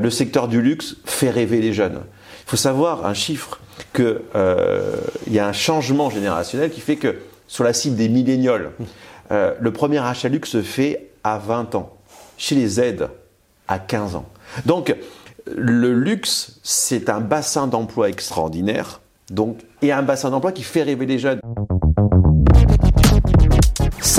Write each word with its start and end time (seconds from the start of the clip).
Le 0.00 0.08
secteur 0.08 0.48
du 0.48 0.62
luxe 0.62 0.96
fait 1.04 1.28
rêver 1.28 1.60
les 1.60 1.74
jeunes. 1.74 2.00
Il 2.46 2.50
faut 2.50 2.56
savoir 2.56 3.04
un 3.04 3.12
chiffre 3.12 3.60
qu'il 3.94 4.20
euh, 4.34 4.96
y 5.28 5.38
a 5.38 5.46
un 5.46 5.52
changement 5.52 6.08
générationnel 6.08 6.70
qui 6.70 6.80
fait 6.80 6.96
que 6.96 7.18
sur 7.46 7.64
la 7.64 7.74
cible 7.74 7.96
des 7.96 8.08
millénioles, 8.08 8.70
euh, 9.30 9.52
le 9.60 9.72
premier 9.72 9.98
achat 9.98 10.30
luxe 10.30 10.50
se 10.50 10.62
fait 10.62 11.10
à 11.22 11.36
20 11.36 11.74
ans. 11.74 11.98
Chez 12.38 12.54
les 12.54 12.66
Z, 12.66 13.08
à 13.68 13.78
15 13.78 14.16
ans. 14.16 14.24
Donc, 14.64 14.96
le 15.54 15.92
luxe, 15.92 16.60
c'est 16.62 17.10
un 17.10 17.20
bassin 17.20 17.66
d'emploi 17.66 18.08
extraordinaire, 18.08 19.02
donc, 19.30 19.58
et 19.82 19.92
un 19.92 20.02
bassin 20.02 20.30
d'emploi 20.30 20.52
qui 20.52 20.62
fait 20.62 20.82
rêver 20.82 21.04
les 21.04 21.18
jeunes. 21.18 21.40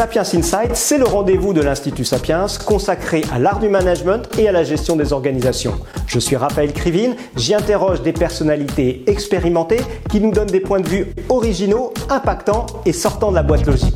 Sapiens 0.01 0.23
Insight, 0.33 0.75
c'est 0.75 0.97
le 0.97 1.03
rendez-vous 1.03 1.53
de 1.53 1.61
l'Institut 1.61 2.05
Sapiens 2.05 2.47
consacré 2.65 3.23
à 3.31 3.37
l'art 3.37 3.59
du 3.59 3.69
management 3.69 4.27
et 4.39 4.49
à 4.49 4.51
la 4.51 4.63
gestion 4.63 4.95
des 4.95 5.13
organisations. 5.13 5.75
Je 6.07 6.17
suis 6.17 6.35
Raphaël 6.35 6.73
Krivine, 6.73 7.15
j'y 7.35 7.53
interroge 7.53 8.01
des 8.01 8.11
personnalités 8.11 9.03
expérimentées 9.05 9.81
qui 10.09 10.19
nous 10.19 10.31
donnent 10.31 10.47
des 10.47 10.59
points 10.59 10.79
de 10.79 10.89
vue 10.89 11.13
originaux, 11.29 11.93
impactants 12.09 12.65
et 12.87 12.93
sortant 12.93 13.29
de 13.29 13.35
la 13.35 13.43
boîte 13.43 13.67
logique. 13.67 13.95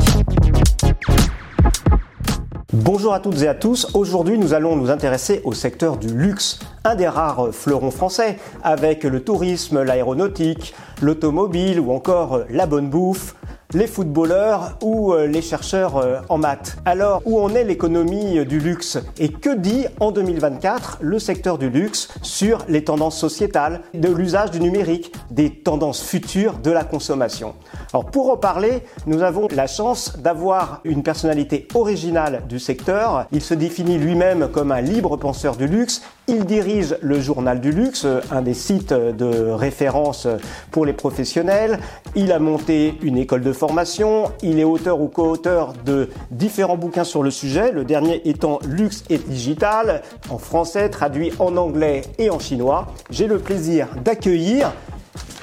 Bonjour 2.72 3.16
à 3.16 3.20
toutes 3.20 3.42
et 3.42 3.48
à 3.48 3.56
tous. 3.56 3.88
Aujourd'hui, 3.96 4.38
nous 4.38 4.54
allons 4.54 4.76
nous 4.76 4.92
intéresser 4.92 5.42
au 5.44 5.54
secteur 5.54 5.98
du 5.98 6.10
luxe, 6.10 6.60
un 6.84 6.94
des 6.94 7.08
rares 7.08 7.48
fleurons 7.52 7.90
français, 7.90 8.38
avec 8.62 9.06
le 9.06 9.22
tourisme, 9.22 9.82
l'aéronautique, 9.82 10.76
l'automobile 11.02 11.80
ou 11.80 11.92
encore 11.92 12.42
la 12.52 12.68
bonne 12.68 12.92
bouffe, 12.92 13.34
les 13.74 13.88
footballeurs 13.88 14.78
ou 14.82 15.14
euh, 15.14 15.28
les 15.28 15.42
chercheurs 15.42 15.98
euh, 15.98 16.20
en 16.30 16.38
maths. 16.38 16.78
Alors, 16.86 17.22
où 17.26 17.40
en 17.40 17.54
est 17.56 17.64
l'économie 17.64 18.40
euh, 18.40 18.46
du 18.46 18.60
luxe? 18.60 18.98
Et 19.18 19.30
que 19.30 19.56
dit 19.56 19.86
en 20.00 20.12
2024 20.12 21.00
le 21.02 21.20
secteur 21.20 21.58
du 21.58 21.70
luxe 21.70 22.10
sur 22.22 22.60
les 22.68 22.84
tendances 22.84 23.18
sociétales, 23.18 23.82
de 23.94 24.10
l'usage 24.10 24.52
du 24.52 24.60
numérique, 24.60 25.12
des 25.32 25.50
tendances 25.50 26.04
futures 26.04 26.60
de 26.60 26.72
la 26.72 26.84
consommation? 26.84 27.56
Alors, 27.94 28.06
pour 28.06 28.30
en 28.30 28.38
parler, 28.38 28.84
nous 29.08 29.22
avons 29.22 29.48
la 29.52 29.68
chance 29.68 30.18
d'avoir 30.18 30.82
une 30.84 31.04
personnalité 31.04 31.68
originale 31.74 32.44
du 32.48 32.60
secteur. 32.60 33.26
Il 33.32 33.42
se 33.42 33.54
définit 33.54 33.98
lui-même 33.98 34.50
comme 34.50 34.72
un 34.72 34.82
libre 34.82 35.18
penseur 35.18 35.56
du 35.56 35.68
luxe. 35.68 36.02
Il 36.28 36.46
dirige 36.46 36.98
le 37.02 37.20
journal 37.20 37.62
du 37.62 37.72
luxe, 37.72 38.08
un 38.32 38.42
des 38.42 38.56
sites 38.56 38.94
de 38.94 39.52
référence 39.52 40.28
pour 40.72 40.86
les 40.86 40.94
professionnels. 40.94 41.80
Il 42.16 42.32
a 42.32 42.40
monté 42.40 42.98
une 43.04 43.18
école 43.18 43.42
de 43.42 43.54
formation. 43.56 44.32
Il 44.44 44.60
est 44.60 44.64
auteur 44.64 45.02
ou 45.02 45.08
co-auteur 45.08 45.74
de 45.86 46.10
différents 46.30 46.78
bouquins 46.78 47.04
sur 47.04 47.24
le 47.24 47.32
sujet, 47.32 47.72
le 47.72 47.84
dernier 47.84 48.22
étant 48.30 48.60
Luxe 48.68 49.04
et 49.10 49.18
Digital, 49.18 50.04
en 50.30 50.38
français, 50.38 50.90
traduit 50.90 51.32
en 51.40 51.58
anglais 51.58 52.04
et 52.20 52.30
en 52.30 52.40
chinois. 52.40 52.88
J'ai 53.10 53.28
le 53.28 53.40
plaisir 53.40 53.88
d'accueillir 54.04 54.72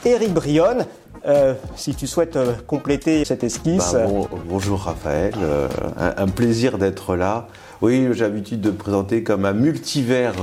Eric 0.04 0.32
Brionne. 0.32 0.86
Euh, 1.24 1.54
si 1.76 1.94
tu 1.94 2.08
souhaites 2.08 2.34
euh, 2.34 2.52
compléter 2.66 3.24
cette 3.24 3.44
esquisse. 3.44 3.92
Bah, 3.92 4.06
bonjour 4.48 4.80
Raphaël, 4.80 5.34
euh, 5.40 5.68
un, 5.96 6.26
plaisir 6.26 6.78
d'être 6.78 7.14
là. 7.14 7.46
Oui, 7.82 8.06
j'ai 8.12 8.22
l'habitude 8.22 8.60
de 8.60 8.70
présenter 8.70 9.24
comme 9.24 9.44
un 9.44 9.52
multivers 9.52 10.36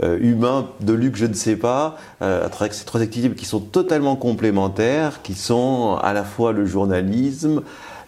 humain 0.00 0.68
de 0.80 0.92
luxe, 0.92 1.18
je 1.18 1.26
ne 1.26 1.34
sais 1.34 1.56
pas, 1.56 1.98
à 2.20 2.48
travers 2.48 2.72
ces 2.72 2.84
trois 2.84 3.00
activités 3.00 3.34
qui 3.34 3.44
sont 3.44 3.58
totalement 3.58 4.14
complémentaires, 4.14 5.20
qui 5.22 5.34
sont 5.34 5.98
à 6.00 6.12
la 6.12 6.22
fois 6.22 6.52
le 6.52 6.64
journalisme, 6.66 7.62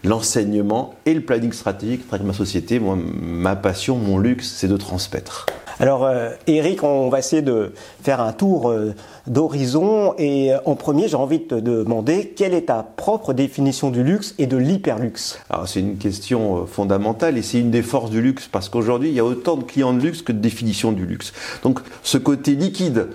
l'enseignement 0.04 0.94
et 1.06 1.14
le 1.14 1.22
planning 1.22 1.52
stratégique. 1.52 2.04
Ma 2.22 2.32
société, 2.32 2.78
moi, 2.78 2.96
ma 2.96 3.56
passion, 3.56 3.96
mon 3.96 4.18
luxe, 4.18 4.54
c'est 4.56 4.68
de 4.68 4.76
transmettre. 4.76 5.46
Alors, 5.82 6.04
euh, 6.04 6.30
Eric, 6.46 6.84
on 6.84 7.08
va 7.08 7.18
essayer 7.18 7.42
de 7.42 7.72
faire 8.04 8.20
un 8.20 8.32
tour 8.32 8.70
euh, 8.70 8.94
d'horizon. 9.26 10.14
Et 10.16 10.54
euh, 10.54 10.58
en 10.64 10.76
premier, 10.76 11.08
j'ai 11.08 11.16
envie 11.16 11.40
de 11.40 11.44
te 11.44 11.54
demander 11.56 12.28
quelle 12.36 12.54
est 12.54 12.66
ta 12.66 12.84
propre 12.84 13.32
définition 13.32 13.90
du 13.90 14.04
luxe 14.04 14.36
et 14.38 14.46
de 14.46 14.56
l'hyperluxe? 14.56 15.40
Alors, 15.50 15.66
c'est 15.66 15.80
une 15.80 15.96
question 15.96 16.66
fondamentale 16.66 17.36
et 17.36 17.42
c'est 17.42 17.58
une 17.58 17.72
des 17.72 17.82
forces 17.82 18.10
du 18.10 18.22
luxe 18.22 18.46
parce 18.46 18.68
qu'aujourd'hui, 18.68 19.08
il 19.08 19.16
y 19.16 19.18
a 19.18 19.24
autant 19.24 19.56
de 19.56 19.64
clients 19.64 19.92
de 19.92 20.00
luxe 20.00 20.22
que 20.22 20.30
de 20.30 20.38
définitions 20.38 20.92
du 20.92 21.04
luxe. 21.04 21.32
Donc, 21.64 21.80
ce 22.04 22.16
côté 22.16 22.54
liquide, 22.54 23.08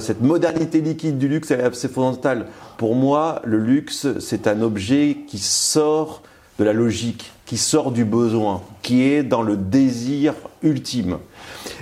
cette 0.00 0.20
modernité 0.20 0.82
liquide 0.82 1.16
du 1.16 1.26
luxe, 1.26 1.54
c'est 1.72 1.90
fondamental. 1.90 2.48
Pour 2.76 2.96
moi, 2.96 3.40
le 3.44 3.56
luxe, 3.56 4.06
c'est 4.18 4.46
un 4.46 4.60
objet 4.60 5.16
qui 5.26 5.38
sort 5.38 6.20
de 6.58 6.64
la 6.64 6.74
logique, 6.74 7.32
qui 7.46 7.56
sort 7.56 7.92
du 7.92 8.04
besoin, 8.04 8.60
qui 8.82 9.04
est 9.04 9.22
dans 9.22 9.40
le 9.40 9.56
désir 9.56 10.34
ultime. 10.62 11.16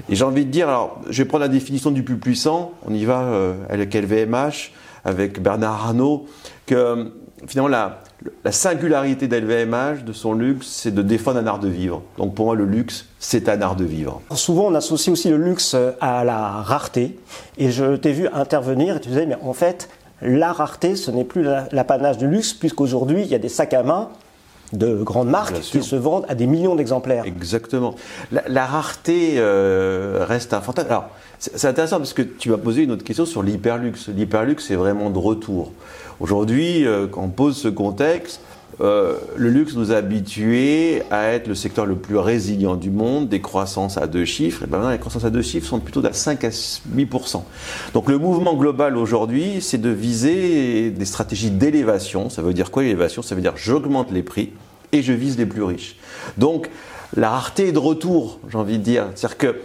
Et 0.08 0.14
j'ai 0.14 0.24
envie 0.24 0.44
de 0.44 0.50
dire, 0.50 0.68
alors 0.68 1.00
je 1.08 1.22
vais 1.22 1.28
prendre 1.28 1.42
la 1.42 1.48
définition 1.48 1.90
du 1.90 2.02
plus 2.02 2.18
puissant, 2.18 2.72
on 2.86 2.94
y 2.94 3.04
va 3.04 3.22
euh, 3.22 3.54
avec 3.68 3.94
LVMH, 3.94 4.72
avec 5.04 5.40
Bernard 5.42 5.86
Arnault, 5.86 6.26
que 6.66 6.74
euh, 6.74 7.04
finalement 7.46 7.68
la, 7.68 8.02
la 8.44 8.52
singularité 8.52 9.28
d'LVMH, 9.28 10.04
de 10.04 10.12
son 10.12 10.32
luxe, 10.32 10.66
c'est 10.66 10.92
de 10.92 11.02
défendre 11.02 11.38
un 11.38 11.46
art 11.46 11.58
de 11.58 11.68
vivre. 11.68 12.02
Donc 12.16 12.34
pour 12.34 12.46
moi, 12.46 12.54
le 12.54 12.64
luxe, 12.64 13.06
c'est 13.18 13.48
un 13.48 13.60
art 13.62 13.76
de 13.76 13.84
vivre. 13.84 14.20
Souvent, 14.32 14.66
on 14.66 14.74
associe 14.74 15.12
aussi 15.12 15.30
le 15.30 15.36
luxe 15.36 15.76
à 16.00 16.24
la 16.24 16.38
rareté. 16.38 17.18
Et 17.58 17.70
je 17.70 17.96
t'ai 17.96 18.12
vu 18.12 18.28
intervenir 18.32 18.96
et 18.96 19.00
tu 19.00 19.08
disais, 19.08 19.26
mais 19.26 19.36
en 19.42 19.52
fait, 19.52 19.88
la 20.20 20.52
rareté, 20.52 20.96
ce 20.96 21.10
n'est 21.10 21.24
plus 21.24 21.42
l'apanage 21.70 22.18
du 22.18 22.26
luxe, 22.26 22.52
puisqu'aujourd'hui, 22.54 23.22
il 23.22 23.28
y 23.28 23.34
a 23.34 23.38
des 23.38 23.48
sacs 23.48 23.74
à 23.74 23.82
main 23.82 24.08
de 24.72 25.02
grandes 25.02 25.30
marques 25.30 25.60
qui 25.60 25.82
se 25.82 25.96
vendent 25.96 26.26
à 26.28 26.34
des 26.34 26.46
millions 26.46 26.74
d'exemplaires. 26.74 27.24
Exactement. 27.24 27.94
La, 28.30 28.66
rareté 28.66 29.34
euh, 29.36 30.24
reste 30.28 30.52
un 30.52 30.60
fantasme. 30.60 30.88
Alors, 30.90 31.08
c'est 31.38 31.68
intéressant 31.68 31.98
parce 31.98 32.12
que 32.12 32.22
tu 32.22 32.50
m'as 32.50 32.58
posé 32.58 32.82
une 32.82 32.90
autre 32.90 33.04
question 33.04 33.24
sur 33.24 33.42
l'hyperluxe. 33.42 34.08
L'hyperluxe 34.08 34.70
est 34.70 34.76
vraiment 34.76 35.10
de 35.10 35.18
retour. 35.18 35.72
Aujourd'hui, 36.20 36.86
euh, 36.86 37.06
quand 37.06 37.22
on 37.22 37.28
pose 37.28 37.56
ce 37.56 37.68
contexte, 37.68 38.40
euh, 38.80 39.16
le 39.36 39.50
luxe 39.50 39.74
nous 39.74 39.90
a 39.90 39.96
habitués 39.96 41.02
à 41.10 41.28
être 41.32 41.48
le 41.48 41.54
secteur 41.54 41.84
le 41.84 41.96
plus 41.96 42.16
résilient 42.16 42.76
du 42.76 42.90
monde, 42.90 43.28
des 43.28 43.40
croissances 43.40 43.96
à 43.96 44.06
deux 44.06 44.24
chiffres. 44.24 44.62
Et 44.62 44.66
maintenant, 44.66 44.90
les 44.90 44.98
croissances 44.98 45.24
à 45.24 45.30
deux 45.30 45.42
chiffres 45.42 45.66
sont 45.66 45.80
plutôt 45.80 46.00
de 46.00 46.08
5 46.12 46.44
à 46.44 46.48
8% 46.48 47.42
Donc 47.92 48.08
le 48.08 48.18
mouvement 48.18 48.54
global 48.54 48.96
aujourd'hui, 48.96 49.60
c'est 49.60 49.78
de 49.78 49.90
viser 49.90 50.90
des 50.90 51.04
stratégies 51.04 51.50
d'élévation. 51.50 52.30
Ça 52.30 52.42
veut 52.42 52.54
dire 52.54 52.70
quoi 52.70 52.82
l'élévation? 52.82 53.22
Ça 53.22 53.34
veut 53.34 53.40
dire 53.40 53.54
j'augmente 53.56 54.12
les 54.12 54.22
prix 54.22 54.52
et 54.92 55.02
je 55.02 55.12
vise 55.12 55.36
les 55.38 55.46
plus 55.46 55.62
riches. 55.62 55.96
Donc 56.36 56.70
la 57.16 57.30
rareté 57.30 57.68
est 57.68 57.72
de 57.72 57.78
retour, 57.78 58.38
j'ai 58.48 58.58
envie 58.58 58.78
de 58.78 58.84
dire. 58.84 59.06
C'est-à-dire 59.14 59.38
que 59.38 59.56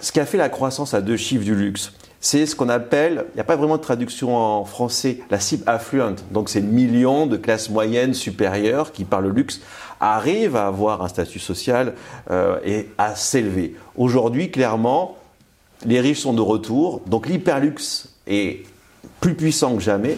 ce 0.00 0.12
qui 0.12 0.20
a 0.20 0.26
fait 0.26 0.38
la 0.38 0.48
croissance 0.48 0.94
à 0.94 1.02
deux 1.02 1.16
chiffres 1.16 1.44
du 1.44 1.54
luxe, 1.54 1.92
c'est 2.24 2.46
ce 2.46 2.54
qu'on 2.54 2.68
appelle, 2.68 3.26
il 3.32 3.34
n'y 3.34 3.40
a 3.40 3.44
pas 3.44 3.56
vraiment 3.56 3.76
de 3.78 3.82
traduction 3.82 4.36
en 4.36 4.64
français, 4.64 5.18
la 5.28 5.40
cible 5.40 5.64
affluent. 5.66 6.14
Donc 6.30 6.50
c'est 6.50 6.60
millions 6.60 7.26
de 7.26 7.36
classes 7.36 7.68
moyennes 7.68 8.14
supérieures 8.14 8.92
qui, 8.92 9.04
par 9.04 9.20
le 9.20 9.30
luxe, 9.30 9.60
arrivent 9.98 10.54
à 10.54 10.68
avoir 10.68 11.02
un 11.02 11.08
statut 11.08 11.40
social 11.40 11.94
euh, 12.30 12.60
et 12.64 12.88
à 12.96 13.16
s'élever. 13.16 13.74
Aujourd'hui, 13.96 14.52
clairement, 14.52 15.18
les 15.84 16.00
riches 16.00 16.20
sont 16.20 16.32
de 16.32 16.40
retour, 16.40 17.02
donc 17.06 17.26
l'hyperluxe 17.26 18.14
est 18.28 18.66
plus 19.20 19.34
puissant 19.34 19.74
que 19.74 19.82
jamais. 19.82 20.16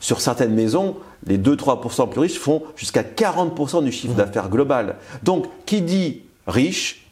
Sur 0.00 0.22
certaines 0.22 0.54
maisons, 0.54 0.96
les 1.26 1.36
2-3% 1.36 2.08
plus 2.08 2.20
riches 2.20 2.38
font 2.38 2.62
jusqu'à 2.74 3.02
40% 3.02 3.84
du 3.84 3.92
chiffre 3.92 4.14
mmh. 4.14 4.16
d'affaires 4.16 4.48
global. 4.48 4.96
Donc, 5.22 5.44
qui 5.66 5.82
dit 5.82 6.22
riche 6.46 7.03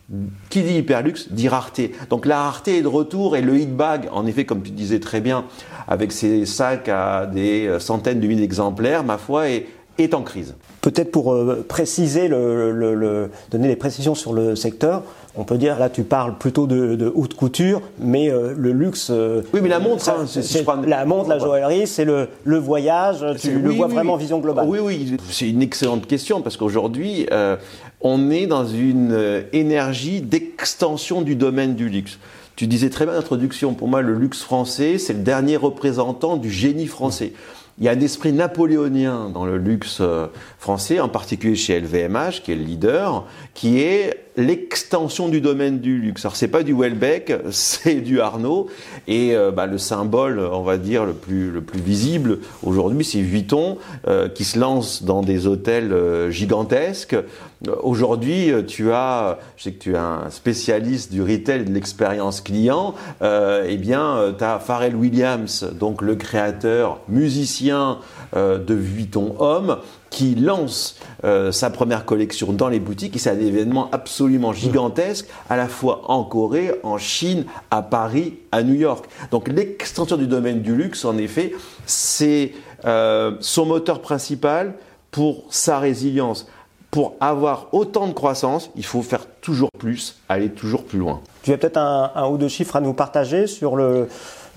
qui 0.51 0.63
dit 0.63 0.79
hyperluxe 0.79 1.33
dit 1.33 1.49
rareté. 1.49 1.93
Donc 2.11 2.27
la 2.27 2.43
rareté 2.43 2.79
est 2.79 2.83
de 2.83 2.89
retour 2.89 3.37
et 3.37 3.43
le 3.43 3.59
hit 3.59 3.75
bag, 3.75 4.09
en 4.13 4.27
effet, 4.27 4.45
comme 4.45 4.63
tu 4.63 4.71
disais 4.71 5.01
très 5.01 5.21
bien, 5.21 5.45
avec 5.89 6.13
ses 6.13 6.47
sacs 6.47 6.89
à 6.89 7.27
des 7.27 7.77
centaines 7.79 8.21
de 8.21 8.27
milliers 8.27 8.43
d'exemplaires, 8.43 9.05
ma 9.05 9.19
foi, 9.19 9.49
est, 9.49 9.67
en 10.15 10.23
crise. 10.23 10.57
Peut-être 10.81 11.13
pour 11.13 11.33
euh, 11.33 11.65
préciser, 11.69 12.29
donner 12.29 13.69
des 13.69 13.77
précisions 13.77 14.17
sur 14.17 14.33
le 14.33 14.57
secteur, 14.57 15.05
on 15.35 15.45
peut 15.45 15.59
dire, 15.59 15.79
là 15.79 15.89
tu 15.89 16.03
parles 16.03 16.37
plutôt 16.39 16.67
de, 16.67 17.11
haute 17.15 17.35
couture, 17.35 17.81
mais 17.99 18.31
euh, 18.31 18.55
le 18.57 18.73
luxe... 18.73 19.09
Euh, 19.11 19.43
oui, 19.53 19.61
mais 19.63 19.69
la 19.69 19.79
montre, 19.79 20.03
ça, 20.03 20.17
c'est, 20.27 20.65
la 20.87 21.05
montre, 21.05 21.29
la 21.29 21.39
joaillerie, 21.39 21.87
c'est 21.87 22.05
le, 22.05 22.29
voyage, 22.45 23.25
tu 23.41 23.59
le 23.59 23.71
vois 23.71 23.87
vraiment 23.87 24.17
vision 24.17 24.39
globale. 24.39 24.67
Oui, 24.69 24.79
oui, 24.81 25.17
c'est 25.31 25.49
une 25.49 25.63
excellente 25.63 26.07
question, 26.07 26.43
parce 26.43 26.57
qu'aujourd'hui, 26.57 27.27
on 28.01 28.31
est 28.31 28.47
dans 28.47 28.67
une 28.67 29.45
énergie 29.53 30.21
d'extension 30.21 31.23
du 31.23 31.37
domaine 31.37 31.75
du 31.75 31.89
luxe. 31.89 32.19
Tu 32.57 32.67
disais 32.67 32.91
très 32.91 33.07
bien 33.07 33.15
l'introduction, 33.15 33.75
pour 33.75 33.89
moi 33.89 34.03
le 34.03 34.15
luxe 34.15 34.43
français, 34.43 34.99
c'est 34.99 35.15
le 35.15 35.21
dernier 35.21 35.57
représentant 35.57 36.37
du 36.37 36.51
génie 36.51 36.87
français. 36.87 37.33
Il 37.79 37.85
y 37.85 37.89
a 37.89 37.93
un 37.93 38.01
esprit 38.01 38.33
napoléonien 38.33 39.31
dans 39.31 39.47
le 39.47 39.57
luxe 39.57 39.99
euh, 40.01 40.27
français, 40.59 41.01
en 41.01 41.09
particulier 41.09 41.57
chez 41.57 41.81
LVMH, 41.81 42.43
qui 42.45 42.53
est 42.53 42.57
le 42.57 42.63
leader, 42.63 43.25
qui 43.55 43.81
est 43.81 44.22
l'extension 44.37 45.29
du 45.29 45.41
domaine 45.41 45.81
du 45.81 45.99
luxe. 45.99 46.25
Alors 46.25 46.37
c'est 46.37 46.49
pas 46.49 46.63
du 46.63 46.75
Welbeck, 46.75 47.33
c'est 47.51 48.01
du 48.01 48.21
Arnaud 48.21 48.69
et 49.07 49.35
euh, 49.35 49.51
bah, 49.51 49.67
le 49.67 49.79
symbole, 49.79 50.39
on 50.41 50.63
va 50.63 50.77
dire 50.77 51.05
le 51.05 51.13
plus 51.13 51.51
le 51.51 51.61
plus 51.61 51.81
visible 51.81 52.39
aujourd'hui, 52.63 53.05
c'est 53.05 53.21
Vuitton 53.21 53.79
euh, 54.07 54.29
qui 54.29 54.45
se 54.45 54.59
lance 54.59 55.03
dans 55.03 55.23
des 55.23 55.47
hôtels 55.47 55.93
euh, 55.93 56.31
gigantesques. 56.31 57.17
Aujourd'hui, 57.85 58.51
tu 58.67 58.91
as, 58.91 59.39
je 59.57 59.63
sais 59.63 59.73
que 59.73 59.79
tu 59.79 59.93
es 59.93 59.97
un 59.97 60.31
spécialiste 60.31 61.13
du 61.13 61.23
retail 61.23 61.61
et 61.61 61.65
de 61.65 61.73
l'expérience 61.73 62.41
client. 62.41 62.97
eh 63.23 63.77
bien, 63.77 64.35
tu 64.37 64.43
as 64.43 64.59
Pharrell 64.59 64.97
Williams, 64.97 65.71
donc 65.79 66.03
le 66.03 66.17
créateur, 66.17 66.99
musicien 67.09 67.99
de 68.35 68.75
Vuitton 68.75 69.35
Homme, 69.39 69.79
qui 70.13 70.35
lance 70.35 70.97
euh, 71.25 71.51
sa 71.53 71.71
première 71.71 72.05
collection 72.05 72.53
dans 72.53 72.69
les 72.69 72.79
boutiques 72.79 73.17
et 73.17 73.19
c'est 73.19 73.31
un 73.31 73.41
événement 73.41 73.89
absolument 73.93 74.53
gigantesque 74.53 75.27
à 75.49 75.57
la 75.57 75.67
fois 75.67 76.03
en 76.11 76.23
Corée, 76.23 76.73
en 76.83 76.99
Chine, 76.99 77.47
à 77.71 77.83
Paris, 77.83 78.35
à 78.53 78.63
New 78.63 78.75
York. 78.75 79.07
Donc 79.31 79.49
l'extension 79.49 80.17
du 80.17 80.27
domaine 80.27 80.61
du 80.61 80.77
luxe, 80.77 81.05
en 81.05 81.17
effet, 81.17 81.55
c'est 81.87 82.53
euh, 82.85 83.37
son 83.41 83.65
moteur 83.65 84.01
principal 84.03 84.75
pour 85.11 85.45
sa 85.49 85.79
résilience. 85.79 86.47
Pour 86.91 87.15
avoir 87.21 87.69
autant 87.73 88.07
de 88.07 88.13
croissance, 88.13 88.71
il 88.77 88.85
faut 88.85 89.01
faire 89.01 89.25
toujours 89.41 89.71
plus, 89.79 90.21
aller 90.29 90.51
toujours 90.51 90.85
plus 90.85 90.99
loin. 90.99 91.23
Tu 91.43 91.51
as 91.53 91.57
peut-être 91.57 91.79
un, 91.79 92.29
ou 92.29 92.37
deux 92.37 92.49
chiffres 92.49 92.77
à 92.77 92.83
nous 92.83 92.93
partager 92.93 93.47
sur 93.47 93.77
le, 93.77 94.09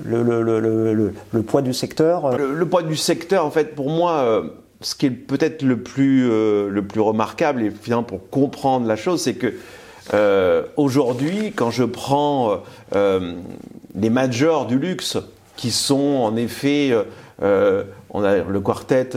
le, 0.04 0.24
le, 0.24 1.14
le 1.32 1.42
poids 1.44 1.62
du 1.62 1.74
secteur 1.74 2.38
le, 2.38 2.66
poids 2.66 2.84
du 2.84 2.96
secteur, 2.96 3.46
en 3.46 3.52
fait, 3.52 3.76
pour 3.76 3.90
moi, 3.90 4.18
euh, 4.18 4.44
ce 4.82 4.96
qui 4.96 5.08
est 5.08 5.12
peut-être 5.12 5.62
le 5.64 5.78
plus 5.78 6.30
euh, 6.30 6.70
le 6.70 6.84
plus 6.84 7.02
remarquable 7.02 7.64
et 7.64 7.72
finalement 7.72 8.04
pour 8.04 8.30
comprendre 8.30 8.88
la 8.88 8.96
chose, 8.96 9.22
c'est 9.22 9.34
que 9.34 9.54
euh, 10.14 10.64
aujourd'hui, 10.78 11.52
quand 11.56 11.72
je 11.72 11.84
prends 11.84 12.62
euh, 12.94 13.34
les 13.96 14.10
majors 14.10 14.68
du 14.68 14.78
luxe, 14.78 15.18
qui 15.56 15.72
sont 15.72 15.96
en 15.96 16.36
effet, 16.36 16.94
on 17.42 18.24
a 18.24 18.38
le 18.38 18.60
quartet 18.60 19.10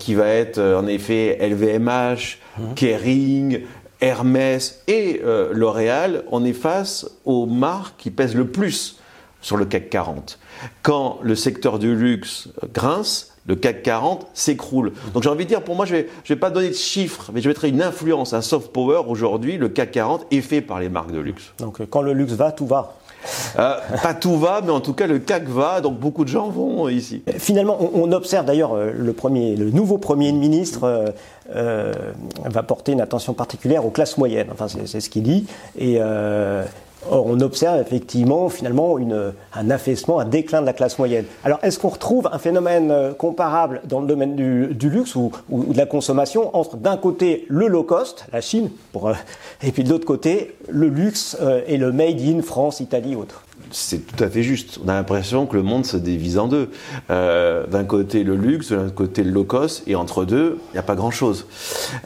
qui 0.00 0.14
va 0.14 0.26
être 0.26 0.58
en 0.58 0.88
effet 0.88 1.38
LVMH, 1.40 2.38
mmh. 2.58 2.74
Kering, 2.74 3.60
Hermès 4.00 4.82
et 4.88 5.22
L'Oréal, 5.52 6.24
on 6.32 6.44
est 6.44 6.52
face 6.52 7.08
aux 7.24 7.46
marques 7.46 7.94
qui 7.98 8.10
pèsent 8.10 8.34
le 8.34 8.48
plus 8.48 8.99
sur 9.40 9.56
le 9.56 9.64
CAC 9.64 9.90
40. 9.90 10.38
Quand 10.82 11.18
le 11.22 11.34
secteur 11.34 11.78
du 11.78 11.94
luxe 11.94 12.48
grince, 12.72 13.30
le 13.46 13.56
CAC 13.56 13.82
40 13.82 14.26
s'écroule. 14.34 14.92
Donc 15.14 15.22
j'ai 15.22 15.28
envie 15.28 15.44
de 15.44 15.48
dire, 15.48 15.62
pour 15.62 15.74
moi, 15.74 15.86
je 15.86 15.94
ne 15.94 16.00
vais, 16.00 16.08
je 16.24 16.32
vais 16.32 16.38
pas 16.38 16.50
donner 16.50 16.68
de 16.68 16.74
chiffres, 16.74 17.30
mais 17.32 17.40
je 17.40 17.48
mettrai 17.48 17.68
une 17.68 17.82
influence, 17.82 18.32
un 18.32 18.42
soft 18.42 18.72
power. 18.72 19.02
Aujourd'hui, 19.08 19.56
le 19.56 19.68
CAC 19.68 19.92
40 19.92 20.26
est 20.30 20.40
fait 20.40 20.60
par 20.60 20.78
les 20.78 20.88
marques 20.88 21.12
de 21.12 21.18
luxe. 21.18 21.52
Donc 21.58 21.80
euh, 21.80 21.86
quand 21.88 22.02
le 22.02 22.12
luxe 22.12 22.32
va, 22.34 22.52
tout 22.52 22.66
va. 22.66 22.94
Euh, 23.58 23.76
pas 24.02 24.14
tout 24.14 24.38
va, 24.38 24.62
mais 24.64 24.70
en 24.70 24.80
tout 24.80 24.94
cas 24.94 25.06
le 25.06 25.18
CAC 25.18 25.48
va, 25.48 25.80
donc 25.80 25.98
beaucoup 25.98 26.24
de 26.24 26.30
gens 26.30 26.48
vont 26.48 26.88
ici. 26.88 27.22
Finalement, 27.38 27.76
on, 27.94 28.10
observe 28.12 28.46
d'ailleurs 28.46 28.72
euh, 28.74 28.92
le, 28.96 29.12
premier, 29.12 29.56
le 29.56 29.70
nouveau 29.70 29.98
Premier 29.98 30.32
ministre 30.32 31.12
va 31.52 32.62
porter 32.62 32.92
une 32.92 33.00
attention 33.00 33.34
particulière 33.34 33.84
aux 33.84 33.90
classes 33.90 34.16
moyennes. 34.16 34.48
Enfin, 34.52 34.68
c'est 34.86 35.00
ce 35.00 35.10
qu'il 35.10 35.24
dit. 35.24 35.46
Et 35.76 35.98
Or, 37.08 37.26
on 37.26 37.40
observe 37.40 37.80
effectivement 37.80 38.48
finalement 38.50 38.98
un 39.54 39.70
affaissement, 39.70 40.20
un 40.20 40.26
déclin 40.26 40.60
de 40.60 40.66
la 40.66 40.74
classe 40.74 40.98
moyenne. 40.98 41.24
Alors, 41.44 41.58
est-ce 41.62 41.78
qu'on 41.78 41.88
retrouve 41.88 42.28
un 42.30 42.38
phénomène 42.38 42.90
euh, 42.90 43.12
comparable 43.14 43.80
dans 43.84 44.00
le 44.00 44.06
domaine 44.06 44.36
du, 44.36 44.90
luxe 44.90 45.14
ou, 45.14 45.32
de 45.50 45.76
la 45.76 45.86
consommation 45.86 46.54
entre 46.54 46.76
d'un 46.76 46.98
côté 46.98 47.46
le 47.48 47.68
low 47.68 47.84
cost, 47.84 48.26
la 48.32 48.42
Chine, 48.42 48.70
euh, 48.96 49.14
et 49.62 49.72
puis 49.72 49.82
de 49.82 49.88
l'autre 49.88 50.04
côté 50.04 50.56
le 50.68 50.88
luxe 50.88 51.38
euh, 51.40 51.62
et 51.66 51.78
le 51.78 51.90
made 51.90 52.20
in 52.20 52.42
France, 52.42 52.80
Italie, 52.80 53.16
autres 53.16 53.44
c'est 53.72 54.04
tout 54.04 54.24
à 54.24 54.28
fait 54.28 54.42
juste. 54.42 54.80
On 54.84 54.88
a 54.88 54.94
l'impression 54.94 55.46
que 55.46 55.54
le 55.54 55.62
monde 55.62 55.86
se 55.86 55.96
divise 55.96 56.38
en 56.38 56.48
deux. 56.48 56.70
d'un 57.08 57.84
côté 57.86 58.24
le 58.24 58.34
luxe, 58.34 58.72
de 58.72 58.76
l'autre 58.76 58.94
côté 58.96 59.22
le 59.22 59.30
low 59.30 59.44
cost, 59.44 59.84
et 59.86 59.94
entre 59.94 60.24
deux, 60.24 60.58
il 60.70 60.72
n'y 60.72 60.78
a 60.80 60.82
pas 60.82 60.96
grand-chose. 60.96 61.46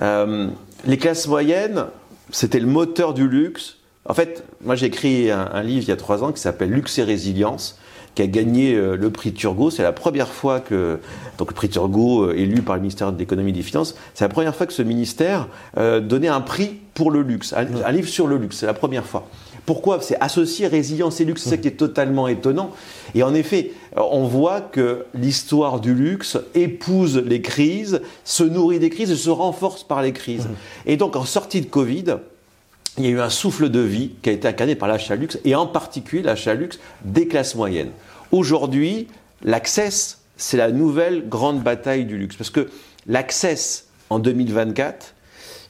les 0.02 0.98
classes 0.98 1.26
moyennes, 1.26 1.86
c'était 2.30 2.60
le 2.60 2.66
moteur 2.66 3.14
du 3.14 3.26
luxe 3.26 3.78
en 4.06 4.14
fait, 4.14 4.44
moi 4.62 4.74
j'ai 4.74 4.86
écrit 4.86 5.30
un, 5.30 5.62
livre 5.62 5.84
il 5.86 5.88
y 5.88 5.92
a 5.92 5.96
trois 5.96 6.22
ans 6.22 6.32
qui 6.32 6.40
s'appelle 6.40 6.70
Luxe 6.70 6.98
et 6.98 7.04
résilience, 7.04 7.78
qui 8.14 8.22
a 8.22 8.26
gagné 8.26 8.74
euh, 8.74 8.96
le 8.96 9.10
prix 9.10 9.32
Turgot. 9.32 9.70
C'est 9.70 9.82
la 9.82 9.92
première 9.92 10.28
fois 10.28 10.60
que 10.60 10.98
donc 11.38 11.50
le 11.50 11.54
prix 11.54 11.70
Turgot 11.70 12.24
euh, 12.24 12.36
élu 12.36 12.62
par 12.62 12.76
le 12.76 12.82
ministère 12.82 13.12
de 13.12 13.18
l'économie 13.18 13.50
et 13.50 13.54
des 13.54 13.62
finances, 13.62 13.96
c'est 14.12 14.24
la 14.24 14.28
première 14.28 14.54
fois 14.54 14.66
que 14.66 14.74
ce 14.74 14.82
ministère 14.82 15.48
euh, 15.78 16.00
donnait 16.00 16.28
un 16.28 16.42
prix 16.42 16.76
pour 16.92 17.10
le 17.10 17.22
luxe, 17.22 17.54
un, 17.54 17.92
livre 17.92 18.08
sur 18.08 18.26
le 18.26 18.36
luxe. 18.36 18.58
C'est 18.58 18.66
la 18.66 18.74
première 18.74 19.06
fois. 19.06 19.26
Pourquoi? 19.66 20.02
C'est 20.02 20.20
associé 20.20 20.66
résilience 20.66 21.22
et 21.22 21.24
luxe, 21.24 21.42
c'est 21.42 21.50
ça 21.50 21.56
qui 21.56 21.68
est 21.68 21.72
totalement 21.72 22.28
étonnant. 22.28 22.70
Et 23.14 23.22
en 23.22 23.32
effet, 23.32 23.72
on 23.96 24.24
voit 24.24 24.60
que 24.60 25.06
l'histoire 25.14 25.80
du 25.80 25.94
luxe 25.94 26.36
épouse 26.54 27.16
les 27.16 27.40
crises, 27.40 28.02
se 28.24 28.44
nourrit 28.44 28.78
des 28.78 28.90
crises 28.90 29.10
et 29.10 29.16
se 29.16 29.30
renforce 29.30 29.82
par 29.82 30.02
les 30.02 30.12
crises. 30.12 30.48
Et 30.84 30.98
donc 30.98 31.16
en 31.16 31.24
sortie 31.24 31.62
de 31.62 31.66
Covid, 31.66 32.16
il 32.98 33.04
y 33.04 33.08
a 33.08 33.10
eu 33.10 33.20
un 33.20 33.30
souffle 33.30 33.68
de 33.68 33.80
vie 33.80 34.12
qui 34.22 34.30
a 34.30 34.32
été 34.32 34.46
incarné 34.46 34.76
par 34.76 34.88
l'achat 34.88 35.16
luxe, 35.16 35.38
et 35.44 35.54
en 35.54 35.66
particulier 35.66 36.22
l'achat 36.22 36.54
luxe 36.54 36.78
des 37.04 37.26
classes 37.26 37.54
moyennes. 37.54 37.90
Aujourd'hui, 38.30 39.08
l'access, 39.42 40.20
c'est 40.36 40.56
la 40.56 40.70
nouvelle 40.70 41.28
grande 41.28 41.62
bataille 41.62 42.04
du 42.04 42.16
luxe. 42.16 42.36
Parce 42.36 42.50
que 42.50 42.68
l'access 43.06 43.88
en 44.10 44.18
2024, 44.18 45.14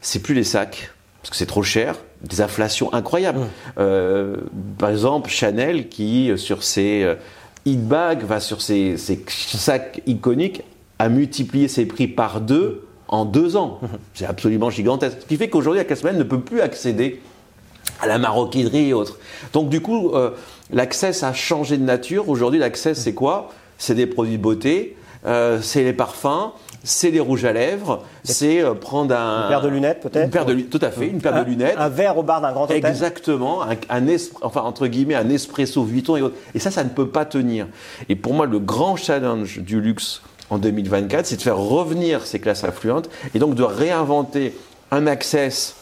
c'est 0.01 0.21
plus 0.21 0.35
les 0.35 0.45
sacs, 0.45 0.91
parce 1.23 1.31
que 1.31 1.37
c'est 1.37 1.47
trop 1.47 1.63
cher, 1.63 1.97
des 2.23 2.41
inflations 2.41 2.93
incroyables. 2.93 3.41
Mmh. 3.41 3.51
Euh, 3.79 4.37
par 4.79 4.91
exemple, 4.91 5.31
Chanel 5.31 5.89
qui, 5.89 6.31
sur 6.37 6.63
ses 6.63 7.17
hit 7.65 7.87
bags, 7.87 8.25
va 8.25 8.41
sur 8.41 8.61
ses, 8.61 8.99
ses 8.99 9.25
sacs 9.29 10.03
iconiques, 10.07 10.63
a 10.99 11.09
multiplié 11.09 11.69
ses 11.69 11.87
prix 11.87 12.07
par 12.07 12.41
deux 12.41 12.84
en 13.15 13.25
deux 13.25 13.57
ans. 13.57 13.81
C'est 14.15 14.27
absolument 14.27 14.71
gigantesque. 14.71 15.19
Ce 15.21 15.27
qui 15.27 15.37
fait 15.37 15.49
qu'aujourd'hui, 15.49 15.79
la 15.79 15.85
classe 15.85 16.03
moyenne 16.03 16.19
ne 16.19 16.25
peut 16.25 16.41
plus 16.41 16.61
accéder 16.61 17.21
à 18.01 18.07
la 18.07 18.19
maroquinerie 18.19 18.89
et 18.89 18.93
autres. 18.93 19.19
Donc 19.53 19.69
du 19.69 19.81
coup, 19.81 20.11
euh, 20.15 20.31
l'accès 20.73 21.25
a 21.25 21.33
changé 21.33 21.77
de 21.77 21.85
nature. 21.85 22.29
Aujourd'hui, 22.29 22.59
l'accès, 22.59 22.95
c'est 22.95 23.15
quoi? 23.15 23.51
C'est 23.79 23.95
des 23.95 24.07
produits 24.07 24.39
de 24.39 24.43
beauté, 24.43 24.97
euh, 25.27 25.61
c'est 25.61 25.83
les 25.83 25.93
parfums, 25.93 26.53
c'est 26.83 27.11
les 27.11 27.21
rouges 27.21 27.45
à 27.45 27.53
lèvres, 27.53 28.03
c'est 28.23 28.63
euh, 28.63 28.75
prendre 28.75 29.15
un... 29.15 29.43
Une 29.43 29.49
paire 29.49 29.63
de 29.63 29.69
lunettes 29.69 30.01
peut-être? 30.01 30.25
Une 30.25 30.31
paire 30.31 30.47
de 30.47 30.55
Tout 30.55 30.79
à 30.81 30.91
fait, 30.91 31.09
une 31.09 31.21
paire 31.21 31.45
de 31.45 31.49
lunettes. 31.49 31.77
Un 31.79 31.89
verre 31.89 32.17
au 32.19 32.23
bar 32.23 32.41
d'un 32.41 32.53
grand 32.53 32.65
hôtel? 32.65 32.77
Exactement, 32.77 33.63
un, 33.63 34.07
enfin 34.43 34.63
entre 34.63 34.87
guillemets 34.87 35.15
un 35.15 35.29
espresso 35.29 35.83
Vuitton 35.83 36.17
et 36.17 36.23
autres. 36.23 36.37
Et 36.55 36.59
ça, 36.59 36.71
ça 36.71 36.85
ne 36.85 36.91
peut 36.91 37.09
pas 37.09 37.25
tenir. 37.25 37.67
Et 38.09 38.17
pour 38.17 38.33
moi, 38.35 38.47
le 38.47 38.59
grand 38.59 38.97
challenge 38.97 39.61
du 39.61 39.81
luxe 39.81 40.23
en 40.55 40.59
2024, 40.59 41.27
c'est 41.27 41.37
de 41.37 41.43
faire 41.43 41.59
revenir 41.59 42.25
ces 42.27 42.39
classes 42.39 42.65
affluentes 42.65 43.11
et 43.35 43.39
donc 43.39 43.55
de 43.55 43.63
réinventer 43.63 44.55
un 44.91 45.07
access, 45.07 45.75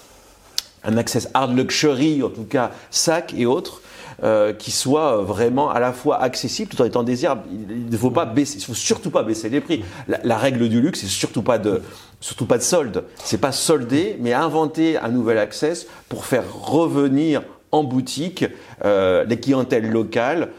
un 0.82 0.96
access 0.96 1.28
hard 1.34 1.54
luxury, 1.56 2.22
en 2.22 2.30
tout 2.30 2.44
cas 2.44 2.70
sac 2.90 3.34
et 3.36 3.46
autres, 3.46 3.82
euh, 4.24 4.52
qui 4.52 4.70
soit 4.70 5.18
vraiment 5.18 5.70
à 5.70 5.80
la 5.80 5.92
fois 5.92 6.22
accessible 6.22 6.70
tout 6.70 6.80
en 6.80 6.84
étant 6.84 7.02
désirable. 7.02 7.42
Il 7.50 7.90
ne 7.90 7.96
faut 7.96 8.10
pas 8.10 8.24
baisser, 8.24 8.58
il 8.58 8.64
faut 8.64 8.74
surtout 8.74 9.10
pas 9.10 9.22
baisser 9.22 9.48
les 9.48 9.60
prix. 9.60 9.84
La, 10.06 10.38
règle 10.38 10.68
du 10.68 10.80
luxe, 10.80 11.00
c'est 11.00 11.06
surtout 11.06 11.42
pas 11.42 11.58
de 11.58 11.82
surtout 12.20 12.46
pas 12.46 12.56
de 12.56 12.62
solde. 12.62 13.04
C'est 13.16 13.40
pas 13.40 13.52
solder, 13.52 14.16
mais 14.20 14.32
inventer 14.32 14.96
un 14.96 15.08
nouvel 15.08 15.38
access 15.38 15.86
pour 16.08 16.24
faire 16.24 16.44
revenir 16.54 17.42
en 17.72 17.84
boutique 17.84 18.44
euh, 18.84 19.24
les 19.24 19.40
clientèles 19.40 19.90
locales 19.90 20.50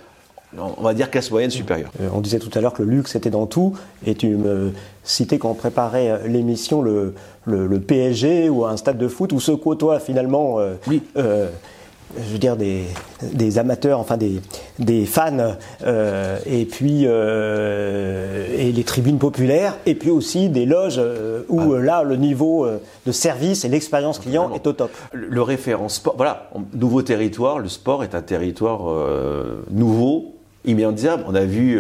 on 0.58 0.82
va 0.82 0.94
dire 0.94 1.10
classe 1.10 1.32
moyenne 1.32 1.52
supérieure. 1.52 1.92
Euh, 2.02 2.10
on 2.14 2.22
disait 2.22 2.40
tout 2.40 2.52
à 2.54 2.62
l'heure 2.62 2.74
que 2.74 2.84
le 2.84 2.90
luxe 2.90 3.16
était 3.16 3.30
dans 3.30 3.46
tout, 3.46 3.74
et 4.06 4.16
tu 4.16 4.30
me 4.30 4.72
citais 5.04 5.38
quand 5.38 5.52
on 5.52 5.56
préparait 5.56 6.10
euh, 6.10 6.28
l'émission 6.28 6.82
le, 6.82 7.14
le, 7.46 7.80
PSG 7.80 8.50
ou 8.50 8.66
un 8.66 8.78
stade 8.78 8.98
de 8.98 9.08
foot 9.08 9.34
où 9.34 9.40
se 9.40 9.52
côtoient 9.52 10.00
finalement 10.00 10.60
euh, 10.60 10.76
oui 10.88 11.02
je 12.16 12.32
veux 12.32 12.38
dire 12.38 12.56
des, 12.58 12.84
des 13.24 13.58
amateurs, 13.58 14.00
enfin 14.00 14.18
des, 14.18 14.40
des 14.78 15.08
fans, 15.08 15.56
euh, 15.84 16.38
et 16.46 16.66
puis 16.66 17.06
et 17.06 18.72
les 18.72 18.84
tribunes 18.84 19.18
populaires, 19.18 19.78
et 19.88 19.96
puis 19.96 20.12
aussi 20.12 20.50
des 20.50 20.68
loges 20.68 21.02
où 21.50 21.74
ah. 21.74 21.80
là 21.80 22.04
le 22.04 22.16
niveau 22.16 22.68
de 23.08 23.12
service 23.12 23.66
et 23.66 23.68
l'expérience 23.68 24.20
client 24.20 24.52
est 24.54 24.68
au 24.68 24.74
top. 24.74 24.92
Le, 25.12 25.42
référent 25.42 25.90
sport, 25.90 26.14
voilà, 26.16 26.52
nouveau 26.76 27.02
territoire, 27.02 27.58
le 27.58 27.68
sport 27.68 28.04
est 28.04 28.14
un 28.14 28.22
territoire 28.22 28.82
nouveau. 29.72 30.33
Immédiatement, 30.66 31.26
on 31.30 31.36
a 31.36 31.44
vu 31.44 31.80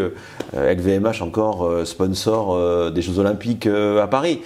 LVMH 0.53 1.21
encore 1.21 1.85
sponsor 1.85 2.91
des 2.91 3.01
Jeux 3.01 3.17
Olympiques 3.19 3.67
à 3.67 4.07
Paris. 4.07 4.41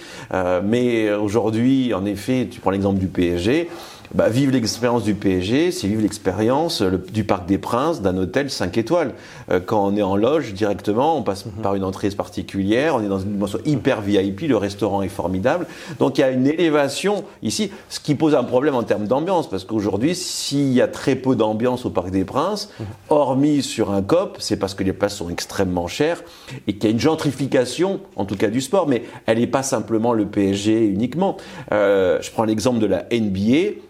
mais 0.64 1.12
aujourd'hui, 1.12 1.92
en 1.92 2.04
effet, 2.04 2.46
tu 2.50 2.60
prends 2.60 2.70
l'exemple 2.70 2.98
du 2.98 3.08
PSG, 3.08 3.68
bah, 4.14 4.28
vivre 4.28 4.52
l'expérience 4.52 5.04
du 5.04 5.14
PSG, 5.14 5.70
c'est 5.70 5.86
vivre 5.86 6.02
l'expérience 6.02 6.82
du 6.82 7.24
Parc 7.24 7.46
des 7.46 7.58
Princes 7.58 8.00
d'un 8.00 8.16
hôtel 8.16 8.50
5 8.50 8.76
étoiles. 8.78 9.12
Euh, 9.50 9.60
quand 9.64 9.84
on 9.84 9.96
est 9.96 10.02
en 10.02 10.16
loge 10.16 10.54
directement, 10.54 11.16
on 11.16 11.22
passe 11.22 11.44
par 11.62 11.74
une 11.74 11.84
entrée 11.84 12.08
particulière, 12.10 12.94
on 12.94 13.02
est 13.02 13.08
dans 13.08 13.18
une 13.18 13.32
dimension 13.32 13.58
hyper 13.64 14.00
VIP, 14.00 14.42
le 14.42 14.56
restaurant 14.56 15.02
est 15.02 15.08
formidable. 15.08 15.66
Donc 15.98 16.18
il 16.18 16.22
y 16.22 16.24
a 16.24 16.30
une 16.30 16.46
élévation 16.46 17.24
ici, 17.42 17.70
ce 17.88 18.00
qui 18.00 18.14
pose 18.14 18.34
un 18.34 18.44
problème 18.44 18.74
en 18.74 18.82
termes 18.82 19.06
d'ambiance, 19.06 19.48
parce 19.48 19.64
qu'aujourd'hui, 19.64 20.14
s'il 20.14 20.72
y 20.72 20.80
a 20.80 20.88
très 20.88 21.14
peu 21.14 21.36
d'ambiance 21.36 21.84
au 21.84 21.90
Parc 21.90 22.10
des 22.10 22.24
Princes, 22.24 22.70
hormis 23.10 23.62
sur 23.62 23.90
un 23.90 24.02
COP, 24.02 24.38
c'est 24.40 24.56
parce 24.56 24.74
que 24.74 24.84
les 24.84 24.92
places 24.92 25.16
sont 25.16 25.28
extrêmement 25.28 25.86
chères 25.86 26.22
et 26.66 26.74
qu'il 26.74 26.84
y 26.84 26.86
a 26.86 26.90
une 26.90 27.00
gentrification, 27.00 28.00
en 28.16 28.24
tout 28.24 28.36
cas 28.36 28.48
du 28.48 28.60
sport, 28.60 28.88
mais 28.88 29.02
elle 29.26 29.38
n'est 29.38 29.46
pas 29.46 29.62
simplement 29.62 30.12
le 30.12 30.26
PSG 30.26 30.86
uniquement. 30.86 31.36
Euh, 31.72 32.18
je 32.22 32.30
prends 32.30 32.44
l'exemple 32.44 32.78
de 32.78 32.86
la 32.86 33.04
NBA. 33.12 33.80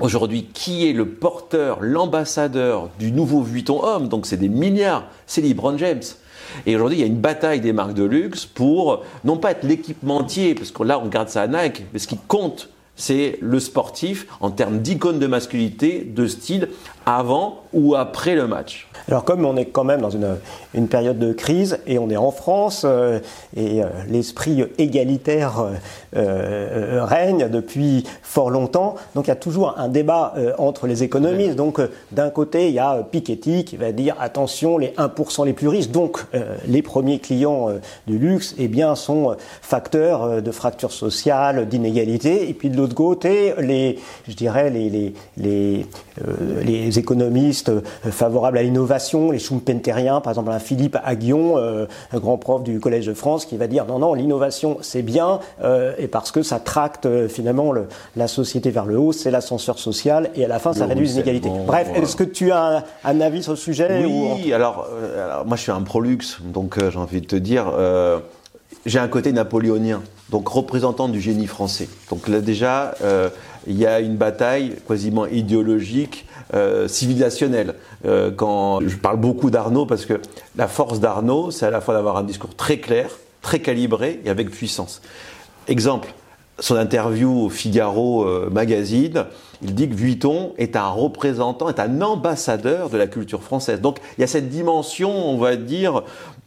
Aujourd'hui, 0.00 0.44
qui 0.54 0.88
est 0.88 0.94
le 0.94 1.06
porteur, 1.06 1.78
l'ambassadeur 1.82 2.88
du 2.98 3.12
nouveau 3.12 3.42
Vuitton 3.42 3.84
homme? 3.84 4.08
Donc 4.08 4.24
c'est 4.24 4.38
des 4.38 4.48
milliards, 4.48 5.04
c'est 5.26 5.42
LeBron 5.42 5.76
James. 5.76 6.00
Et 6.64 6.74
aujourd'hui, 6.74 6.96
il 6.96 7.00
y 7.02 7.04
a 7.04 7.06
une 7.06 7.20
bataille 7.20 7.60
des 7.60 7.74
marques 7.74 7.92
de 7.92 8.04
luxe 8.04 8.46
pour 8.46 9.04
non 9.24 9.36
pas 9.36 9.50
être 9.50 9.62
l'équipementier, 9.62 10.54
parce 10.54 10.70
que 10.70 10.82
là, 10.84 10.98
on 10.98 11.04
regarde 11.04 11.28
ça 11.28 11.42
à 11.42 11.46
Nike, 11.46 11.84
mais 11.92 11.98
ce 11.98 12.08
qui 12.08 12.16
compte, 12.16 12.70
c'est 13.00 13.38
le 13.40 13.58
sportif 13.60 14.26
en 14.40 14.50
termes 14.50 14.80
d'icône 14.80 15.18
de 15.18 15.26
masculinité, 15.26 16.04
de 16.04 16.26
style, 16.26 16.68
avant 17.06 17.62
ou 17.72 17.94
après 17.94 18.34
le 18.34 18.46
match. 18.46 18.88
Alors 19.08 19.24
comme 19.24 19.44
on 19.44 19.56
est 19.56 19.66
quand 19.66 19.84
même 19.84 20.00
dans 20.00 20.10
une, 20.10 20.36
une 20.74 20.88
période 20.88 21.18
de 21.18 21.32
crise 21.32 21.78
et 21.86 21.98
on 21.98 22.10
est 22.10 22.16
en 22.16 22.30
France 22.30 22.82
euh, 22.84 23.20
et 23.56 23.82
euh, 23.82 23.86
l'esprit 24.08 24.64
égalitaire 24.78 25.66
euh, 26.16 27.04
règne 27.04 27.48
depuis 27.48 28.04
fort 28.22 28.50
longtemps, 28.50 28.96
donc 29.14 29.26
il 29.26 29.28
y 29.28 29.32
a 29.32 29.36
toujours 29.36 29.78
un 29.78 29.88
débat 29.88 30.34
entre 30.58 30.86
les 30.86 31.02
économistes. 31.02 31.56
Donc 31.56 31.80
d'un 32.12 32.30
côté 32.30 32.68
il 32.68 32.74
y 32.74 32.78
a 32.78 33.02
Piketty 33.02 33.64
qui 33.64 33.76
va 33.76 33.92
dire 33.92 34.16
attention 34.20 34.78
les 34.78 34.88
1% 34.88 35.44
les 35.44 35.52
plus 35.52 35.68
riches, 35.68 35.90
donc 35.90 36.24
les 36.66 36.82
premiers 36.82 37.18
clients 37.18 37.68
du 38.06 38.18
luxe, 38.18 38.54
eh 38.58 38.68
bien 38.68 38.94
sont 38.94 39.36
facteurs 39.62 40.42
de 40.42 40.50
fracture 40.50 40.92
sociale, 40.92 41.68
d'inégalité. 41.68 42.48
Et 42.48 42.54
puis 42.54 42.70
de 42.70 42.76
l'autre 42.76 42.89
côté 42.94 43.54
les, 43.58 43.98
je 44.28 44.34
dirais 44.34 44.70
les 44.70 44.90
les, 44.90 45.14
les, 45.36 45.86
les 46.64 46.98
économistes 46.98 47.70
favorables 48.10 48.58
à 48.58 48.62
l'innovation, 48.62 49.30
les 49.30 49.38
schumpeteriens, 49.38 50.20
par 50.20 50.32
exemple 50.32 50.50
un 50.50 50.58
Philippe 50.58 50.96
Aguillon, 51.04 51.58
euh, 51.58 51.86
un 52.12 52.18
grand 52.18 52.38
prof 52.38 52.62
du 52.62 52.80
Collège 52.80 53.06
de 53.06 53.14
France, 53.14 53.46
qui 53.46 53.56
va 53.56 53.66
dire 53.66 53.86
non, 53.86 53.98
non, 53.98 54.14
l'innovation 54.14 54.78
c'est 54.82 55.02
bien, 55.02 55.40
euh, 55.62 55.92
et 55.98 56.08
parce 56.08 56.30
que 56.30 56.42
ça 56.42 56.60
tracte 56.60 57.06
euh, 57.06 57.28
finalement 57.28 57.72
la 58.16 58.28
société 58.28 58.70
vers 58.70 58.86
le 58.86 58.98
haut, 58.98 59.12
c'est 59.12 59.30
l'ascenseur 59.30 59.78
social, 59.78 60.30
et 60.34 60.44
à 60.44 60.48
la 60.48 60.58
fin 60.58 60.72
ça 60.72 60.86
réduit 60.86 61.06
les 61.06 61.14
inégalités. 61.14 61.50
Bref, 61.66 61.88
est-ce 61.94 62.16
que 62.16 62.24
tu 62.24 62.52
as 62.52 62.84
un, 63.04 63.20
avis 63.20 63.42
sur 63.42 63.52
le 63.52 63.58
sujet 63.58 64.04
Oui, 64.04 64.52
alors, 64.52 64.88
moi 65.46 65.56
je 65.56 65.62
suis 65.62 65.72
un 65.72 65.82
prolux, 65.82 66.18
donc 66.44 66.78
j'ai 66.78 66.98
envie 66.98 67.20
de 67.20 67.26
te 67.26 67.36
dire, 67.36 67.72
j'ai 68.86 68.98
un 68.98 69.08
côté 69.08 69.32
napoléonien, 69.32 70.02
donc 70.30 70.48
représentant 70.48 71.08
du 71.08 71.20
génie 71.20 71.46
français. 71.46 71.88
Donc 72.08 72.28
là 72.28 72.40
déjà, 72.40 72.94
il 73.66 73.78
y 73.78 73.86
a 73.86 74.00
une 74.00 74.16
bataille 74.16 74.76
quasiment 74.86 75.26
idéologique 75.26 76.26
euh, 76.54 76.88
civilisationnel. 76.88 77.74
Euh, 78.04 78.32
quand 78.34 78.80
je 78.80 78.96
parle 78.96 79.18
beaucoup 79.18 79.50
d'Arnaud 79.50 79.86
parce 79.86 80.04
que 80.04 80.20
la 80.56 80.66
force 80.66 80.98
d'Arnaud, 80.98 81.52
c'est 81.52 81.66
à 81.66 81.70
la 81.70 81.80
fois 81.80 81.94
d'avoir 81.94 82.16
un 82.16 82.24
discours 82.24 82.56
très 82.56 82.78
clair, 82.78 83.08
très 83.40 83.60
calibré 83.60 84.20
et 84.24 84.30
avec 84.30 84.50
puissance. 84.50 85.00
Exemple, 85.68 86.12
son 86.60 86.76
interview 86.76 87.46
au 87.46 87.48
Figaro 87.48 88.24
euh, 88.24 88.48
Magazine, 88.50 89.24
il 89.62 89.74
dit 89.74 89.88
que 89.88 89.94
Vuitton 89.94 90.52
est 90.56 90.76
un 90.76 90.88
représentant, 90.88 91.68
est 91.68 91.80
un 91.80 92.00
ambassadeur 92.00 92.88
de 92.88 92.96
la 92.96 93.06
culture 93.06 93.42
française. 93.42 93.80
Donc 93.80 93.98
il 94.16 94.20
y 94.20 94.24
a 94.24 94.26
cette 94.26 94.48
dimension, 94.48 95.10
on 95.10 95.36
va 95.36 95.56
dire, 95.56 96.02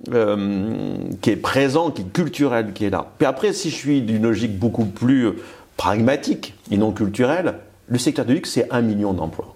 qui 0.05 1.29
est 1.29 1.35
présente, 1.35 1.95
qui 1.95 2.01
est 2.01 2.11
culturelle, 2.11 2.73
qui 2.73 2.85
est 2.85 2.89
là. 2.89 3.11
Puis 3.17 3.27
après, 3.27 3.53
si 3.53 3.69
je 3.69 3.75
suis 3.75 4.01
d'une 4.01 4.23
logique 4.23 4.57
beaucoup 4.57 4.85
plus 4.85 5.33
pragmatique 5.77 6.55
et 6.71 6.77
non 6.77 6.91
culturelle, 6.91 7.55
le 7.87 7.99
secteur 7.99 8.25
du 8.25 8.33
luxe, 8.33 8.51
c'est 8.51 8.67
un 8.71 8.81
million 8.81 9.13
d'emplois. 9.13 9.55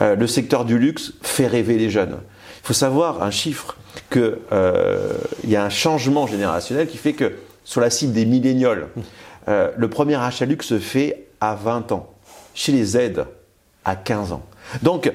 Euh, 0.00 0.16
le 0.16 0.26
secteur 0.26 0.64
du 0.64 0.78
luxe 0.78 1.12
fait 1.22 1.46
rêver 1.46 1.78
les 1.78 1.90
jeunes. 1.90 2.16
Il 2.62 2.66
faut 2.66 2.74
savoir 2.74 3.22
un 3.22 3.30
chiffre 3.30 3.76
qu'il 4.10 4.36
euh, 4.52 5.14
y 5.46 5.56
a 5.56 5.64
un 5.64 5.70
changement 5.70 6.26
générationnel 6.26 6.86
qui 6.86 6.96
fait 6.96 7.12
que 7.12 7.32
sur 7.64 7.80
la 7.80 7.90
cible 7.90 8.12
des 8.12 8.26
millénioles, 8.26 8.88
euh, 9.48 9.70
le 9.76 9.88
premier 9.88 10.16
achat 10.16 10.46
luxe 10.46 10.66
se 10.66 10.78
fait 10.78 11.26
à 11.40 11.54
20 11.54 11.92
ans. 11.92 12.10
Chez 12.54 12.72
les 12.72 12.84
Z, 12.84 13.24
à 13.84 13.96
15 13.96 14.32
ans. 14.32 14.42
Donc, 14.82 15.12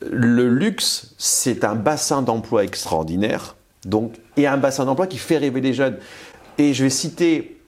le 0.00 0.48
luxe, 0.48 1.14
c'est 1.18 1.64
un 1.64 1.74
bassin 1.74 2.22
d'emploi 2.22 2.64
extraordinaire, 2.64 3.56
donc, 3.84 4.14
et 4.36 4.46
un 4.46 4.56
bassin 4.56 4.84
d'emploi 4.84 5.06
qui 5.06 5.18
fait 5.18 5.38
rêver 5.38 5.60
les 5.60 5.74
jeunes. 5.74 5.96
Et 6.56 6.74
je 6.74 6.84
vais 6.84 6.90
citer 6.90 7.60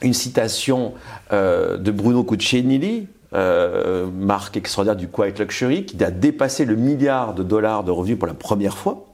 une 0.00 0.14
citation 0.14 0.94
de 1.30 1.90
Bruno 1.90 2.24
Cuccinelli, 2.24 3.06
euh, 3.34 4.10
marque 4.10 4.58
extraordinaire 4.58 4.96
du 4.96 5.08
Quiet 5.08 5.32
Luxury, 5.38 5.86
qui 5.86 6.02
a 6.04 6.10
dépassé 6.10 6.66
le 6.66 6.76
milliard 6.76 7.32
de 7.32 7.42
dollars 7.42 7.82
de 7.82 7.90
revenus 7.90 8.18
pour 8.18 8.28
la 8.28 8.34
première 8.34 8.76
fois. 8.76 9.06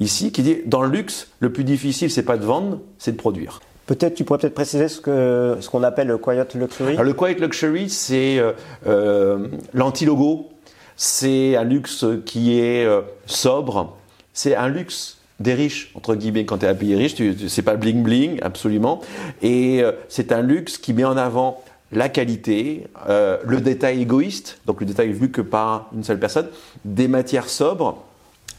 Ici, 0.00 0.32
qui 0.32 0.42
dit 0.42 0.58
dans 0.66 0.82
le 0.82 0.88
luxe, 0.88 1.28
le 1.38 1.52
plus 1.52 1.62
difficile, 1.62 2.10
c'est 2.10 2.24
pas 2.24 2.36
de 2.36 2.44
vendre, 2.44 2.80
c'est 2.98 3.12
de 3.12 3.16
produire. 3.16 3.60
Peut-être, 3.90 4.14
tu 4.14 4.24
pourrais 4.24 4.38
peut-être 4.38 4.54
préciser 4.54 4.86
ce 4.86 5.00
que 5.00 5.56
ce 5.60 5.68
qu'on 5.68 5.82
appelle 5.82 6.06
le 6.06 6.18
Quiet 6.18 6.46
Luxury? 6.54 6.96
le 6.96 7.12
Quiet 7.12 7.34
Luxury, 7.34 7.90
c'est 7.90 8.38
euh, 8.38 8.52
euh, 8.86 9.48
l'anti-logo. 9.74 10.48
C'est 10.96 11.56
un 11.56 11.64
luxe 11.64 12.04
qui 12.24 12.60
est 12.60 12.86
sobre. 13.26 13.96
C'est 14.32 14.54
un 14.54 14.68
luxe 14.68 15.18
des 15.40 15.54
riches, 15.54 15.90
entre 15.94 16.14
guillemets, 16.14 16.44
quand 16.44 16.58
tu 16.58 16.66
es 16.66 16.68
un 16.68 16.74
pays 16.74 16.94
riche, 16.94 17.14
c'est 17.48 17.62
pas 17.62 17.76
bling 17.76 18.02
bling, 18.02 18.38
absolument. 18.42 19.00
Et 19.40 19.82
c'est 20.10 20.30
un 20.30 20.42
luxe 20.42 20.76
qui 20.76 20.92
met 20.92 21.04
en 21.04 21.16
avant 21.16 21.62
la 21.92 22.08
qualité, 22.08 22.86
euh, 23.08 23.38
le 23.44 23.60
détail 23.60 24.02
égoïste, 24.02 24.60
donc 24.66 24.80
le 24.80 24.86
détail 24.86 25.12
vu 25.12 25.30
que 25.30 25.40
par 25.40 25.88
une 25.94 26.04
seule 26.04 26.20
personne, 26.20 26.48
des 26.84 27.08
matières 27.08 27.48
sobres, 27.48 28.04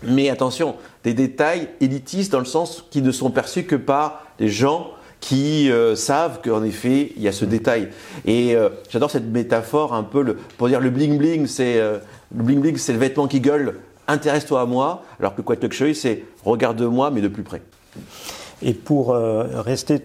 mais 0.04 0.30
attention, 0.30 0.76
des 1.04 1.14
détails 1.14 1.70
élitistes 1.80 2.32
dans 2.32 2.40
le 2.40 2.46
sens 2.46 2.86
qui 2.90 3.02
ne 3.02 3.12
sont 3.12 3.32
perçus 3.32 3.64
que 3.64 3.76
par 3.76 4.26
les 4.40 4.50
gens 4.50 4.92
qui 5.22 5.72
euh, 5.72 5.96
savent 5.96 6.42
qu'en 6.44 6.64
effet 6.64 7.14
il 7.16 7.22
y 7.22 7.30
a 7.30 7.32
ce 7.32 7.46
détail. 7.46 7.90
Et 8.26 8.56
euh, 8.56 8.70
j'adore 8.90 9.10
cette 9.10 9.28
métaphore 9.28 9.94
un 9.94 10.04
peu 10.04 10.36
pour 10.58 10.68
dire 10.68 10.82
le 10.82 10.90
bling 10.90 11.18
bling, 11.18 11.48
c'est 11.48 11.80
le 11.80 12.02
bling 12.44 12.60
bling, 12.60 12.76
le 12.76 12.98
vêtement 12.98 13.28
qui 13.28 13.40
gueule. 13.40 13.76
Intéresse-toi 14.08 14.62
à 14.62 14.66
moi, 14.66 15.04
alors 15.20 15.36
que 15.36 15.42
Quiet 15.42 15.60
Luxury, 15.62 15.96
c'est 15.96 16.26
regarde-moi, 16.44 17.12
mais 17.12 17.22
de 17.22 17.30
plus 17.30 17.44
près. 17.44 17.62
Et 18.62 18.74
pour 18.74 19.16
rester 19.16 20.02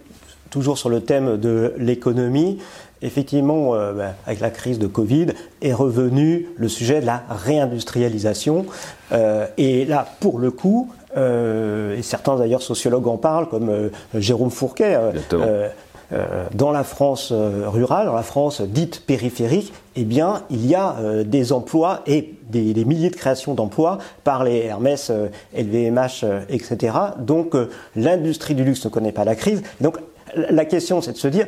toujours 0.50 0.78
sur 0.78 0.88
le 0.90 1.00
thème 1.00 1.38
de 1.38 1.74
l'économie, 1.76 2.58
effectivement, 3.02 3.74
euh, 3.74 3.92
ben, 3.92 4.14
avec 4.26 4.40
la 4.40 4.50
crise 4.50 4.78
de 4.78 4.86
Covid, 4.86 5.28
est 5.62 5.72
revenu 5.72 6.48
le 6.56 6.68
sujet 6.68 7.00
de 7.00 7.06
la 7.06 7.22
réindustrialisation. 7.28 8.66
Euh, 9.12 9.46
et 9.58 9.84
là, 9.84 10.06
pour 10.20 10.38
le 10.38 10.50
coup, 10.50 10.90
euh, 11.05 11.05
et 11.16 12.02
certains 12.02 12.36
d'ailleurs 12.36 12.62
sociologues 12.62 13.08
en 13.08 13.16
parlent, 13.16 13.48
comme 13.48 13.90
Jérôme 14.14 14.50
Fourquet, 14.50 14.98
dans 16.54 16.70
la 16.70 16.84
France 16.84 17.32
rurale, 17.32 18.06
dans 18.06 18.14
la 18.14 18.22
France 18.22 18.60
dite 18.60 19.04
périphérique, 19.06 19.72
eh 19.96 20.04
bien, 20.04 20.42
il 20.50 20.66
y 20.66 20.74
a 20.74 20.94
des 21.24 21.52
emplois 21.52 22.02
et 22.06 22.34
des, 22.50 22.84
milliers 22.84 23.10
de 23.10 23.16
créations 23.16 23.54
d'emplois 23.54 23.98
par 24.22 24.44
les 24.44 24.58
Hermès, 24.66 25.10
LVMH, 25.56 26.24
etc. 26.48 26.96
Donc, 27.18 27.54
l'industrie 27.96 28.54
du 28.54 28.64
luxe 28.64 28.84
ne 28.84 28.90
connaît 28.90 29.12
pas 29.12 29.24
la 29.24 29.34
crise. 29.34 29.62
Donc, 29.80 29.98
la 30.34 30.64
question, 30.64 31.00
c'est 31.00 31.12
de 31.12 31.18
se 31.18 31.28
dire, 31.28 31.46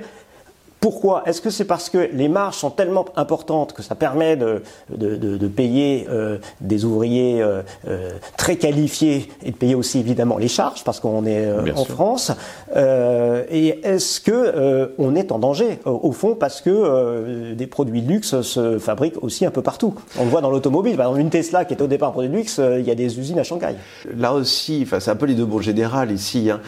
pourquoi 0.81 1.23
Est-ce 1.27 1.41
que 1.41 1.51
c'est 1.51 1.65
parce 1.65 1.91
que 1.91 2.09
les 2.13 2.29
marges 2.29 2.57
sont 2.57 2.71
tellement 2.71 3.07
importantes 3.17 3.73
que 3.73 3.83
ça 3.83 3.95
permet 3.95 4.37
de, 4.37 4.63
de, 4.91 5.49
payer 5.49 6.07
euh, 6.09 6.39
des 6.61 6.85
ouvriers 6.85 7.43
euh, 7.43 7.63
euh, 7.89 8.11
très 8.37 8.57
qualifiés 8.57 9.29
et 9.43 9.51
de 9.51 9.57
payer 9.57 9.75
aussi 9.75 9.99
évidemment 9.99 10.39
les 10.39 10.49
charges 10.49 10.85
parce 10.85 11.01
qu'on 11.01 11.27
est 11.27 11.51
en 11.75 11.85
France 11.85 12.33
Et 12.75 13.81
est-ce 13.83 14.21
que 14.21 14.93
on 14.99 15.15
est 15.17 15.33
en 15.33 15.39
danger 15.39 15.81
au 15.85 16.13
fond 16.13 16.35
parce 16.35 16.61
que 16.61 17.55
des 17.55 17.67
produits 17.67 18.03
de 18.03 18.09
luxe 18.09 18.41
se 18.43 18.79
fabriquent 18.79 19.23
aussi 19.23 19.45
un 19.47 19.51
peu 19.51 19.63
partout? 19.63 19.95
On 20.19 20.25
le 20.25 20.31
voit 20.31 20.41
dans 20.41 20.51
l'automobile. 20.51 20.97
Par 20.97 21.07
exemple, 21.07 21.21
une 21.21 21.31
Tesla 21.31 21.65
qui 21.65 21.75
est 21.75 21.83
au 21.83 21.87
départ 21.87 22.11
un 22.11 22.13
produit 22.13 22.31
de 22.31 22.37
luxe, 22.37 22.61
il 22.79 22.85
y 22.85 22.91
a 22.91 22.95
des 22.95 23.19
usines 23.19 23.39
à 23.39 23.43
Shanghai. 23.43 23.75
Là 24.17 24.33
aussi, 24.33 24.87
c'est 24.87 25.11
un 25.11 25.17
peu 25.17 25.27
les 25.27 25.35
deux 25.35 25.45
bons 25.45 25.61
générales 25.61 26.13
ici. 26.13 26.51
Hein. 26.51 26.61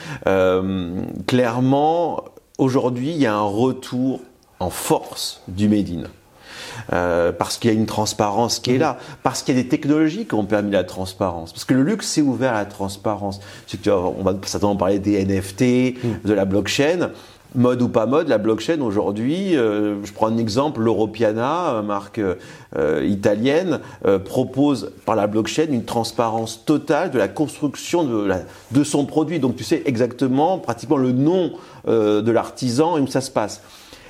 clairement, 1.27 2.25
aujourd'hui, 2.61 3.11
il 3.11 3.17
y 3.17 3.27
a 3.27 3.35
un 3.35 3.41
retour 3.41 4.21
en 4.61 4.71
force 4.71 5.43
du 5.49 5.69
Made 5.69 5.89
in. 5.89 6.03
Euh, 6.93 7.33
parce 7.33 7.59
qu'il 7.59 7.71
y 7.71 7.75
a 7.75 7.77
une 7.77 7.87
transparence 7.87 8.59
qui 8.59 8.73
est 8.73 8.79
là, 8.79 8.99
parce 9.23 9.43
qu'il 9.43 9.57
y 9.57 9.59
a 9.59 9.63
des 9.63 9.69
technologies 9.69 10.27
qui 10.27 10.35
ont 10.35 10.45
permis 10.45 10.71
la 10.71 10.85
transparence, 10.85 11.53
parce 11.53 11.65
que 11.65 11.75
le 11.75 11.83
luxe 11.83 12.07
s'est 12.07 12.21
ouvert 12.21 12.55
à 12.55 12.59
la 12.59 12.65
transparence. 12.65 13.41
on 13.87 14.23
va 14.23 14.35
certainement 14.45 14.77
parler 14.77 14.99
des 14.99 15.25
NFT, 15.25 15.63
mm. 16.03 16.29
de 16.29 16.33
la 16.33 16.45
blockchain. 16.45 17.11
Mode 17.57 17.83
ou 17.83 17.89
pas 17.89 18.07
mode, 18.07 18.29
la 18.29 18.39
blockchain 18.39 18.81
aujourd'hui, 18.81 19.57
euh, 19.57 20.05
je 20.05 20.13
prends 20.13 20.29
un 20.29 20.39
exemple, 20.39 20.81
l'Europiana, 20.81 21.83
marque 21.85 22.21
euh, 22.21 23.05
italienne, 23.05 23.81
euh, 24.07 24.21
propose 24.21 24.93
par 25.05 25.17
la 25.17 25.27
blockchain 25.27 25.67
une 25.71 25.85
transparence 25.85 26.65
totale 26.65 27.11
de 27.11 27.19
la 27.19 27.27
construction 27.27 28.05
de 28.71 28.85
son 28.85 29.05
produit. 29.05 29.41
Donc 29.41 29.57
tu 29.57 29.65
sais 29.65 29.83
exactement, 29.85 30.59
pratiquement 30.59 30.97
le 30.97 31.11
nom 31.11 31.53
de 31.89 32.31
l'artisan 32.31 32.97
et 32.97 33.01
où 33.01 33.09
ça 33.09 33.21
se 33.21 33.33
passe. 33.33 33.63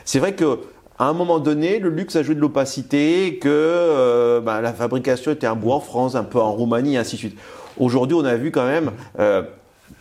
C'est 0.04 0.18
vrai 0.18 0.34
que 0.34 0.58
à 0.98 1.04
un 1.04 1.14
moment 1.14 1.38
donné, 1.38 1.78
le 1.78 1.88
luxe 1.88 2.16
a 2.16 2.22
joué 2.22 2.34
de 2.34 2.40
l'opacité, 2.40 3.38
que 3.40 4.38
bah, 4.44 4.60
la 4.60 4.74
fabrication 4.74 5.32
était 5.32 5.46
un 5.46 5.54
bout 5.54 5.70
en 5.70 5.80
France, 5.80 6.14
un 6.14 6.24
peu 6.24 6.38
en 6.38 6.52
Roumanie, 6.52 6.96
et 6.96 6.98
ainsi 6.98 7.16
de 7.16 7.20
suite. 7.20 7.38
Aujourd'hui, 7.78 8.18
on 8.20 8.24
a 8.24 8.34
vu 8.34 8.50
quand 8.50 8.66
même 8.66 8.90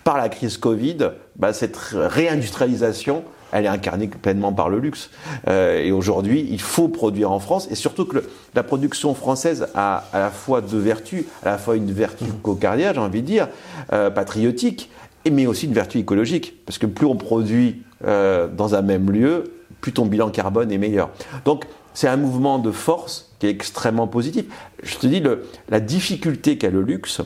par 0.03 0.17
la 0.17 0.29
crise 0.29 0.57
Covid, 0.57 1.11
bah, 1.35 1.53
cette 1.53 1.77
réindustrialisation, 1.77 3.23
elle 3.51 3.65
est 3.65 3.69
incarnée 3.69 4.07
pleinement 4.07 4.53
par 4.53 4.69
le 4.69 4.79
luxe. 4.79 5.09
Euh, 5.47 5.83
et 5.83 5.91
aujourd'hui, 5.91 6.47
il 6.49 6.61
faut 6.61 6.87
produire 6.87 7.31
en 7.31 7.39
France, 7.39 7.67
et 7.71 7.75
surtout 7.75 8.05
que 8.05 8.23
la 8.55 8.63
production 8.63 9.13
française 9.13 9.67
a 9.75 10.05
à 10.13 10.19
la 10.19 10.29
fois 10.29 10.61
deux 10.61 10.79
vertus, 10.79 11.25
à 11.43 11.51
la 11.51 11.57
fois 11.57 11.75
une 11.75 11.91
vertu 11.91 12.25
mmh. 12.25 12.41
cocardière, 12.43 12.93
j'ai 12.93 12.99
envie 12.99 13.21
de 13.21 13.27
dire, 13.27 13.47
euh, 13.93 14.09
patriotique, 14.09 14.89
mais 15.29 15.45
aussi 15.45 15.65
une 15.65 15.73
vertu 15.73 15.99
écologique, 15.99 16.65
parce 16.65 16.77
que 16.77 16.85
plus 16.85 17.05
on 17.05 17.15
produit 17.15 17.83
euh, 18.05 18.47
dans 18.47 18.75
un 18.75 18.81
même 18.81 19.11
lieu, 19.11 19.51
plus 19.81 19.93
ton 19.93 20.05
bilan 20.05 20.29
carbone 20.29 20.71
est 20.71 20.77
meilleur. 20.77 21.09
Donc, 21.45 21.65
c'est 21.93 22.07
un 22.07 22.17
mouvement 22.17 22.59
de 22.59 22.71
force 22.71 23.31
qui 23.39 23.47
est 23.47 23.49
extrêmement 23.49 24.07
positif. 24.07 24.45
Je 24.83 24.97
te 24.97 25.07
dis, 25.07 25.19
le, 25.19 25.45
la 25.69 25.79
difficulté 25.79 26.57
qu'a 26.57 26.69
le 26.69 26.81
luxe, 26.81 27.21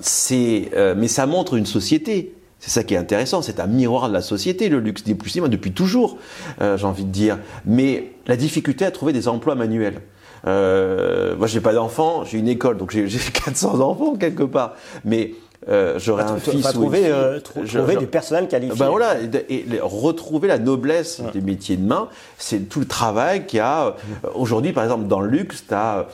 c'est, 0.00 0.70
euh, 0.74 0.94
mais 0.96 1.08
ça 1.08 1.26
montre 1.26 1.54
une 1.54 1.66
société. 1.66 2.34
C'est 2.60 2.70
ça 2.70 2.82
qui 2.82 2.94
est 2.94 2.98
intéressant, 2.98 3.40
c'est 3.40 3.60
un 3.60 3.68
miroir 3.68 4.08
de 4.08 4.12
la 4.12 4.20
société, 4.20 4.68
le 4.68 4.80
luxe 4.80 5.04
des 5.04 5.14
plus 5.14 5.36
depuis 5.36 5.70
toujours, 5.70 6.18
euh, 6.60 6.76
j'ai 6.76 6.86
envie 6.86 7.04
de 7.04 7.10
dire. 7.10 7.38
Mais 7.64 8.10
la 8.26 8.36
difficulté 8.36 8.84
à 8.84 8.90
trouver 8.90 9.12
des 9.12 9.28
emplois 9.28 9.54
manuels. 9.54 10.00
Euh, 10.46 11.36
moi, 11.36 11.46
j'ai 11.46 11.60
pas 11.60 11.72
d'enfants, 11.72 12.24
j'ai 12.24 12.38
une 12.38 12.48
école, 12.48 12.76
donc 12.76 12.90
j'ai 12.90 13.06
400 13.06 13.80
enfants 13.80 14.16
quelque 14.16 14.42
part. 14.42 14.74
Mais 15.04 15.34
euh, 15.68 15.98
j'aurais 15.98 16.24
un 16.24 16.38
fils 16.38 16.62
trouver, 16.72 17.06
euh, 17.06 17.40
trouver 17.40 17.96
du 17.96 18.06
personnel 18.06 18.48
qualifié. 18.48 18.78
Ben 18.78 18.88
voilà, 18.88 19.16
et, 19.48 19.64
retrouver 19.82 20.48
la 20.48 20.58
noblesse 20.58 21.20
des 21.32 21.40
métiers 21.40 21.76
de 21.76 21.86
main, 21.86 22.08
c'est 22.38 22.68
tout 22.68 22.80
le 22.80 22.86
travail 22.86 23.46
qu'il 23.46 23.58
y 23.58 23.60
a. 23.60 23.96
Aujourd'hui, 24.34 24.72
par 24.72 24.84
exemple, 24.84 25.06
dans 25.06 25.20
le 25.20 25.28
luxe, 25.28 25.64
tu 25.68 25.74
as 25.74 26.06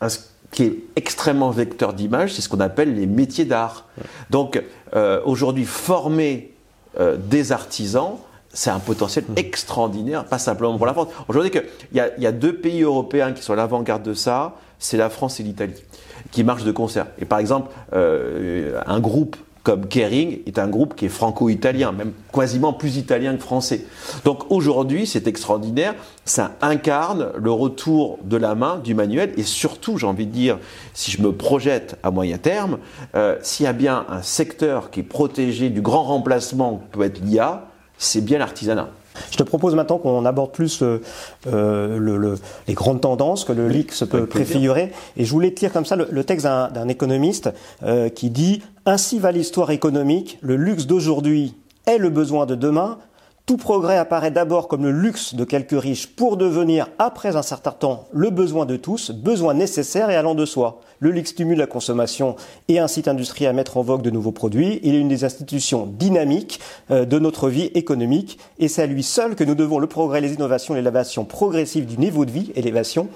un 0.00 0.08
qui 0.54 0.62
est 0.62 0.78
extrêmement 0.94 1.50
vecteur 1.50 1.94
d'image, 1.94 2.32
c'est 2.32 2.40
ce 2.40 2.48
qu'on 2.48 2.60
appelle 2.60 2.94
les 2.94 3.06
métiers 3.06 3.44
d'art. 3.44 3.86
Donc 4.30 4.62
euh, 4.94 5.20
aujourd'hui, 5.24 5.64
former 5.64 6.54
euh, 7.00 7.16
des 7.16 7.50
artisans, 7.50 8.12
c'est 8.52 8.70
un 8.70 8.78
potentiel 8.78 9.24
mmh. 9.28 9.32
extraordinaire, 9.36 10.24
pas 10.24 10.38
simplement 10.38 10.76
pour 10.76 10.86
la 10.86 10.94
France. 10.94 11.08
Aujourd'hui, 11.26 11.50
il 11.92 11.98
y, 11.98 12.22
y, 12.22 12.26
a 12.26 12.32
deux 12.32 12.54
pays 12.54 12.82
européens 12.82 13.32
qui 13.32 13.42
sont 13.42 13.52
à 13.52 13.56
l'avant-garde 13.56 14.04
de 14.04 14.14
ça, 14.14 14.54
c'est 14.78 14.96
la 14.96 15.10
France 15.10 15.40
et 15.40 15.42
l'Italie, 15.42 15.82
qui 16.30 16.44
marchent 16.44 16.62
de 16.62 16.70
concert. 16.70 17.08
Et 17.18 17.24
par 17.24 17.40
exemple, 17.40 17.72
euh, 17.92 18.80
un 18.86 19.00
groupe 19.00 19.36
comme 19.64 19.86
Kering 19.86 20.40
est 20.46 20.58
un 20.58 20.68
groupe 20.68 20.94
qui 20.94 21.06
est 21.06 21.08
franco-italien, 21.08 21.90
même 21.90 22.12
quasiment 22.32 22.74
plus 22.74 22.98
italien 22.98 23.34
que 23.34 23.42
français. 23.42 23.86
Donc 24.24 24.50
aujourd'hui, 24.50 25.06
c'est 25.06 25.26
extraordinaire, 25.26 25.94
ça 26.26 26.52
incarne 26.60 27.30
le 27.34 27.50
retour 27.50 28.18
de 28.24 28.36
la 28.36 28.54
main, 28.54 28.76
du 28.76 28.94
manuel, 28.94 29.32
et 29.38 29.42
surtout, 29.42 29.96
j'ai 29.96 30.06
envie 30.06 30.26
de 30.26 30.32
dire, 30.32 30.58
si 30.92 31.10
je 31.10 31.22
me 31.22 31.32
projette 31.32 31.96
à 32.02 32.10
moyen 32.10 32.36
terme, 32.36 32.78
euh, 33.14 33.36
s'il 33.40 33.64
y 33.64 33.66
a 33.66 33.72
bien 33.72 34.04
un 34.10 34.20
secteur 34.20 34.90
qui 34.90 35.00
est 35.00 35.04
protégé 35.04 35.70
du 35.70 35.80
grand 35.80 36.04
remplacement 36.04 36.82
que 36.92 36.98
peut 36.98 37.04
être 37.04 37.20
l'IA, 37.24 37.66
c'est 37.96 38.20
bien 38.20 38.38
l'artisanat. 38.38 38.90
Je 39.30 39.36
te 39.36 39.42
propose 39.42 39.74
maintenant 39.74 39.98
qu'on 39.98 40.24
aborde 40.24 40.52
plus 40.52 40.82
euh, 40.82 41.00
euh, 41.46 42.36
les 42.66 42.74
grandes 42.74 43.00
tendances 43.00 43.44
que 43.44 43.52
le 43.52 43.68
leak 43.68 43.92
se 43.92 44.04
peut 44.04 44.26
préfigurer. 44.26 44.92
Et 45.16 45.24
je 45.24 45.30
voulais 45.30 45.52
te 45.52 45.60
lire 45.60 45.72
comme 45.72 45.86
ça 45.86 45.96
le, 45.96 46.24
texte 46.24 46.46
d'un 46.46 46.88
économiste 46.88 47.50
euh, 47.82 48.08
qui 48.08 48.30
dit 48.30 48.62
Ainsi 48.86 49.18
va 49.18 49.32
l'histoire 49.32 49.70
économique, 49.70 50.38
le 50.40 50.56
luxe 50.56 50.86
d'aujourd'hui 50.86 51.54
est 51.86 51.98
le 51.98 52.10
besoin 52.10 52.46
de 52.46 52.54
demain, 52.54 52.98
tout 53.46 53.58
progrès 53.58 53.98
apparaît 53.98 54.30
d'abord 54.30 54.68
comme 54.68 54.84
le 54.84 54.90
luxe 54.90 55.34
de 55.34 55.44
quelques 55.44 55.78
riches 55.78 56.06
pour 56.06 56.38
devenir, 56.38 56.88
après 56.98 57.36
un 57.36 57.42
certain 57.42 57.72
temps, 57.72 58.08
le 58.10 58.30
besoin 58.30 58.64
de 58.64 58.76
tous, 58.76 59.10
besoin 59.10 59.52
nécessaire 59.52 60.08
et 60.08 60.16
allant 60.16 60.34
de 60.34 60.46
soi. 60.46 60.80
Le 60.98 61.10
luxe 61.10 61.32
stimule 61.32 61.58
la 61.58 61.66
consommation 61.66 62.36
et 62.68 62.78
incite 62.78 63.04
l'industrie 63.06 63.46
à 63.46 63.52
mettre 63.52 63.76
en 63.76 63.82
vogue 63.82 64.00
de 64.00 64.08
nouveaux 64.08 64.32
produits. 64.32 64.80
Il 64.82 64.94
est 64.94 65.00
une 65.00 65.08
des 65.08 65.24
institutions 65.24 65.84
dynamiques 65.86 66.58
euh, 66.90 67.04
de 67.04 67.18
notre 67.18 67.50
vie 67.50 67.70
économique 67.74 68.38
et 68.58 68.68
c'est 68.68 68.82
à 68.82 68.86
lui 68.86 69.02
seul 69.02 69.34
que 69.34 69.44
nous 69.44 69.54
devons 69.54 69.78
le 69.78 69.88
progrès, 69.88 70.22
les 70.22 70.32
innovations, 70.32 70.72
l'élévation 70.72 71.26
progressive 71.26 71.84
du 71.84 71.98
niveau 71.98 72.24
de 72.24 72.30
vie, 72.30 72.50
élévation, 72.54 73.08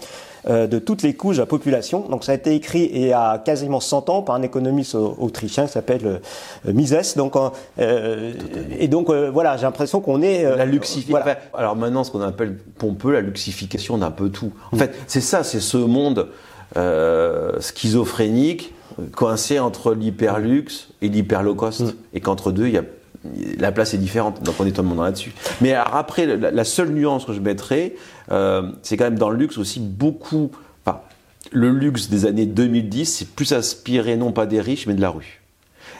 de 0.49 0.79
toutes 0.79 1.03
les 1.03 1.15
couches 1.15 1.37
de 1.37 1.43
la 1.43 1.47
population. 1.47 2.01
Donc 2.09 2.25
ça 2.25 2.33
a 2.33 2.35
été 2.35 2.55
écrit 2.55 2.91
il 2.93 3.07
y 3.07 3.13
a 3.13 3.39
quasiment 3.39 3.81
100 3.81 4.09
ans 4.09 4.23
par 4.23 4.35
un 4.35 4.43
économiste 4.43 4.95
autrichien 4.95 5.67
qui 5.67 5.73
s'appelle 5.73 6.21
euh, 6.67 6.73
Mises. 6.73 7.15
Donc, 7.17 7.35
euh, 7.79 8.33
et 8.79 8.89
donc 8.89 9.11
voilà, 9.11 9.57
j'ai 9.57 9.65
l'impression 9.65 10.01
qu'on 10.01 10.23
est... 10.23 10.43
la 10.45 10.65
luxification. 10.65 11.37
alors 11.55 11.77
maintenant, 11.77 12.05
ce 12.05 12.11
qu'on 12.11 12.23
appelle 12.23 12.57
pompeux, 12.79 13.13
la 13.13 13.21
luxification 13.21 13.99
d'un 13.99 14.11
peu 14.11 14.31
tout. 14.31 14.53
En 14.73 14.77
fait, 14.77 14.95
c'est 15.07 15.21
ça, 15.21 15.45
c'est 15.45 15.61
ce 15.61 15.77
monde 15.77 16.29
schizophrénique 17.61 18.75
coincé 19.15 19.59
entre 19.59 19.95
l'hyperluxe 19.95 20.89
et 21.03 21.09
l'hyper 21.09 21.43
low 21.43 21.55
cost. 21.55 21.81
Mm. 21.81 21.93
Et 22.15 22.21
qu'entre 22.21 22.53
deux, 22.53 22.67
il 22.67 22.75
y 22.75 22.79
a 22.79 22.85
la 23.59 23.73
place 23.73 23.95
est 23.95 23.99
différente, 23.99 24.43
donc 24.43 24.55
on 24.59 24.67
est 24.67 24.73
tout 24.73 24.83
le 24.83 24.89
monde 24.89 25.03
là-dessus. 25.03 25.33
Mais 25.61 25.75
après, 25.75 26.27
la, 26.27 26.65
seule 26.65 26.91
nuance 26.91 27.25
que 27.25 27.33
je 27.33 27.41
mettrais, 27.41 27.95
euh, 28.31 28.71
c'est 28.83 28.97
quand 28.97 29.05
même 29.05 29.19
dans 29.19 29.31
le 29.31 29.37
luxe 29.37 29.59
aussi 29.59 29.81
beaucoup. 29.81 30.51
Enfin, 30.85 31.01
le 31.53 31.71
luxe 31.71 32.09
des 32.09 32.27
années 32.27 32.47
2010, 32.47 33.07
c'est 33.07 33.29
plus 33.29 33.53
inspiré 33.53 34.17
non 34.17 34.33
pas 34.33 34.47
des 34.47 34.61
riches, 34.61 34.87
mais 34.87 34.95
de 34.95 35.01
la 35.01 35.11
rue. 35.11 35.41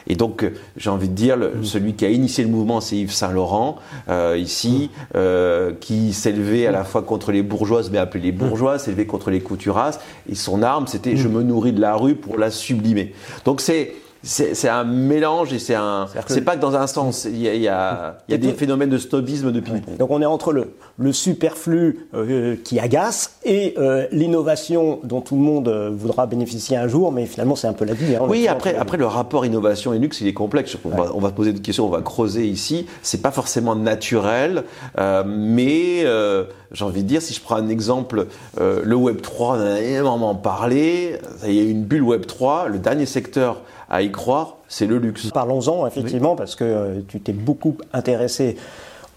Et 0.07 0.15
donc, 0.15 0.43
euh, 0.43 0.51
j'ai 0.77 0.89
envie 0.89 1.07
de 1.07 1.13
dire, 1.13 1.37
mm. 1.37 1.63
celui 1.63 1.93
qui 1.93 2.05
a 2.05 2.09
initié 2.09 2.43
le 2.43 2.49
mouvement, 2.49 2.81
c'est 2.81 2.97
Yves 2.97 3.11
Saint-Laurent, 3.11 3.77
euh, 4.09 4.37
ici, 4.37 4.89
mm. 4.91 5.03
euh, 5.15 5.71
qui 5.79 6.13
s'élevait 6.13 6.65
à 6.65 6.71
la 6.71 6.83
fois 6.83 7.03
contre 7.03 7.31
les 7.31 7.43
bourgeoises, 7.43 7.89
mais 7.91 7.97
appelé 7.97 8.25
les 8.25 8.31
bourgeois, 8.31 8.79
s'élevait 8.79 9.05
contre 9.05 9.29
les 9.29 9.41
couturasses. 9.41 9.99
Et 10.29 10.35
son 10.35 10.63
arme, 10.63 10.87
c'était 10.87 11.15
je 11.15 11.27
me 11.27 11.43
nourris 11.43 11.73
de 11.73 11.81
la 11.81 11.95
rue 11.95 12.15
pour 12.15 12.37
la 12.37 12.51
sublimer. 12.51 13.13
Donc, 13.45 13.61
c'est 13.61 13.93
c'est 14.21 14.67
un 14.67 14.83
mélange 14.83 15.53
et 15.53 15.59
c'est 15.59 15.75
un. 15.75 16.07
C'est 16.27 16.41
pas 16.41 16.55
que 16.55 16.61
dans 16.61 16.75
un 16.75 16.87
sens. 16.87 17.25
Il 17.25 17.39
y 17.39 17.47
a, 17.47 17.53
il 17.53 17.61
y 17.61 17.67
a, 17.67 18.17
il 18.27 18.31
y 18.31 18.35
a 18.35 18.37
des 18.37 18.53
phénomènes 18.53 18.89
de 18.89 18.97
snobisme 18.97 19.51
de 19.51 19.59
ping 19.59 19.81
Donc 19.97 20.11
on 20.11 20.21
est 20.21 20.25
entre 20.25 20.51
le, 20.51 20.73
le 20.97 21.13
superflu 21.13 22.07
euh, 22.13 22.57
qui 22.63 22.79
agace 22.79 23.37
et 23.45 23.75
euh, 23.77 24.07
l'innovation 24.11 24.99
dont 25.03 25.21
tout 25.21 25.35
le 25.35 25.41
monde 25.41 25.69
euh, 25.69 25.89
voudra 25.93 26.25
bénéficier 26.27 26.75
un 26.75 26.87
jour, 26.87 27.11
mais 27.11 27.25
finalement 27.25 27.55
c'est 27.55 27.67
un 27.67 27.73
peu 27.73 27.85
la 27.85 27.93
vie. 27.93 28.15
Hein, 28.15 28.25
oui, 28.27 28.47
après, 28.47 28.75
après 28.75 28.97
le 28.97 29.05
rapport 29.05 29.45
innovation 29.45 29.93
et 29.93 29.99
luxe, 29.99 30.19
il 30.21 30.27
est 30.27 30.33
complexe. 30.33 30.77
On, 30.83 30.89
va, 30.89 31.11
on 31.13 31.19
va 31.19 31.31
poser 31.31 31.53
des 31.53 31.61
questions, 31.61 31.85
on 31.85 31.89
va 31.89 32.01
creuser 32.01 32.45
ici. 32.45 32.87
C'est 33.01 33.21
pas 33.21 33.31
forcément 33.31 33.75
naturel, 33.75 34.63
mais 35.25 36.03
j'ai 36.71 36.85
envie 36.85 37.03
de 37.03 37.07
dire, 37.07 37.21
si 37.21 37.33
je 37.33 37.41
prends 37.41 37.55
un 37.55 37.69
exemple, 37.69 38.27
le 38.57 38.95
Web 38.95 39.21
3, 39.21 39.57
on 39.57 39.59
en 39.59 39.65
a 39.65 39.79
énormément 39.79 40.35
parlé. 40.35 41.17
Il 41.45 41.53
y 41.53 41.59
a 41.59 41.63
une 41.63 41.83
bulle 41.83 42.03
Web 42.03 42.25
3, 42.25 42.67
le 42.67 42.77
dernier 42.77 43.05
secteur 43.05 43.61
à 43.89 44.01
y 44.01 44.11
croire, 44.11 44.57
c'est 44.67 44.85
le 44.85 44.97
luxe. 44.97 45.31
Parlons-en 45.31 45.87
effectivement 45.87 46.35
parce 46.35 46.55
que 46.55 46.63
euh, 46.63 47.01
tu 47.07 47.19
t'es 47.19 47.33
beaucoup 47.33 47.77
intéressé 47.91 48.55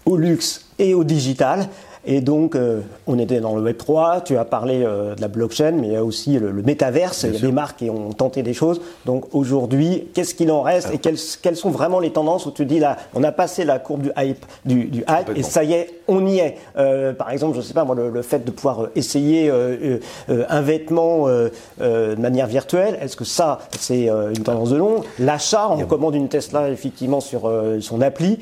au 0.05 0.17
luxe 0.17 0.65
et 0.79 0.93
au 0.93 1.03
digital. 1.03 1.69
Et 2.05 2.19
donc, 2.19 2.55
euh, 2.55 2.81
on 3.07 3.17
était 3.17 3.39
dans 3.39 3.55
le 3.55 3.61
Web 3.61 3.77
3, 3.77 4.21
tu 4.21 4.37
as 4.37 4.43
parlé 4.43 4.83
euh, 4.83 5.15
de 5.15 5.21
la 5.21 5.29
blockchain, 5.29 5.71
mais 5.71 5.87
il 5.87 5.93
y 5.93 5.95
a 5.95 6.03
aussi 6.03 6.37
le, 6.37 6.51
métaverse, 6.51 7.23
il 7.23 7.33
y 7.33 7.37
a 7.37 7.39
des 7.39 7.51
marques 7.51 7.79
qui 7.79 7.89
ont 7.89 8.11
tenté 8.11 8.43
des 8.43 8.53
choses. 8.53 8.81
Donc 9.05 9.33
aujourd'hui, 9.33 10.09
qu'est-ce 10.13 10.35
qu'il 10.35 10.51
en 10.51 10.61
reste 10.61 10.93
et 10.93 10.97
quelles, 10.97 11.17
quelles, 11.41 11.55
sont 11.55 11.69
vraiment 11.69 11.99
les 11.99 12.11
tendances 12.11 12.45
où 12.45 12.51
tu 12.51 12.65
dis 12.65 12.79
là, 12.79 12.97
on 13.13 13.23
a 13.23 13.31
passé 13.31 13.63
la 13.63 13.79
courbe 13.79 14.01
du 14.01 14.11
hype, 14.17 14.45
du, 14.65 14.85
du 14.85 14.99
hype 14.99 15.35
et 15.35 15.43
ça 15.43 15.63
y 15.63 15.73
est, 15.73 16.01
on 16.09 16.25
y 16.27 16.39
est. 16.39 16.57
Euh, 16.77 17.13
par 17.13 17.31
exemple, 17.31 17.55
je 17.55 17.61
sais 17.61 17.73
pas, 17.73 17.85
moi, 17.85 17.95
le, 17.95 18.21
fait 18.21 18.43
de 18.43 18.51
pouvoir 18.51 18.87
essayer 18.95 19.51
un 20.29 20.61
vêtement 20.61 21.27
de 21.27 22.15
manière 22.19 22.47
virtuelle, 22.47 22.97
est-ce 23.01 23.15
que 23.15 23.25
ça, 23.25 23.59
c'est 23.79 24.07
une 24.07 24.43
tendance 24.43 24.71
de 24.71 24.77
long? 24.77 25.03
L'achat, 25.19 25.69
on 25.69 25.85
commande 25.85 26.15
une 26.15 26.27
Tesla 26.27 26.69
effectivement 26.69 27.21
sur 27.21 27.51
son 27.79 28.01
appli. 28.01 28.39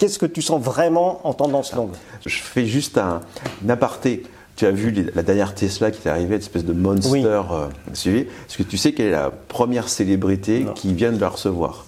Qu'est-ce 0.00 0.18
que 0.18 0.24
tu 0.24 0.40
sens 0.40 0.62
vraiment 0.62 1.20
en 1.24 1.34
tendance 1.34 1.74
longue? 1.74 1.92
Je 2.24 2.38
fais 2.38 2.64
juste 2.64 2.96
un, 2.96 3.20
aparté. 3.68 4.22
Tu 4.56 4.64
as 4.64 4.70
vu 4.70 5.10
la 5.14 5.22
dernière 5.22 5.54
Tesla 5.54 5.90
qui 5.90 6.08
est 6.08 6.10
arrivée, 6.10 6.36
une 6.36 6.40
espèce 6.40 6.64
de 6.64 6.72
monster 6.72 7.22
euh, 7.26 7.68
suivi. 7.92 8.20
Est-ce 8.20 8.56
que 8.56 8.62
tu 8.62 8.78
sais 8.78 8.92
quelle 8.92 9.08
est 9.08 9.10
la 9.10 9.30
première 9.30 9.90
célébrité 9.90 10.64
qui 10.74 10.94
vient 10.94 11.12
de 11.12 11.20
la 11.20 11.28
recevoir 11.28 11.84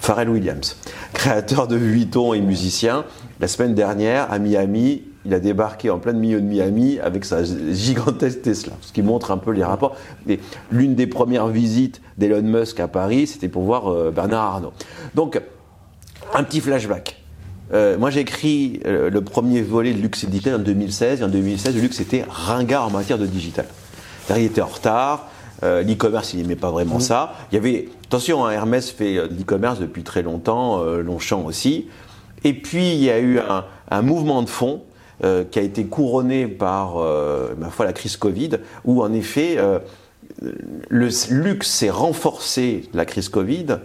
Pharrell 0.00 0.28
Williams, 0.28 0.76
créateur 1.14 1.66
de 1.66 1.76
Vuitton 1.76 2.34
et 2.34 2.42
musicien. 2.42 3.06
La 3.40 3.48
semaine 3.48 3.74
dernière, 3.74 4.30
à 4.30 4.38
Miami, 4.38 5.04
il 5.24 5.32
a 5.32 5.40
débarqué 5.40 5.88
en 5.88 5.98
plein 5.98 6.12
milieu 6.12 6.42
de 6.42 6.46
Miami 6.46 6.98
avec 6.98 7.24
sa 7.24 7.42
gigantesque 7.42 8.42
Tesla, 8.42 8.74
ce 8.82 8.92
qui 8.92 9.00
montre 9.00 9.30
un 9.30 9.38
peu 9.38 9.52
les 9.52 9.64
rapports. 9.64 9.96
L'une 10.70 10.94
des 10.94 11.06
premières 11.06 11.48
visites 11.48 12.02
d'Elon 12.18 12.42
Musk 12.42 12.80
à 12.80 12.88
Paris, 12.88 13.26
c'était 13.26 13.48
pour 13.48 13.62
voir 13.62 13.90
euh, 13.90 14.10
Bernard 14.10 14.44
Arnault. 14.44 14.72
Donc, 15.14 15.40
un 16.34 16.44
petit 16.44 16.60
flashback. 16.60 17.22
Euh, 17.72 17.98
moi 17.98 18.10
j'ai 18.10 18.20
écrit 18.20 18.80
euh, 18.86 19.10
le 19.10 19.20
premier 19.22 19.62
volet 19.62 19.92
de 19.92 20.00
Luxe 20.00 20.24
Digital 20.24 20.54
en 20.54 20.58
2016, 20.58 21.20
et 21.20 21.24
en 21.24 21.28
2016, 21.28 21.74
le 21.74 21.80
luxe 21.80 22.00
était 22.00 22.24
ringard 22.28 22.86
en 22.86 22.90
matière 22.90 23.18
de 23.18 23.26
digital. 23.26 23.66
Il 24.30 24.38
était 24.42 24.60
en 24.60 24.66
retard, 24.66 25.28
euh, 25.62 25.82
l'e-commerce 25.82 26.34
il 26.34 26.42
n'aimait 26.42 26.56
pas 26.56 26.70
vraiment 26.70 27.00
ça. 27.00 27.34
Il 27.50 27.54
y 27.54 27.58
avait, 27.58 27.88
attention, 28.06 28.44
hein, 28.44 28.50
Hermès 28.50 28.90
fait 28.90 29.14
de 29.14 29.34
l'e-commerce 29.36 29.80
depuis 29.80 30.02
très 30.02 30.22
longtemps, 30.22 30.82
Longchamp 30.84 31.44
aussi. 31.44 31.86
Et 32.44 32.52
puis 32.52 32.92
il 32.92 33.02
y 33.02 33.10
a 33.10 33.18
eu 33.18 33.38
un, 33.38 33.64
un 33.90 34.02
mouvement 34.02 34.42
de 34.42 34.48
fond 34.48 34.82
qui 35.22 35.58
a 35.58 35.62
été 35.62 35.86
couronné 35.86 36.46
par, 36.46 36.96
ma 37.56 37.70
foi, 37.70 37.86
la 37.86 37.92
crise 37.92 38.16
Covid, 38.16 38.50
où 38.84 39.02
en 39.02 39.12
effet, 39.12 39.58
le 40.42 41.08
luxe 41.30 41.68
s'est 41.68 41.90
renforcé 41.90 42.88
la 42.92 43.06
crise 43.06 43.28
Covid 43.28 43.78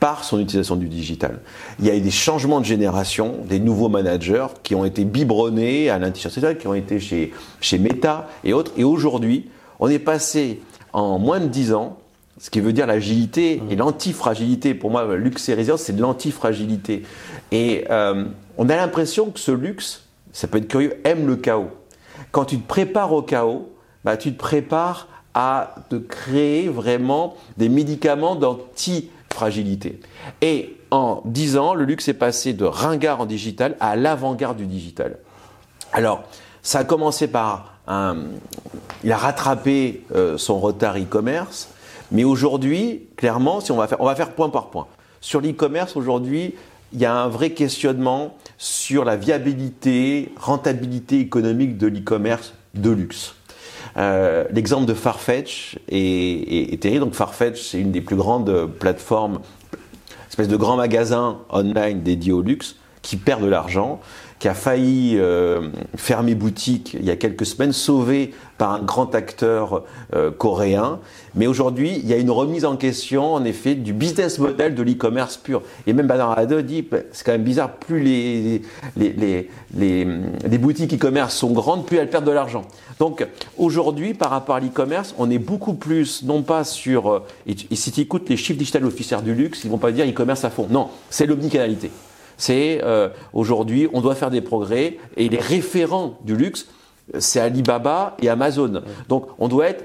par 0.00 0.24
son 0.24 0.38
utilisation 0.38 0.76
du 0.76 0.88
digital. 0.88 1.40
Il 1.78 1.86
y 1.86 1.90
a 1.90 1.96
eu 1.96 2.00
des 2.00 2.10
changements 2.10 2.60
de 2.60 2.64
génération, 2.64 3.36
des 3.48 3.58
nouveaux 3.58 3.88
managers 3.88 4.46
qui 4.62 4.74
ont 4.74 4.84
été 4.84 5.04
biberonnés 5.04 5.90
à 5.90 5.98
l'intelligence 5.98 6.38
qui 6.58 6.66
ont 6.66 6.74
été 6.74 7.00
chez, 7.00 7.32
chez 7.60 7.78
Meta 7.78 8.28
et 8.44 8.52
autres. 8.52 8.72
Et 8.76 8.84
aujourd'hui, 8.84 9.48
on 9.80 9.88
est 9.88 9.98
passé 9.98 10.60
en 10.92 11.18
moins 11.18 11.40
de 11.40 11.46
10 11.46 11.72
ans, 11.72 11.98
ce 12.38 12.50
qui 12.50 12.60
veut 12.60 12.72
dire 12.72 12.86
l'agilité 12.86 13.60
et 13.70 13.76
l'antifragilité. 13.76 14.74
Pour 14.74 14.90
moi, 14.90 15.16
luxe 15.16 15.48
et 15.48 15.54
résilience, 15.54 15.82
c'est 15.82 15.96
de 15.96 16.02
l'antifragilité. 16.02 17.02
Et 17.50 17.84
euh, 17.90 18.24
on 18.56 18.68
a 18.68 18.76
l'impression 18.76 19.30
que 19.30 19.40
ce 19.40 19.50
luxe, 19.50 20.04
ça 20.32 20.46
peut 20.46 20.58
être 20.58 20.68
curieux, 20.68 21.00
aime 21.04 21.26
le 21.26 21.36
chaos. 21.36 21.70
Quand 22.30 22.44
tu 22.44 22.58
te 22.58 22.66
prépares 22.66 23.12
au 23.12 23.22
chaos, 23.22 23.72
bah, 24.04 24.16
tu 24.16 24.32
te 24.32 24.38
prépares 24.38 25.08
à 25.34 25.74
te 25.88 25.96
créer 25.96 26.68
vraiment 26.68 27.36
des 27.56 27.68
médicaments 27.68 28.34
d'anti 28.34 29.10
fragilité. 29.32 30.00
Et 30.40 30.76
en 30.90 31.22
10 31.24 31.56
ans, 31.58 31.74
le 31.74 31.84
luxe 31.84 32.08
est 32.08 32.14
passé 32.14 32.52
de 32.52 32.64
ringard 32.64 33.20
en 33.20 33.26
digital 33.26 33.76
à 33.80 33.96
l'avant-garde 33.96 34.56
du 34.56 34.66
digital. 34.66 35.18
Alors, 35.92 36.24
ça 36.62 36.80
a 36.80 36.84
commencé 36.84 37.28
par 37.28 37.74
un. 37.86 38.16
Il 39.04 39.12
a 39.12 39.16
rattrapé 39.16 40.04
euh, 40.14 40.36
son 40.38 40.58
retard 40.58 40.96
e-commerce, 40.98 41.68
mais 42.10 42.24
aujourd'hui, 42.24 43.08
clairement, 43.16 43.60
si 43.60 43.72
on 43.72 43.76
va 43.76 43.86
faire, 43.86 44.00
on 44.00 44.06
va 44.06 44.14
faire 44.14 44.32
point 44.32 44.50
par 44.50 44.70
point. 44.70 44.86
Sur 45.20 45.40
l'e-commerce, 45.40 45.96
aujourd'hui, 45.96 46.54
il 46.92 47.00
y 47.00 47.04
a 47.04 47.14
un 47.14 47.28
vrai 47.28 47.50
questionnement 47.50 48.36
sur 48.56 49.04
la 49.04 49.16
viabilité, 49.16 50.32
rentabilité 50.36 51.20
économique 51.20 51.76
de 51.76 51.86
l'e-commerce 51.86 52.54
de 52.74 52.90
luxe. 52.90 53.34
Euh, 53.98 54.44
l'exemple 54.52 54.86
de 54.86 54.94
Farfetch 54.94 55.78
est, 55.88 56.80
terrible. 56.80 57.12
Farfetch, 57.12 57.60
c'est 57.60 57.80
une 57.80 57.90
des 57.90 58.00
plus 58.00 58.16
grandes 58.16 58.66
plateformes, 58.78 59.40
espèce 60.28 60.48
de 60.48 60.56
grands 60.56 60.76
magasins 60.76 61.38
online 61.50 62.02
dédiés 62.02 62.32
au 62.32 62.42
luxe 62.42 62.76
qui 63.02 63.16
perd 63.16 63.42
de 63.42 63.48
l'argent 63.48 64.00
qui 64.38 64.48
a 64.48 64.54
failli 64.54 65.16
euh, 65.16 65.68
fermer 65.96 66.34
boutique 66.34 66.94
il 66.98 67.04
y 67.04 67.10
a 67.10 67.16
quelques 67.16 67.46
semaines, 67.46 67.72
sauvé 67.72 68.32
par 68.56 68.72
un 68.72 68.80
grand 68.80 69.14
acteur 69.14 69.84
euh, 70.14 70.30
coréen. 70.30 70.98
Mais 71.34 71.46
aujourd'hui, 71.46 72.00
il 72.02 72.08
y 72.08 72.12
a 72.12 72.16
une 72.16 72.30
remise 72.30 72.64
en 72.64 72.76
question, 72.76 73.34
en 73.34 73.44
effet, 73.44 73.74
du 73.74 73.92
business 73.92 74.38
model 74.38 74.74
de 74.74 74.82
l'e-commerce 74.82 75.36
pur. 75.36 75.62
Et 75.86 75.92
même 75.92 76.06
Bernard 76.06 76.36
Hadot 76.38 76.62
dit, 76.62 76.82
bah, 76.82 76.98
c'est 77.12 77.24
quand 77.24 77.32
même 77.32 77.44
bizarre, 77.44 77.72
plus 77.76 78.00
les, 78.00 78.62
les, 78.96 79.48
les, 79.76 80.58
boutiques 80.58 80.94
e-commerce 80.94 81.34
sont 81.34 81.52
grandes, 81.52 81.86
plus 81.86 81.98
elles 81.98 82.10
perdent 82.10 82.26
de 82.26 82.32
l'argent. 82.32 82.62
Donc 82.98 83.26
aujourd'hui, 83.56 84.14
par 84.14 84.30
rapport 84.30 84.56
à 84.56 84.60
l'e-commerce, 84.60 85.14
on 85.18 85.30
est 85.30 85.38
beaucoup 85.38 85.74
plus, 85.74 86.24
non 86.24 86.42
pas 86.42 86.64
sur... 86.64 87.10
Euh, 87.10 87.26
et, 87.46 87.54
si 87.76 87.92
tu 87.92 88.00
écoutes 88.00 88.28
les 88.28 88.36
chiffres 88.36 88.58
digital 88.58 88.84
officiels 88.84 89.22
du 89.22 89.34
luxe, 89.34 89.62
ils 89.64 89.70
vont 89.70 89.78
pas 89.78 89.92
dire 89.92 90.06
e-commerce 90.08 90.44
à 90.44 90.50
fond. 90.50 90.66
Non, 90.68 90.88
c'est 91.10 91.26
l'omnicanalité 91.26 91.90
c'est 92.38 92.80
euh, 92.82 93.08
aujourd'hui, 93.34 93.88
on 93.92 94.00
doit 94.00 94.14
faire 94.14 94.30
des 94.30 94.40
progrès 94.40 94.96
et 95.16 95.28
les 95.28 95.38
référents 95.38 96.18
du 96.22 96.36
luxe, 96.36 96.68
c'est 97.18 97.40
Alibaba 97.40 98.16
et 98.22 98.28
Amazon. 98.30 98.82
Donc 99.08 99.26
on 99.38 99.48
doit 99.48 99.66
être 99.66 99.84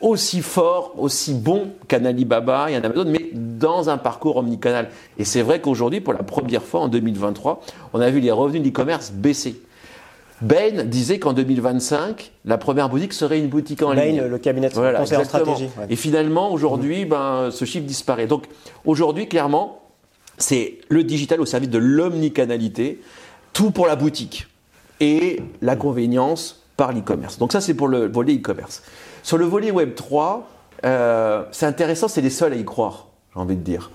aussi 0.00 0.40
fort, 0.40 0.94
aussi 0.98 1.34
bon 1.34 1.68
qu'un 1.88 2.04
Alibaba 2.04 2.70
et 2.70 2.76
un 2.76 2.82
Amazon, 2.82 3.06
mais 3.06 3.30
dans 3.34 3.90
un 3.90 3.98
parcours 3.98 4.36
omnicanal. 4.36 4.88
Et 5.18 5.24
c'est 5.24 5.42
vrai 5.42 5.60
qu'aujourd'hui, 5.60 6.00
pour 6.00 6.12
la 6.12 6.22
première 6.22 6.62
fois 6.62 6.80
en 6.80 6.88
2023, 6.88 7.60
on 7.92 8.00
a 8.00 8.10
vu 8.10 8.20
les 8.20 8.30
revenus 8.30 8.62
d'e-commerce 8.62 9.10
baisser. 9.12 9.60
Bain 10.40 10.84
disait 10.84 11.18
qu'en 11.18 11.34
2025, 11.34 12.32
la 12.46 12.56
première 12.56 12.88
boutique 12.88 13.12
serait 13.12 13.38
une 13.38 13.48
boutique 13.48 13.82
en 13.82 13.92
ligne. 13.92 14.20
Bain, 14.20 14.28
le 14.28 14.38
cabinet 14.38 14.70
de 14.70 14.74
conseil 14.74 15.18
en 15.18 15.24
stratégie. 15.24 15.68
Et 15.90 15.96
finalement, 15.96 16.50
aujourd'hui, 16.50 17.04
ben, 17.04 17.50
ce 17.50 17.66
chiffre 17.66 17.86
disparaît. 17.86 18.26
Donc 18.26 18.44
aujourd'hui, 18.86 19.28
clairement, 19.28 19.79
c'est 20.40 20.78
le 20.88 21.04
digital 21.04 21.40
au 21.40 21.46
service 21.46 21.70
de 21.70 21.78
l'omnicanalité, 21.78 23.00
tout 23.52 23.70
pour 23.70 23.86
la 23.86 23.94
boutique 23.94 24.48
et 25.00 25.40
la 25.62 25.76
convenience 25.76 26.62
par 26.76 26.92
l'e-commerce. 26.92 27.38
Donc 27.38 27.52
ça, 27.52 27.60
c'est 27.60 27.74
pour 27.74 27.88
le 27.88 28.06
volet 28.06 28.34
e-commerce. 28.34 28.82
Sur 29.22 29.38
le 29.38 29.44
volet 29.44 29.70
Web 29.70 29.94
3, 29.94 30.48
euh, 30.84 31.44
c'est 31.52 31.66
intéressant, 31.66 32.08
c'est 32.08 32.22
les 32.22 32.30
seuls 32.30 32.52
à 32.52 32.56
y 32.56 32.64
croire, 32.64 33.08
j'ai 33.34 33.40
envie 33.40 33.56
de 33.56 33.62
dire. 33.62 33.90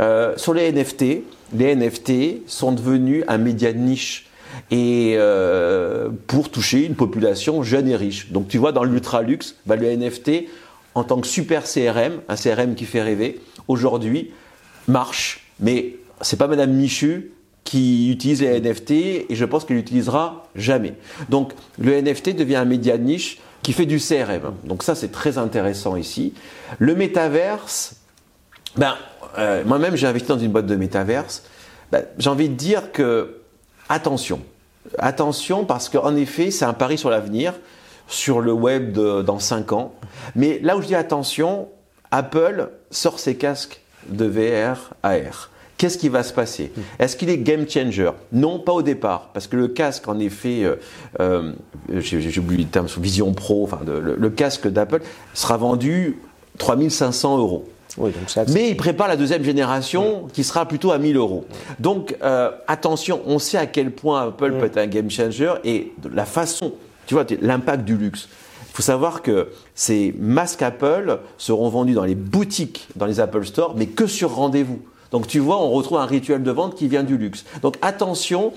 Euh, 0.00 0.36
sur 0.36 0.54
les 0.54 0.72
NFT, 0.72 1.22
les 1.54 1.76
NFT 1.76 2.46
sont 2.48 2.72
devenus 2.72 3.24
un 3.28 3.38
média 3.38 3.72
de 3.72 3.78
niche 3.78 4.26
et 4.70 5.14
euh, 5.16 6.08
pour 6.26 6.50
toucher 6.50 6.86
une 6.86 6.94
population 6.94 7.62
jeune 7.62 7.88
et 7.88 7.96
riche. 7.96 8.32
Donc 8.32 8.48
tu 8.48 8.58
vois, 8.58 8.72
dans 8.72 8.84
l'ultra 8.84 9.22
luxe, 9.22 9.56
bah, 9.66 9.76
le 9.76 9.94
NFT, 9.94 10.46
en 10.94 11.04
tant 11.04 11.20
que 11.20 11.26
super 11.26 11.64
CRM, 11.64 12.20
un 12.28 12.36
CRM 12.36 12.74
qui 12.74 12.84
fait 12.84 13.02
rêver, 13.02 13.40
aujourd'hui 13.68 14.30
marche 14.88 15.49
mais 15.60 15.96
c'est 16.20 16.36
pas 16.36 16.46
Madame 16.46 16.72
Michu 16.72 17.32
qui 17.64 18.10
utilise 18.10 18.40
les 18.40 18.60
NFT 18.60 18.90
et 18.90 19.26
je 19.30 19.44
pense 19.44 19.64
qu'elle 19.64 19.76
l'utilisera 19.76 20.48
jamais. 20.56 20.94
Donc 21.28 21.52
le 21.78 22.00
NFT 22.00 22.34
devient 22.36 22.56
un 22.56 22.64
média 22.64 22.98
de 22.98 23.02
niche 23.02 23.38
qui 23.62 23.72
fait 23.72 23.86
du 23.86 23.98
CRM. 23.98 24.54
Donc 24.64 24.82
ça 24.82 24.94
c'est 24.94 25.12
très 25.12 25.38
intéressant 25.38 25.96
ici. 25.96 26.34
Le 26.78 26.94
métaverse, 26.94 27.96
ben, 28.76 28.94
euh, 29.38 29.62
moi-même 29.64 29.96
j'ai 29.96 30.06
investi 30.06 30.28
dans 30.28 30.38
une 30.38 30.50
boîte 30.50 30.66
de 30.66 30.76
métaverse. 30.76 31.44
Ben, 31.92 32.04
j'ai 32.18 32.30
envie 32.30 32.48
de 32.48 32.54
dire 32.54 32.92
que 32.92 33.36
attention, 33.88 34.40
attention 34.98 35.64
parce 35.64 35.88
qu'en 35.88 36.16
effet 36.16 36.50
c'est 36.50 36.64
un 36.64 36.72
pari 36.72 36.96
sur 36.96 37.10
l'avenir, 37.10 37.54
sur 38.08 38.40
le 38.40 38.52
web 38.52 38.98
dans 38.98 39.38
5 39.38 39.72
ans. 39.72 39.94
Mais 40.34 40.58
là 40.62 40.76
où 40.76 40.82
je 40.82 40.86
dis 40.86 40.94
attention, 40.94 41.68
Apple 42.10 42.70
sort 42.90 43.20
ses 43.20 43.36
casques 43.36 43.80
de 44.08 44.24
VR 44.24 44.90
AR. 45.02 45.50
Qu'est-ce 45.80 45.96
qui 45.96 46.10
va 46.10 46.22
se 46.22 46.34
passer 46.34 46.72
Est-ce 46.98 47.16
qu'il 47.16 47.30
est 47.30 47.38
game 47.38 47.66
changer? 47.66 48.10
Non, 48.32 48.58
pas 48.58 48.72
au 48.72 48.82
départ, 48.82 49.30
parce 49.32 49.46
que 49.46 49.56
le 49.56 49.68
casque, 49.68 50.08
en 50.08 50.18
effet, 50.18 50.62
euh, 50.62 50.76
euh, 51.20 51.52
j'ai 51.88 52.38
oublié 52.38 52.64
le 52.64 52.68
terme, 52.68 52.86
sous 52.86 53.00
Vision 53.00 53.32
Pro, 53.32 53.64
enfin, 53.64 53.80
le, 53.86 54.28
casque 54.28 54.68
d'Apple 54.68 55.00
sera 55.32 55.56
vendu 55.56 56.18
3500 56.58 57.38
euros. 57.38 57.64
Mais 58.48 58.68
il 58.68 58.76
prépare 58.76 59.08
la 59.08 59.16
deuxième 59.16 59.42
génération 59.42 60.28
qui 60.34 60.44
sera 60.44 60.66
plutôt 60.66 60.92
à 60.92 60.98
1000 60.98 61.16
euros. 61.16 61.46
Donc 61.78 62.14
euh, 62.22 62.50
attention, 62.68 63.22
on 63.24 63.38
sait 63.38 63.56
à 63.56 63.64
quel 63.64 63.90
point 63.90 64.28
Apple 64.28 64.52
peut 64.58 64.66
être 64.66 64.76
un 64.76 64.86
game 64.86 65.10
changer 65.10 65.54
et 65.64 65.92
la 66.12 66.26
façon, 66.26 66.74
tu 67.06 67.14
vois, 67.14 67.24
l'impact 67.40 67.84
du 67.84 67.96
luxe. 67.96 68.28
Il 68.70 68.76
faut 68.76 68.82
savoir 68.82 69.22
que 69.22 69.48
ces 69.74 70.14
masques 70.16 70.62
Apple 70.62 71.18
seront 71.38 71.68
vendus 71.68 71.94
dans 71.94 72.04
les 72.04 72.14
boutiques, 72.14 72.86
dans 72.94 73.06
les 73.06 73.18
Apple 73.18 73.44
Store, 73.44 73.74
mais 73.76 73.86
que 73.86 74.06
sur 74.06 74.32
rendez-vous. 74.32 74.80
Donc 75.10 75.26
tu 75.26 75.40
vois, 75.40 75.60
on 75.60 75.70
retrouve 75.70 75.98
un 75.98 76.06
rituel 76.06 76.44
de 76.44 76.50
vente 76.52 76.76
qui 76.76 76.86
vient 76.86 77.02
du 77.02 77.18
luxe. 77.18 77.44
Donc 77.62 77.76
attention, 77.82 78.52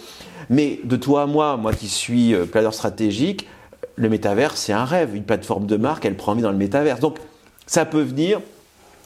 mais 0.51 0.79
de 0.83 0.95
toi 0.95 1.23
à 1.23 1.25
moi, 1.25 1.57
moi 1.57 1.73
qui 1.73 1.89
suis 1.89 2.35
euh, 2.35 2.45
planeur 2.45 2.75
stratégique, 2.75 3.47
le 3.95 4.07
métavers, 4.07 4.55
c'est 4.55 4.71
un 4.71 4.85
rêve. 4.85 5.15
Une 5.15 5.23
plateforme 5.23 5.65
de 5.65 5.77
marque, 5.77 6.05
elle 6.05 6.15
prend 6.15 6.35
vie 6.35 6.43
dans 6.43 6.51
le 6.51 6.57
métavers. 6.57 6.99
Donc 6.99 7.17
ça 7.65 7.85
peut 7.85 8.01
venir, 8.01 8.39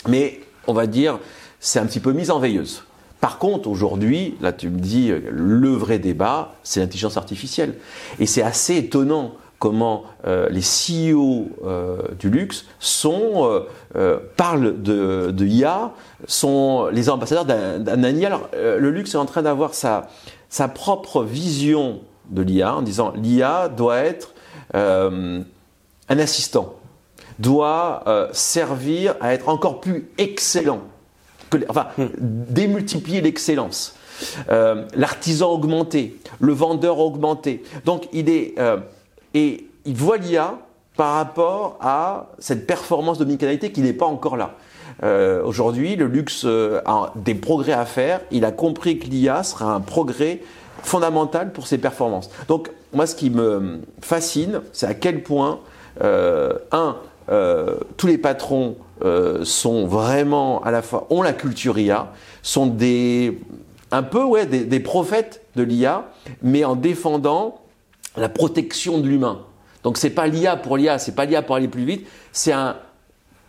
mais 0.10 0.42
on 0.68 0.74
va 0.74 0.88
dire, 0.88 1.20
c'est 1.62 1.80
un 1.80 1.86
petit 1.86 2.02
peu 2.02 2.12
mise 2.12 2.32
en 2.32 2.40
veilleuse. 2.40 2.84
Par 3.22 3.38
contre, 3.38 3.70
aujourd'hui, 3.70 4.36
là 4.42 4.52
tu 4.52 4.70
me 4.70 4.80
dis, 4.80 5.10
euh, 5.10 5.22
le 5.32 5.70
vrai 5.70 6.00
débat, 6.00 6.56
c'est 6.64 6.82
l'intelligence 6.82 7.16
artificielle. 7.16 7.76
Et 8.20 8.26
c'est 8.26 8.44
assez 8.44 8.76
étonnant 8.76 9.36
comment 9.60 10.04
euh, 10.26 10.50
les 10.50 10.62
CEO 10.62 11.50
euh, 11.66 11.98
du 12.20 12.30
luxe 12.30 12.66
sont, 12.80 13.64
euh, 13.96 14.20
parlent 14.36 14.82
de, 14.82 15.32
de, 15.32 15.46
IA, 15.46 15.94
sont 16.28 16.88
les 16.92 17.10
ambassadeurs 17.10 17.46
d'un 17.46 18.10
IA. 18.12 18.28
Alors, 18.28 18.50
le 18.54 18.90
luxe 18.92 19.14
est 19.14 19.18
en 19.18 19.26
train 19.26 19.42
d'avoir 19.42 19.74
sa, 19.74 20.10
sa 20.50 20.68
propre 20.68 21.24
vision 21.24 22.02
de 22.30 22.42
l'IA 22.42 22.76
en 22.76 22.82
disant 22.82 23.14
l'IA 23.16 23.70
doit 23.70 24.00
être 24.00 24.34
un 24.74 25.44
assistant, 26.10 26.76
doit 27.40 28.04
servir 28.34 29.16
à 29.22 29.34
être 29.34 29.50
encore 29.50 29.80
plus 29.80 30.10
excellent, 30.18 30.82
que, 31.50 31.58
enfin, 31.70 31.88
hmm. 31.98 32.08
démultiplier 32.20 33.22
l'excellence. 33.22 33.96
l'artisan 34.50 35.52
augmenté, 35.52 36.20
le 36.40 36.54
vendeur 36.54 37.00
augmenté. 37.00 37.64
Donc 37.86 38.10
il 38.12 38.30
est 38.30 38.56
et 39.38 39.68
il 39.86 39.96
voit 39.96 40.18
l'IA 40.18 40.58
par 40.96 41.14
rapport 41.14 41.78
à 41.80 42.30
cette 42.40 42.66
performance 42.66 43.20
d'omnicanalité 43.20 43.72
qui 43.72 43.82
n'est 43.82 43.94
pas 43.94 44.08
encore 44.08 44.36
là. 44.36 44.56
Euh, 45.04 45.44
aujourd'hui, 45.44 45.96
le 45.96 46.08
luxe 46.08 46.42
euh, 46.46 46.82
a 46.86 47.14
des 47.16 47.36
progrès 47.36 47.74
à 47.74 47.86
faire. 47.86 48.22
Il 48.32 48.46
a 48.46 48.52
compris 48.52 48.98
que 48.98 49.06
l'IA 49.06 49.44
sera 49.44 49.76
un 49.76 49.80
progrès 49.80 50.42
fondamentale 50.82 51.52
pour 51.54 51.68
ses 51.68 51.78
performances. 51.78 52.32
Donc, 52.48 52.72
moi, 52.94 53.06
ce 53.06 53.14
qui 53.14 53.30
me 53.30 53.82
fascine, 54.02 54.62
c'est 54.74 54.88
à 54.88 54.96
quel 54.96 55.22
point, 55.22 55.60
euh, 56.02 56.54
un, 56.72 56.96
tous 57.98 58.08
les 58.08 58.18
patrons 58.18 58.78
sont 59.44 59.86
vraiment 59.86 60.64
à 60.64 60.72
la 60.72 60.82
fois 60.82 61.06
ont 61.10 61.22
la 61.22 61.34
culture 61.34 61.78
IA, 61.78 62.14
sont 62.42 62.66
des 62.66 63.38
un 63.92 64.02
peu 64.02 64.24
ouais 64.24 64.46
des 64.46 64.80
prophètes 64.80 65.42
de 65.58 65.64
l'IA, 65.64 66.06
mais 66.42 66.64
en 66.64 66.78
défendant 66.78 67.60
la 68.18 68.30
protection 68.30 68.98
de 69.00 69.08
l'humain. 69.08 69.40
Donc 69.84 69.98
c'est 69.98 70.10
pas 70.10 70.28
l'IA 70.28 70.58
pour 70.58 70.78
l'IA, 70.78 71.00
c'est 71.00 71.16
pas 71.16 71.26
l'IA 71.26 71.42
pour 71.42 71.56
aller 71.56 71.68
plus 71.68 71.86
vite, 71.86 72.08
c'est 72.32 72.52
un, 72.52 72.78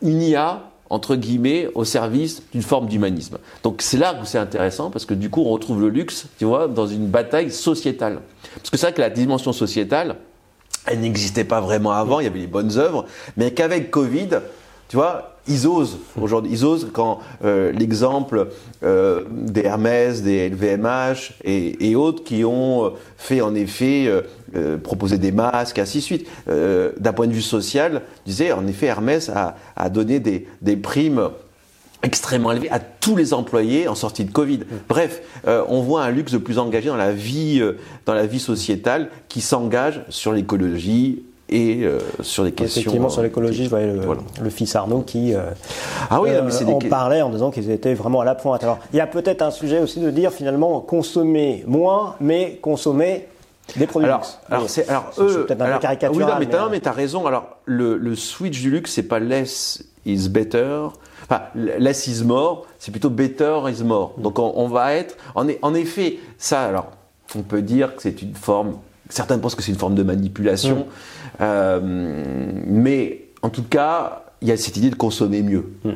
une 0.03 0.23
IA 0.23 0.63
entre 0.91 1.17
guillemets 1.17 1.69
au 1.75 1.85
service 1.85 2.43
d'une 2.53 2.63
forme 2.63 2.87
d'humanisme. 2.87 3.39
Donc 3.63 3.83
c'est 3.83 3.99
là 3.99 4.19
où 4.21 4.25
c'est 4.25 4.39
intéressant 4.39 4.91
parce 4.91 5.05
que 5.05 5.15
du 5.15 5.31
coup 5.31 5.43
on 5.43 5.51
retrouve 5.51 5.81
le 5.81 5.89
luxe, 5.89 6.27
tu 6.39 6.45
vois, 6.45 6.69
dans 6.69 6.87
une 6.87 7.07
bataille 7.07 7.51
sociétale. 7.51 8.21
Parce 8.55 8.71
que 8.71 8.77
c'est 8.77 8.87
vrai 8.87 8.95
que 8.95 9.01
la 9.01 9.11
dimension 9.11 9.53
sociétale, 9.53 10.17
elle 10.87 11.01
n'existait 11.01 11.45
pas 11.45 11.61
vraiment 11.61 11.93
avant, 11.93 12.21
il 12.21 12.25
y 12.25 12.27
avait 12.27 12.39
les 12.39 12.47
bonnes 12.47 12.79
œuvres, 12.79 13.05
mais 13.37 13.53
qu'avec 13.53 13.91
Covid, 13.91 14.29
tu 14.89 14.97
vois, 14.97 15.39
ils 15.49 15.67
osent 15.67 15.99
aujourd'hui. 16.21 16.53
Ils 16.53 16.65
osent 16.65 16.89
quand 16.93 17.19
euh, 17.45 17.73
l'exemple 17.73 18.49
euh, 18.83 19.25
des 19.31 19.65
Hermès, 19.65 20.23
des 20.23 20.49
LVMH 20.49 21.35
et, 21.45 21.95
autres 21.95 22.25
qui 22.25 22.45
ont 22.45 22.85
euh, 22.85 22.91
fait 23.17 23.41
en 23.41 23.55
effet 23.55 24.11
proposer 24.83 25.19
des 25.19 25.33
masques, 25.33 25.79
ainsi 25.79 25.99
de 25.99 26.03
suite. 26.03 26.29
D'un 26.47 27.13
point 27.13 27.27
de 27.27 27.33
vue 27.33 27.43
social, 27.43 28.03
disait 28.25 28.53
en 28.53 28.67
effet 28.67 28.87
Hermès 28.87 29.31
a, 29.31 29.89
donné 29.91 30.21
des, 30.21 30.77
primes 30.77 31.29
extrêmement 32.03 32.53
élevées 32.53 32.71
à 32.71 32.79
tous 32.79 33.17
les 33.17 33.35
employés 33.35 33.89
en 33.89 33.95
sortie 33.95 34.25
de 34.25 34.31
Covid. 34.31 34.61
Bref, 34.89 35.21
on 35.47 35.83
voit 35.83 36.03
un 36.03 36.11
luxe 36.11 36.33
de 36.33 36.39
plus 36.39 36.59
engagé 36.59 36.89
dans 36.89 36.97
la 36.97 37.13
vie, 37.13 37.63
dans 38.07 38.15
la 38.15 38.27
vie 38.27 38.41
sociétale 38.41 39.11
qui 39.29 39.43
s'engage 39.43 40.03
sur 40.09 40.33
l'écologie, 40.33 41.25
et 41.49 41.85
euh, 41.85 41.99
sur 42.21 42.45
des 42.45 42.53
questions. 42.53 42.81
Effectivement, 42.81 43.09
sur 43.09 43.23
l'écologie, 43.23 43.65
je 43.65 43.71
voyais 43.71 43.87
le, 43.87 44.01
voilà. 44.01 44.21
le, 44.43 44.51
fils 44.51 44.75
Arnaud 44.77 45.03
qui 45.03 45.35
euh, 45.35 45.51
ah 46.11 46.21
oui, 46.21 46.31
euh, 46.31 46.43
mais 46.43 46.73
en 46.73 46.79
des... 46.79 46.89
parlait 46.89 47.23
en 47.23 47.31
disant 47.31 47.51
qu'ils 47.51 47.71
étaient 47.71 47.95
vraiment 47.95 48.21
à 48.21 48.25
la 48.25 48.35
pointe. 48.35 48.63
Alors, 48.63 48.79
il 48.93 48.97
y 48.97 49.01
a 49.01 49.07
peut-être 49.07 49.43
un 49.43 49.51
sujet 49.51 49.81
aussi 49.81 50.01
de 50.01 50.11
dire 50.11 50.33
finalement 50.33 50.81
consommer 50.81 51.65
moins, 51.67 52.17
mais 52.21 52.59
consommer 52.61 53.29
des 53.77 53.87
produits 53.87 54.09
alors, 54.09 54.21
luxe. 54.21 54.39
Alors, 54.51 54.71
c'est 54.71 54.89
alors 54.89 55.11
eux. 55.19 55.47
peut-être 55.47 55.63
un 55.63 55.73
peu 55.75 55.79
caricatural. 55.79 56.17
Oui, 56.17 56.33
non, 56.33 56.39
mais, 56.39 56.47
mais, 56.47 56.71
mais 56.71 56.81
t'as 56.81 56.93
raison. 56.93 57.27
Alors, 57.27 57.59
le, 57.65 57.97
le 57.97 58.15
switch 58.15 58.61
du 58.61 58.71
luxe, 58.71 58.93
c'est 58.93 59.03
pas 59.03 59.19
less 59.19 59.83
is 60.05 60.29
better. 60.29 60.89
Enfin, 61.25 61.43
less 61.55 62.07
is 62.07 62.25
more, 62.25 62.67
c'est 62.79 62.91
plutôt 62.91 63.11
better 63.11 63.61
is 63.69 63.83
more. 63.85 64.15
Donc, 64.19 64.39
on, 64.39 64.53
on 64.57 64.69
va 64.69 64.95
être. 64.95 65.17
En, 65.35 65.47
en 65.63 65.75
effet, 65.75 66.19
ça, 66.39 66.63
alors, 66.63 66.91
on 67.35 67.43
peut 67.43 67.63
dire 67.63 67.97
que 67.97 68.03
c'est 68.03 68.23
une 68.23 68.35
forme. 68.35 68.79
Certains 69.09 69.39
pensent 69.39 69.55
que 69.55 69.63
c'est 69.63 69.73
une 69.73 69.79
forme 69.79 69.95
de 69.95 70.03
manipulation. 70.03 70.77
Mmh. 70.79 70.85
Euh, 71.41 71.81
mais 72.67 73.29
en 73.43 73.51
tout 73.51 73.63
cas, 73.63 74.25
il 74.41 74.49
y 74.49 74.53
a 74.53 74.57
cette 74.57 74.77
idée 74.77 74.91
de 74.91 74.95
consommer 74.95 75.43
mieux. 75.43 75.73
Mmh. 75.85 75.91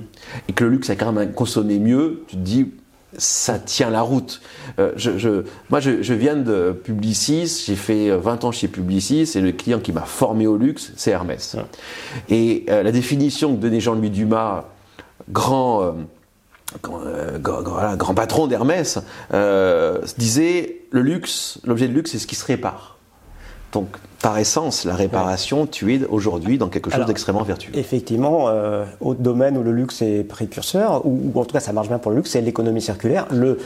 Et 0.49 0.53
que 0.53 0.65
le 0.65 0.71
luxe, 0.71 0.87
c'est 0.89 0.97
quand 0.97 1.13
même 1.13 1.33
consommer 1.33 1.79
mieux. 1.79 2.25
Tu 2.29 2.37
te 2.37 2.41
dis, 2.41 2.73
ça 3.17 3.59
tient 3.59 3.91
la 3.91 4.03
route. 4.03 4.41
Euh, 4.79 4.93
je, 4.97 5.19
je, 5.19 5.45
moi, 5.71 5.81
je, 5.81 6.03
je, 6.03 6.15
viens 6.15 6.37
de 6.37 6.73
Publicis, 6.73 7.65
j'ai 7.67 7.77
fait 7.77 8.11
20 8.11 8.45
ans 8.45 8.53
chez 8.53 8.69
Publicis, 8.69 9.31
et 9.35 9.41
le 9.41 9.53
client 9.53 9.81
qui 9.81 9.93
m'a 9.93 10.03
formé 10.03 10.47
au 10.47 10.57
luxe, 10.57 10.93
c'est 10.97 11.11
Hermès. 11.11 11.55
Mmh. 11.55 11.61
Et 12.31 12.67
euh, 12.71 12.83
la 12.83 12.93
définition 12.93 13.55
que 13.55 13.61
donnait 13.61 13.81
Jean-Louis 13.81 14.11
Dumas, 14.11 14.65
grand, 15.31 15.83
euh, 15.83 15.93
grand, 16.83 17.01
grand, 17.39 17.63
grand, 17.63 17.97
grand, 17.97 18.15
patron 18.15 18.47
d'Hermès, 18.47 18.99
disait 20.17 20.83
le 20.91 21.03
luxe, 21.03 21.59
l'objet 21.65 21.89
de 21.89 21.93
luxe, 21.93 22.13
c'est 22.13 22.19
ce 22.19 22.27
qui 22.27 22.35
se 22.35 22.45
répare. 22.45 22.99
Donc, 23.73 23.89
par 24.21 24.39
essence, 24.39 24.85
la 24.85 24.95
réparation, 24.95 25.67
tu 25.67 25.95
es 25.95 26.05
aujourd'hui 26.05 26.59
dans 26.59 26.69
quelque 26.69 26.91
chose 26.91 27.07
d'extrêmement 27.07 27.43
vertueux. 27.43 27.73
Effectivement, 27.75 28.49
euh, 28.49 28.85
autre 29.01 29.21
domaine 29.21 29.57
où 29.57 29.63
le 29.63 29.73
luxe 29.73 30.01
est 30.03 30.23
précurseur, 30.23 31.05
ou, 31.05 31.33
ou, 31.35 31.41
en 31.41 31.45
tout 31.45 31.53
cas 31.53 31.61
ça 31.61 31.73
marche 31.73 31.89
bien 31.89 31.99
pour 31.99 32.13
le 32.13 32.19
luxe, 32.19 32.31
c'est 32.31 32.41
l'économie 32.41 32.83
circulaire, 32.83 33.27
le 33.33 33.59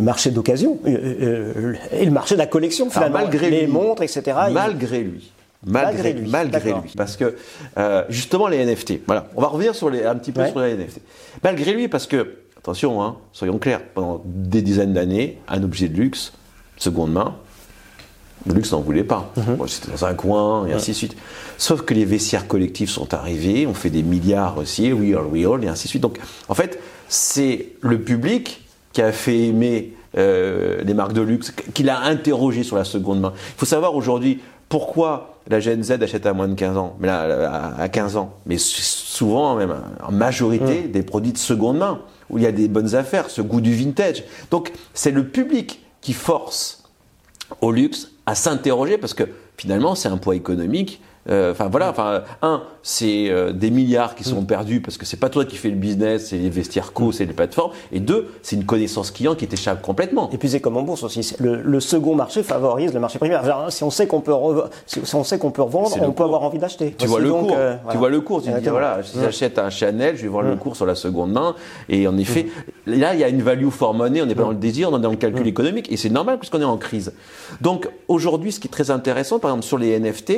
marché 0.00 0.30
d'occasion 0.30 0.78
euh, 0.86 0.90
euh, 1.22 1.74
et 1.92 2.04
le 2.04 2.10
marché 2.10 2.34
de 2.34 2.40
la 2.40 2.46
collection 2.46 2.90
finalement, 2.90 3.16
Alors, 3.16 3.30
malgré 3.30 3.50
les 3.50 3.66
lui, 3.66 3.72
montres, 3.72 4.02
etc. 4.02 4.22
Malgré 4.50 5.00
il... 5.00 5.04
lui. 5.04 5.32
Malgré, 5.64 5.92
malgré, 5.92 6.12
lui, 6.12 6.30
malgré 6.30 6.72
lui, 6.72 6.92
parce 6.96 7.16
que 7.16 7.36
euh, 7.78 8.02
justement 8.08 8.48
les 8.48 8.64
NFT. 8.66 8.94
Voilà, 9.06 9.28
on 9.36 9.40
va 9.40 9.46
revenir 9.46 9.76
sur 9.76 9.90
les, 9.90 10.04
un 10.04 10.16
petit 10.16 10.32
peu 10.32 10.40
ouais. 10.40 10.50
sur 10.50 10.58
les 10.58 10.74
NFT. 10.74 11.00
Malgré 11.44 11.72
lui, 11.72 11.86
parce 11.86 12.08
que 12.08 12.38
attention, 12.58 13.00
hein, 13.00 13.16
soyons 13.32 13.58
clairs, 13.58 13.80
pendant 13.94 14.22
des 14.24 14.60
dizaines 14.60 14.92
d'années, 14.92 15.38
un 15.46 15.62
objet 15.62 15.88
de 15.88 15.96
luxe, 15.96 16.32
seconde 16.78 17.12
main, 17.12 17.36
luxe 18.46 18.72
n'en 18.72 18.80
voulait 18.80 19.04
pas. 19.04 19.32
Mhm. 19.36 19.54
Mm. 19.54 19.68
C'était 19.68 19.90
dans 19.92 20.04
un 20.04 20.14
coin, 20.14 20.66
et 20.66 20.72
ainsi 20.72 20.92
de 20.92 20.96
suite. 20.96 21.16
Sauf 21.58 21.82
que 21.82 21.94
les 21.94 22.04
vestiaires 22.04 22.46
collectifs 22.46 22.90
sont 22.90 23.14
arrivés, 23.14 23.66
on 23.66 23.74
fait 23.74 23.90
des 23.90 24.02
milliards 24.02 24.58
aussi, 24.58 24.92
we 24.92 25.14
all, 25.14 25.26
we 25.26 25.46
all, 25.46 25.62
et 25.64 25.68
ainsi 25.68 25.84
de 25.84 25.90
suite. 25.90 26.02
Donc, 26.02 26.18
en 26.48 26.54
fait, 26.54 26.80
c'est 27.08 27.68
le 27.80 28.00
public 28.00 28.66
qui 28.92 29.02
a 29.02 29.12
fait 29.12 29.48
aimer 29.48 29.92
euh, 30.18 30.82
les 30.84 30.94
marques 30.94 31.14
de 31.14 31.22
luxe, 31.22 31.52
qui 31.72 31.82
l'a 31.82 32.00
interrogé 32.00 32.62
sur 32.62 32.76
la 32.76 32.84
seconde 32.84 33.20
main. 33.20 33.32
Il 33.34 33.58
faut 33.58 33.66
savoir 33.66 33.94
aujourd'hui 33.94 34.40
pourquoi 34.68 35.38
la 35.48 35.60
Gen 35.60 35.82
Z 35.82 35.92
achète 36.02 36.26
à 36.26 36.32
moins 36.32 36.48
de 36.48 36.54
15 36.54 36.76
ans, 36.76 36.96
mais 37.00 37.06
là, 37.06 37.74
à 37.78 37.88
15 37.88 38.16
ans, 38.16 38.34
mais 38.46 38.56
souvent 38.58 39.56
même 39.56 39.74
en 40.02 40.12
majorité 40.12 40.82
mmh. 40.82 40.90
des 40.92 41.02
produits 41.02 41.32
de 41.32 41.38
seconde 41.38 41.78
main, 41.78 42.00
où 42.30 42.38
il 42.38 42.44
y 42.44 42.46
a 42.46 42.52
des 42.52 42.68
bonnes 42.68 42.94
affaires, 42.94 43.28
ce 43.30 43.42
goût 43.42 43.60
du 43.60 43.74
vintage. 43.74 44.24
Donc, 44.50 44.72
c'est 44.94 45.10
le 45.10 45.26
public 45.26 45.80
qui 46.00 46.12
force 46.12 46.84
au 47.60 47.70
luxe 47.72 48.11
à 48.26 48.34
s'interroger 48.34 48.98
parce 48.98 49.14
que 49.14 49.24
finalement 49.56 49.94
c'est 49.94 50.08
un 50.08 50.18
poids 50.18 50.36
économique. 50.36 51.00
Enfin 51.28 51.66
euh, 51.66 51.68
voilà, 51.70 51.90
enfin 51.90 52.22
un 52.42 52.62
c'est 52.82 53.30
euh, 53.30 53.52
des 53.52 53.70
milliards 53.70 54.16
qui 54.16 54.24
sont 54.24 54.44
perdus 54.44 54.80
parce 54.80 54.98
que 54.98 55.06
c'est 55.06 55.16
pas 55.16 55.28
toi 55.28 55.44
qui 55.44 55.56
fais 55.56 55.68
le 55.68 55.76
business, 55.76 56.28
c'est 56.28 56.36
les 56.36 56.50
vestiaires 56.50 56.92
co, 56.92 57.12
c'est 57.12 57.24
les 57.24 57.32
plateformes. 57.32 57.70
Et 57.92 58.00
deux, 58.00 58.28
c'est 58.42 58.56
une 58.56 58.64
connaissance 58.64 59.12
client 59.12 59.36
qui 59.36 59.46
t'échappe 59.46 59.82
complètement. 59.82 60.30
Et 60.32 60.36
puis 60.36 60.48
c'est 60.48 60.60
comme 60.60 60.76
en 60.76 60.82
bourse 60.82 61.04
aussi. 61.04 61.34
Le, 61.38 61.62
le, 61.62 61.80
second 61.80 62.16
marché 62.16 62.42
favorise 62.42 62.92
le 62.92 63.00
marché 63.00 63.18
primaire. 63.18 63.44
Genre, 63.44 63.70
si 63.70 63.84
on 63.84 63.90
sait 63.90 64.06
qu'on 64.06 64.20
peut, 64.20 64.34
si 64.86 65.14
on 65.14 65.22
sait 65.22 65.38
qu'on 65.38 65.52
peut 65.52 65.62
revendre, 65.62 65.96
on 66.02 66.12
peut 66.12 66.24
avoir 66.24 66.42
envie 66.42 66.58
d'acheter. 66.58 66.94
Tu, 66.98 67.06
vois 67.06 67.20
le 67.20 67.30
cours. 67.30 67.54
Euh, 67.56 67.76
voilà. 67.82 67.92
Tu 67.92 67.98
vois 67.98 68.10
le 68.10 68.20
cours. 68.20 68.42
Tu 68.42 68.50
dis 68.50 68.68
voilà, 68.68 69.00
si 69.04 69.18
j'achète 69.20 69.58
un 69.58 69.70
Chanel, 69.70 70.16
je 70.16 70.22
vais 70.22 70.28
voir 70.28 70.44
mmh. 70.44 70.50
le 70.50 70.56
cours 70.56 70.74
sur 70.74 70.86
la 70.86 70.96
seconde 70.96 71.32
main. 71.32 71.54
Et 71.88 72.08
en 72.08 72.18
effet, 72.18 72.48
mmh. 72.86 72.92
là 72.92 73.14
il 73.14 73.20
y 73.20 73.24
a 73.24 73.28
une 73.28 73.42
value 73.42 73.68
for 73.68 73.94
money. 73.94 74.20
On 74.22 74.26
n'est 74.26 74.34
pas 74.34 74.42
dans 74.42 74.50
le 74.50 74.56
désir, 74.56 74.90
on 74.90 74.98
est 74.98 75.02
dans 75.02 75.10
le 75.10 75.16
calcul 75.16 75.46
économique. 75.46 75.90
Et 75.92 75.96
c'est 75.96 76.10
normal 76.10 76.38
puisqu'on 76.38 76.60
est 76.60 76.64
en 76.64 76.78
crise. 76.78 77.12
Donc 77.60 77.88
aujourd'hui, 78.08 78.50
ce 78.50 78.58
qui 78.58 78.66
est 78.66 78.72
très 78.72 78.90
intéressant, 78.90 79.38
par 79.38 79.52
exemple 79.52 79.66
sur 79.66 79.78
les 79.78 79.98
NFT. 80.00 80.32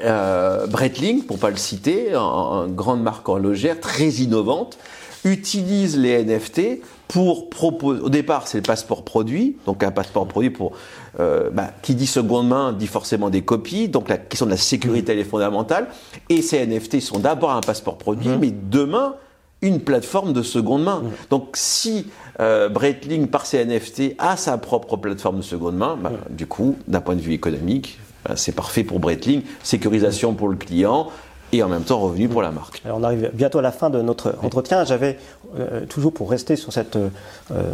Euh, 0.00 0.66
Breitling, 0.66 1.24
pour 1.24 1.38
pas 1.38 1.50
le 1.50 1.56
citer, 1.56 2.14
une 2.14 2.74
grande 2.74 3.02
marque 3.02 3.28
horlogère 3.28 3.80
très 3.80 4.08
innovante, 4.08 4.78
utilise 5.24 5.98
les 5.98 6.24
NFT 6.24 6.80
pour 7.08 7.50
proposer. 7.50 8.00
Au 8.00 8.08
départ, 8.08 8.48
c'est 8.48 8.58
le 8.58 8.62
passeport 8.62 9.04
produit, 9.04 9.56
donc 9.66 9.82
un 9.82 9.90
passeport 9.90 10.26
produit 10.26 10.50
pour 10.50 10.72
euh, 11.20 11.50
bah, 11.50 11.70
qui 11.82 11.94
dit 11.94 12.06
seconde 12.06 12.48
main 12.48 12.72
dit 12.72 12.86
forcément 12.86 13.28
des 13.28 13.42
copies, 13.42 13.88
donc 13.88 14.08
la 14.08 14.16
question 14.16 14.46
de 14.46 14.50
la 14.50 14.56
sécurité 14.56 15.12
elle 15.12 15.18
est 15.18 15.24
fondamentale. 15.24 15.88
Et 16.28 16.40
ces 16.40 16.66
NFT 16.66 17.00
sont 17.00 17.18
d'abord 17.18 17.50
un 17.50 17.60
passeport 17.60 17.98
produit, 17.98 18.30
mmh. 18.30 18.38
mais 18.40 18.50
demain 18.50 19.16
une 19.60 19.80
plateforme 19.80 20.32
de 20.32 20.42
seconde 20.42 20.84
main. 20.84 21.00
Mmh. 21.00 21.10
Donc 21.30 21.50
si 21.52 22.06
euh, 22.40 22.68
Breitling 22.68 23.28
par 23.28 23.44
ses 23.44 23.64
NFT 23.64 24.14
a 24.18 24.36
sa 24.36 24.56
propre 24.56 24.96
plateforme 24.96 25.36
de 25.36 25.42
seconde 25.42 25.76
main, 25.76 25.98
bah, 26.00 26.10
mmh. 26.10 26.34
du 26.34 26.46
coup, 26.46 26.76
d'un 26.88 27.00
point 27.00 27.14
de 27.14 27.20
vue 27.20 27.34
économique, 27.34 27.98
c'est 28.36 28.52
parfait 28.54 28.84
pour 28.84 29.00
Breitling, 29.00 29.42
sécurisation 29.62 30.34
pour 30.34 30.48
le 30.48 30.56
client 30.56 31.08
et 31.52 31.62
en 31.62 31.68
même 31.68 31.82
temps 31.82 32.00
revenu 32.00 32.28
pour 32.28 32.42
la 32.42 32.50
marque. 32.50 32.80
Alors 32.84 32.98
on 32.98 33.04
arrive 33.04 33.30
bientôt 33.34 33.58
à 33.58 33.62
la 33.62 33.72
fin 33.72 33.90
de 33.90 34.00
notre 34.00 34.34
entretien. 34.42 34.84
J'avais 34.84 35.18
euh, 35.58 35.84
toujours 35.86 36.12
pour 36.12 36.30
rester 36.30 36.56
sur 36.56 36.72
cette, 36.72 36.96
euh, 36.96 37.10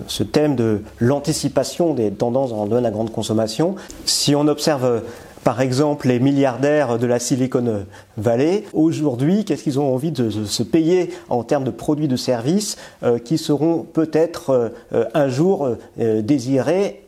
ce 0.09 0.25
thème 0.25 0.57
de 0.57 0.83
l'anticipation 0.99 1.95
des 1.95 2.11
tendances 2.11 2.51
dans 2.51 2.65
le 2.65 2.69
domaine 2.69 2.85
de 2.85 2.89
la 2.89 2.93
grande 2.93 3.13
consommation. 3.13 3.77
Si 4.05 4.35
on 4.35 4.49
observe 4.49 5.03
par 5.45 5.61
exemple 5.61 6.09
les 6.09 6.19
milliardaires 6.19 6.99
de 6.99 7.07
la 7.07 7.21
Silicon 7.21 7.85
Valley, 8.19 8.65
aujourd'hui, 8.75 9.45
qu'est-ce 9.45 9.63
qu'ils 9.63 9.79
ont 9.81 9.95
envie 9.95 10.11
de, 10.11 10.29
se 10.29 10.63
payer 10.63 11.11
en 11.29 11.45
termes 11.45 11.65
de 11.65 11.71
produits 11.71 12.09
de 12.09 12.17
services 12.17 12.77
euh, 13.03 13.19
qui 13.19 13.39
seront 13.39 13.85
peut-être 13.85 14.73
euh, 14.93 15.05
un 15.15 15.29
jour 15.29 15.77
euh, 16.01 16.23
désirés 16.23 17.05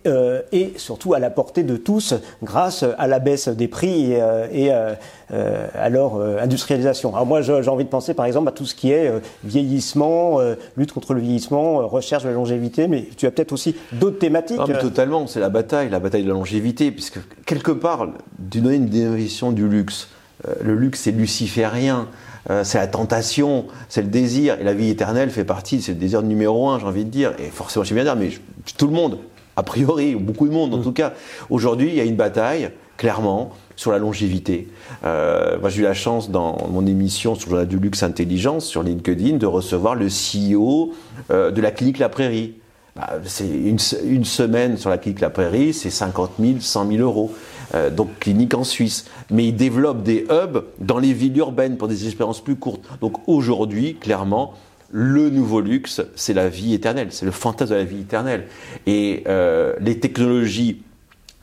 et 0.51 0.73
surtout 0.77 1.13
à 1.13 1.19
la 1.19 1.29
portée 1.29 1.63
de 1.63 1.77
tous 1.77 2.15
grâce 2.43 2.87
à 2.97 3.07
la 3.07 3.19
baisse 3.19 3.49
des 3.49 3.69
prix 3.69 4.13
et, 4.13 4.23
et 4.51 4.73
à 4.73 5.89
leur 5.91 6.19
industrialisation. 6.41 7.15
Alors 7.15 7.27
moi, 7.27 7.43
j'ai 7.43 7.69
envie 7.69 7.85
de 7.85 7.91
penser 7.91 8.15
par 8.15 8.25
exemple 8.25 8.49
à 8.49 8.53
tout 8.53 8.65
ce 8.65 8.75
qui 8.75 8.93
est 8.93 9.13
vieillissement, 9.45 10.39
lutte 10.79 10.93
contre 10.93 11.13
le 11.13 11.21
vieillissement, 11.21 11.87
recherche 11.87 12.23
de 12.23 12.29
la 12.29 12.35
longévité, 12.35 12.89
mais 12.89 13.09
tu 13.19 13.27
as 13.27 13.31
peut-être 13.31 13.53
aussi 13.53 13.77
d'autres 13.93 14.19
thématiques. 14.19 14.57
Non, 14.57 14.65
mais 14.67 14.79
totalement, 14.79 15.27
c'est 15.27 15.41
la 15.41 15.51
bataille, 15.51 15.91
la 15.91 16.01
bataille 16.01 16.23
de 16.23 16.29
la 16.29 16.35
longévité, 16.35 16.91
puisque 16.93 17.19
quelque 17.45 17.73
part, 17.73 18.07
d'une 18.39 18.63
donner 18.63 18.77
une 18.77 18.87
définition 18.87 19.53
du 19.53 19.69
luxe. 19.69 20.09
Euh, 20.49 20.55
le 20.63 20.75
luxe, 20.75 21.01
c'est 21.01 21.13
luciférien, 21.13 22.09
euh, 22.51 22.65
c'est 22.65 22.79
la 22.79 22.87
tentation, 22.87 23.67
c'est 23.89 24.03
le 24.03 24.09
désir. 24.09 24.59
Et 24.61 24.65
la 24.65 24.75
vie 24.75 24.89
éternelle 24.89 25.31
fait 25.31 25.45
partie, 25.45 25.83
c'est 25.83 25.93
le 25.93 25.99
désir 25.99 26.23
numéro 26.23 26.69
un, 26.69 26.79
j'ai 26.79 26.87
envie 26.87 27.05
de 27.05 27.11
dire. 27.11 27.33
Et 27.39 27.51
forcément, 27.51 27.85
je 27.85 27.95
bien 27.95 28.05
dire, 28.05 28.17
mais 28.17 28.31
je, 28.31 28.41
tout 28.77 28.87
le 28.87 28.93
monde 28.93 29.19
a 29.57 29.63
priori, 29.63 30.15
beaucoup 30.15 30.49
de 30.49 30.53
monde 30.53 30.75
en 30.75 30.79
mm. 30.79 30.83
tout 30.83 30.93
cas. 30.93 31.13
Aujourd'hui, 31.51 31.89
il 31.89 31.95
y 31.95 32.01
a 32.01 32.05
une 32.05 32.17
bataille, 32.17 32.71
clairement, 32.97 33.51
sur 33.77 33.93
la 33.93 33.99
longévité. 33.99 34.69
Euh, 35.05 35.59
moi, 35.61 35.69
j'ai 35.69 35.81
eu 35.81 35.85
la 35.85 35.95
chance 35.95 36.31
dans 36.31 36.69
mon 36.71 36.87
émission 36.87 37.35
sur 37.35 37.55
la 37.55 37.65
du 37.65 37.79
luxe 37.79 38.03
intelligence 38.03 38.67
sur 38.67 38.83
LinkedIn 38.83 39.37
de 39.37 39.47
recevoir 39.47 39.95
le 39.95 40.09
CEO 40.09 40.93
euh, 41.31 41.51
de 41.51 41.61
la 41.61 41.71
clinique 41.71 41.99
La 41.99 42.09
Prairie. 42.09 42.55
Bah, 42.97 43.11
c'est 43.25 43.47
une, 43.47 43.79
une, 44.05 44.25
semaine 44.25 44.77
sur 44.77 44.91
la 44.91 44.99
clinique 44.99 45.21
La 45.21 45.31
Prairie, 45.31 45.73
c'est 45.73 45.91
50 45.91 46.33
000, 46.41 46.55
100 46.61 46.89
000 46.89 47.03
euros. 47.03 47.33
Euh, 47.75 47.91
donc 47.91 48.19
clinique 48.19 48.55
en 48.55 48.65
Suisse. 48.65 49.07
Mais 49.31 49.47
il 49.47 49.57
développe 49.57 50.03
des 50.03 50.27
hubs 50.31 50.65
dans 50.79 50.99
les 50.99 51.13
villes 51.13 51.37
urbaines 51.39 51.77
pour 51.77 51.89
des 51.89 52.07
expériences 52.07 52.43
plus 52.43 52.57
courtes. 52.57 52.83
Donc 53.01 53.29
aujourd'hui, 53.29 53.97
clairement, 53.97 54.55
le 54.91 55.31
nouveau 55.31 55.61
luxe, 55.61 56.03
c'est 56.17 56.35
la 56.35 56.49
vie 56.49 56.75
éternelle, 56.75 57.09
c'est 57.11 57.27
le 57.27 57.31
fantasme 57.31 57.73
de 57.73 57.77
la 57.77 57.85
vie 57.85 58.01
éternelle. 58.01 58.47
Et 58.87 59.23
euh, 59.29 59.75
les 59.81 60.01
technologies 60.01 60.83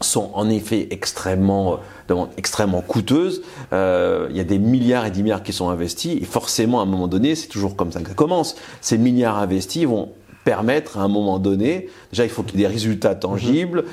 sont 0.02 0.30
en 0.34 0.50
effet 0.50 0.90
extrêmement, 0.92 1.80
euh, 2.12 2.26
extrêmement 2.36 2.82
coûteuses. 2.82 3.42
Il 3.72 4.36
y 4.36 4.40
a 4.40 4.44
des 4.44 4.60
milliards 4.60 5.06
et 5.06 5.12
des 5.12 5.24
milliards 5.24 5.44
qui 5.44 5.54
sont 5.54 5.70
investis 5.70 6.22
et 6.22 6.26
forcément 6.26 6.82
à 6.82 6.84
un 6.84 6.88
moment 6.88 7.08
donné, 7.08 7.36
c'est 7.36 7.48
toujours 7.48 7.76
comme 7.78 7.94
ça 7.94 8.02
que 8.02 8.10
ça 8.10 8.16
commence. 8.16 8.56
Ces 8.82 8.98
milliards 8.98 9.38
investis 9.38 9.86
vont 9.86 10.10
permettre 10.48 10.98
à 10.98 11.02
un 11.02 11.10
moment 11.10 11.40
donné, 11.40 11.90
déjà 12.10 12.24
il 12.24 12.30
faut 12.30 12.42
qu'il 12.42 12.58
y 12.58 12.64
ait 12.64 12.68
des 12.68 12.74
résultats 12.74 13.16
tangibles. 13.16 13.84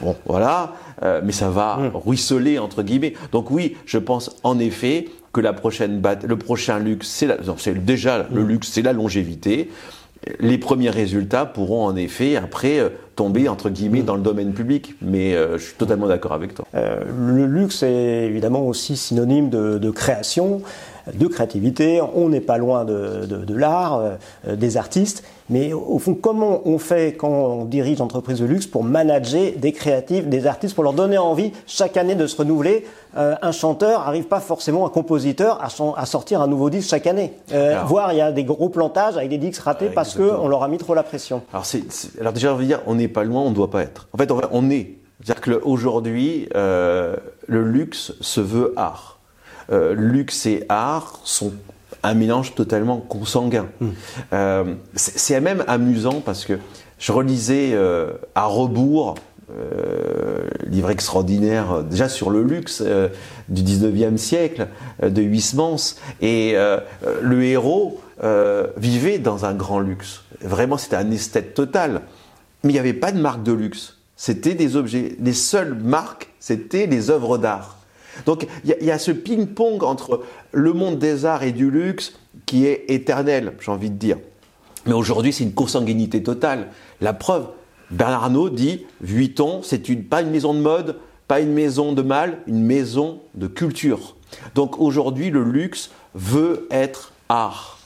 Bon, 0.00 0.16
voilà, 0.26 0.72
euh, 1.02 1.20
mais 1.24 1.32
ça 1.32 1.50
va 1.50 1.76
mm. 1.76 1.90
ruisseler 1.94 2.58
entre 2.58 2.82
guillemets. 2.82 3.14
Donc 3.32 3.50
oui, 3.50 3.76
je 3.86 3.98
pense 3.98 4.36
en 4.42 4.58
effet 4.58 5.08
que 5.32 5.40
la 5.40 5.52
prochaine 5.52 6.02
le 6.24 6.36
prochain 6.36 6.78
luxe, 6.78 7.08
c'est 7.08 7.84
déjà 7.84 8.26
le 8.32 8.42
mm. 8.42 8.48
luxe, 8.48 8.68
c'est 8.72 8.82
la 8.82 8.92
longévité. 8.92 9.70
Les 10.38 10.58
premiers 10.58 10.90
résultats 10.90 11.46
pourront 11.46 11.86
en 11.86 11.96
effet 11.96 12.36
après 12.36 12.78
euh, 12.78 12.90
tomber 13.16 13.48
entre 13.48 13.70
guillemets 13.70 14.02
mm. 14.02 14.06
dans 14.06 14.16
le 14.16 14.22
domaine 14.22 14.52
public, 14.52 14.94
mais 15.02 15.34
euh, 15.34 15.58
je 15.58 15.64
suis 15.64 15.74
totalement 15.74 16.06
d'accord 16.06 16.32
avec 16.32 16.54
toi. 16.54 16.66
le 16.74 17.46
luxe 17.46 17.82
est 17.82 18.26
évidemment 18.26 18.66
aussi 18.66 18.96
synonyme 18.96 19.50
de, 19.50 19.78
de 19.78 19.90
création 19.90 20.62
de 21.14 21.26
créativité, 21.26 22.00
on 22.14 22.28
n'est 22.28 22.40
pas 22.40 22.58
loin 22.58 22.84
de, 22.84 23.54
l'art, 23.54 23.98
euh, 23.98 24.56
des 24.56 24.76
artistes, 24.76 25.24
mais 25.48 25.72
au 25.72 25.98
fond, 25.98 26.14
comment 26.14 26.62
on 26.64 26.78
fait 26.78 27.14
quand 27.14 27.28
on 27.28 27.64
dirige 27.64 27.98
l'entreprise 27.98 28.40
de 28.40 28.44
luxe 28.44 28.66
pour 28.66 28.84
manager 28.84 29.52
des 29.56 29.72
créatifs, 29.72 30.26
des 30.26 30.46
artistes, 30.46 30.74
pour 30.74 30.84
leur 30.84 30.92
donner 30.92 31.18
envie 31.18 31.52
chaque 31.66 31.96
année 31.96 32.14
de 32.14 32.26
se 32.26 32.36
renouveler? 32.36 32.86
Euh, 33.16 33.34
Un 33.42 33.52
chanteur 33.52 34.00
n'arrive 34.04 34.24
pas 34.24 34.40
forcément, 34.40 34.86
un 34.86 34.90
compositeur, 34.90 35.58
à, 35.62 36.06
sortir 36.06 36.40
un 36.40 36.46
nouveau 36.46 36.70
disque 36.70 36.90
chaque 36.90 37.06
année. 37.06 37.32
Euh, 37.52 37.82
voire 37.84 38.12
il 38.12 38.18
y 38.18 38.20
a 38.20 38.30
des 38.30 38.44
gros 38.44 38.68
plantages 38.68 39.16
avec 39.16 39.28
des 39.28 39.38
disques 39.38 39.62
ratés 39.62 39.90
parce 39.90 40.14
qu'on 40.14 40.48
leur 40.48 40.62
a 40.62 40.68
mis 40.68 40.78
trop 40.78 40.94
la 40.94 41.02
pression. 41.02 41.42
Alors, 41.52 41.66
alors 42.20 42.32
déjà, 42.32 42.52
on 42.52 42.56
veut 42.56 42.66
dire, 42.66 42.80
on 42.86 42.94
n'est 42.94 43.08
pas 43.08 43.24
loin, 43.24 43.42
on 43.42 43.50
ne 43.50 43.54
doit 43.54 43.70
pas 43.70 43.82
être. 43.82 44.08
En 44.12 44.18
fait, 44.18 44.30
on, 44.52 44.70
est. 44.70 44.98
C'est-à-dire 45.22 45.60
qu'aujourd'hui, 45.60 46.48
le 46.54 47.18
luxe 47.48 48.12
se 48.20 48.40
veut 48.40 48.72
art. 48.76 49.19
Euh, 49.72 49.94
luxe 49.94 50.46
et 50.46 50.64
art 50.68 51.20
sont 51.24 51.52
un 52.02 52.14
mélange 52.14 52.54
totalement 52.54 52.98
consanguin. 52.98 53.66
Hmm. 53.80 53.90
Euh, 54.32 54.74
c'est 54.94 55.40
même 55.40 55.64
amusant 55.68 56.20
parce 56.24 56.44
que 56.44 56.58
je 56.98 57.12
relisais 57.12 57.70
euh, 57.72 58.12
à 58.34 58.46
rebours 58.46 59.16
livre 60.64 60.90
extraordinaire 60.90 61.82
déjà 61.82 62.08
sur 62.08 62.30
le 62.30 62.44
luxe 62.44 62.84
du 63.48 63.62
19e 63.64 64.16
siècle 64.16 64.68
de 65.02 65.22
Huysmans 65.22 65.96
et 66.20 66.54
le 67.20 67.42
héros 67.42 68.00
vivait 68.76 69.18
dans 69.18 69.46
un 69.46 69.52
grand 69.52 69.80
luxe. 69.80 70.22
Vraiment, 70.40 70.78
c'était 70.78 70.94
un 70.94 71.10
esthète 71.10 71.54
total. 71.54 72.02
Mais 72.62 72.70
il 72.70 72.74
n'y 72.74 72.78
avait 72.78 72.92
pas 72.92 73.10
de 73.10 73.20
marque 73.20 73.42
de 73.42 73.52
luxe. 73.52 73.96
C'était 74.14 74.54
des 74.54 74.76
objets. 74.76 75.16
Les 75.18 75.32
seules 75.32 75.74
marques, 75.74 76.28
c'était 76.38 76.86
les 76.86 77.10
œuvres 77.10 77.36
d'art. 77.36 77.79
Donc 78.26 78.46
il 78.64 78.84
y, 78.84 78.90
a 78.90 78.98
ce 78.98 79.10
ping-pong 79.10 79.82
entre 79.82 80.22
le 80.52 80.72
monde 80.72 80.98
des 80.98 81.24
arts 81.24 81.42
et 81.42 81.52
du 81.52 81.70
luxe 81.70 82.14
qui 82.46 82.66
est 82.66 82.84
éternel, 82.88 83.54
j'ai 83.60 83.70
envie 83.70 83.90
de 83.90 83.96
dire. 83.96 84.16
Mais 84.86 84.94
aujourd'hui, 84.94 85.32
c'est 85.32 85.44
une 85.44 85.54
consanguinité 85.54 86.22
totale. 86.22 86.68
La 87.00 87.12
preuve, 87.12 87.48
Bernard 87.90 88.24
Arnault 88.24 88.50
dit 88.50 88.86
Vuitton, 89.00 89.60
c'est 89.62 89.88
une, 89.88 90.04
pas 90.04 90.22
une 90.22 90.30
maison 90.30 90.54
de 90.54 90.60
mode, 90.60 90.96
pas 91.28 91.40
une 91.40 91.52
maison 91.52 91.92
de 91.92 92.02
mal, 92.02 92.38
une 92.46 92.64
maison 92.64 93.20
de 93.34 93.46
culture. 93.46 94.16
Donc 94.54 94.80
aujourd'hui, 94.80 95.30
le 95.30 95.44
luxe 95.44 95.90
veut 96.14 96.66
être 96.70 97.12
art. 97.28 97.78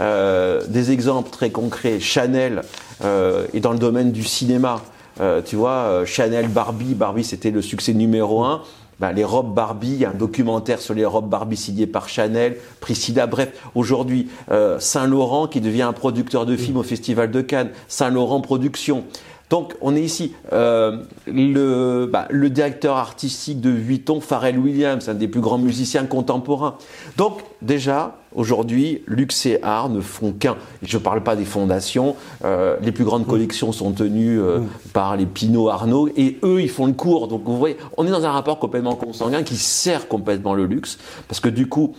Euh, 0.00 0.64
des 0.66 0.90
exemples 0.90 1.30
très 1.30 1.50
concrets, 1.50 2.00
Chanel 2.00 2.62
euh, 3.04 3.46
est 3.54 3.60
dans 3.60 3.72
le 3.72 3.78
domaine 3.78 4.12
du 4.12 4.24
cinéma. 4.24 4.82
Euh, 5.20 5.42
tu 5.42 5.56
vois, 5.56 6.02
Chanel 6.04 6.48
Barbie, 6.48 6.94
Barbie 6.94 7.24
c'était 7.24 7.50
le 7.50 7.62
succès 7.62 7.92
numéro 7.92 8.42
un. 8.42 8.62
Ben, 9.00 9.12
les 9.12 9.24
robes 9.24 9.54
Barbie, 9.54 10.04
un 10.04 10.12
documentaire 10.12 10.78
sur 10.78 10.92
les 10.92 11.06
robes 11.06 11.30
Barbie 11.30 11.56
signé 11.56 11.86
par 11.86 12.06
Chanel, 12.06 12.58
Priscilla, 12.80 13.26
bref, 13.26 13.48
aujourd'hui, 13.74 14.28
euh, 14.50 14.78
Saint-Laurent 14.78 15.46
qui 15.46 15.62
devient 15.62 15.82
un 15.82 15.94
producteur 15.94 16.44
de 16.44 16.54
films 16.54 16.76
au 16.76 16.82
Festival 16.82 17.30
de 17.30 17.40
Cannes, 17.40 17.70
Saint-Laurent 17.88 18.42
Productions. 18.42 19.04
Donc 19.48 19.74
on 19.80 19.96
est 19.96 20.02
ici. 20.02 20.34
Euh, 20.52 21.02
le, 21.26 22.10
bah, 22.12 22.26
le, 22.28 22.50
directeur 22.50 22.96
artistique 22.96 23.62
de 23.62 23.70
Vuitton, 23.70 24.20
Pharrell 24.20 24.58
Williams, 24.58 25.08
un 25.08 25.14
des 25.14 25.28
plus 25.28 25.40
grands 25.40 25.58
musiciens 25.58 26.04
contemporains. 26.04 26.76
Donc 27.16 27.40
déjà, 27.62 28.19
aujourd'hui, 28.34 29.02
luxe 29.06 29.46
et 29.46 29.58
art 29.62 29.88
ne 29.88 30.00
font 30.00 30.32
qu'un. 30.32 30.56
Je 30.82 30.96
ne 30.96 31.02
parle 31.02 31.22
pas 31.22 31.36
des 31.36 31.44
fondations. 31.44 32.16
Euh, 32.44 32.76
les 32.82 32.92
plus 32.92 33.04
grandes 33.04 33.26
collections 33.26 33.72
sont 33.72 33.92
tenues 33.92 34.40
euh, 34.40 34.60
par 34.92 35.16
les 35.16 35.26
Pinot 35.26 35.68
Arnaud 35.68 36.08
et 36.16 36.38
eux, 36.42 36.60
ils 36.62 36.70
font 36.70 36.86
le 36.86 36.92
cours. 36.92 37.28
Donc 37.28 37.42
vous 37.44 37.58
voyez, 37.58 37.76
on 37.96 38.06
est 38.06 38.10
dans 38.10 38.24
un 38.24 38.32
rapport 38.32 38.58
complètement 38.58 38.94
consanguin 38.94 39.42
qui 39.42 39.56
sert 39.56 40.08
complètement 40.08 40.54
le 40.54 40.66
luxe 40.66 40.98
parce 41.28 41.40
que 41.40 41.48
du 41.48 41.68
coup, 41.68 41.94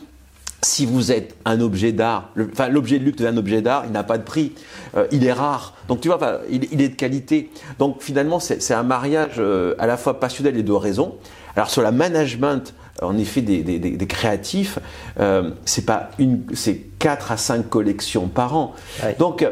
si 0.63 0.85
vous 0.85 1.11
êtes 1.11 1.35
un 1.45 1.59
objet 1.59 1.91
d'art, 1.91 2.29
enfin 2.51 2.69
l'objet 2.69 2.99
de 2.99 3.05
luxe 3.05 3.17
devient 3.17 3.33
un 3.33 3.37
objet 3.37 3.61
d'art, 3.61 3.83
il 3.87 3.91
n'a 3.91 4.03
pas 4.03 4.17
de 4.17 4.23
prix, 4.23 4.53
euh, 4.95 5.07
il 5.11 5.25
est 5.25 5.33
rare. 5.33 5.73
Donc 5.87 6.01
tu 6.01 6.07
vois, 6.07 6.41
il, 6.49 6.81
est 6.81 6.89
de 6.89 6.95
qualité. 6.95 7.49
Donc 7.79 8.01
finalement, 8.01 8.39
c'est 8.39 8.73
un 8.73 8.83
mariage 8.83 9.35
euh, 9.39 9.73
à 9.79 9.87
la 9.87 9.97
fois 9.97 10.19
passionnel 10.19 10.57
et 10.57 10.63
de 10.63 10.71
raison. 10.71 11.15
Alors 11.55 11.69
sur 11.69 11.81
la 11.81 11.91
management, 11.91 12.73
en 13.01 13.17
effet, 13.17 13.41
des, 13.41 14.07
créatifs, 14.07 14.79
euh, 15.19 15.51
c'est 15.65 15.85
pas 15.85 16.11
une, 16.19 16.43
c'est 16.53 16.77
4 16.99 17.31
à 17.31 17.37
5 17.37 17.69
collections 17.69 18.27
par 18.27 18.55
an. 18.55 18.73
Donc 19.19 19.45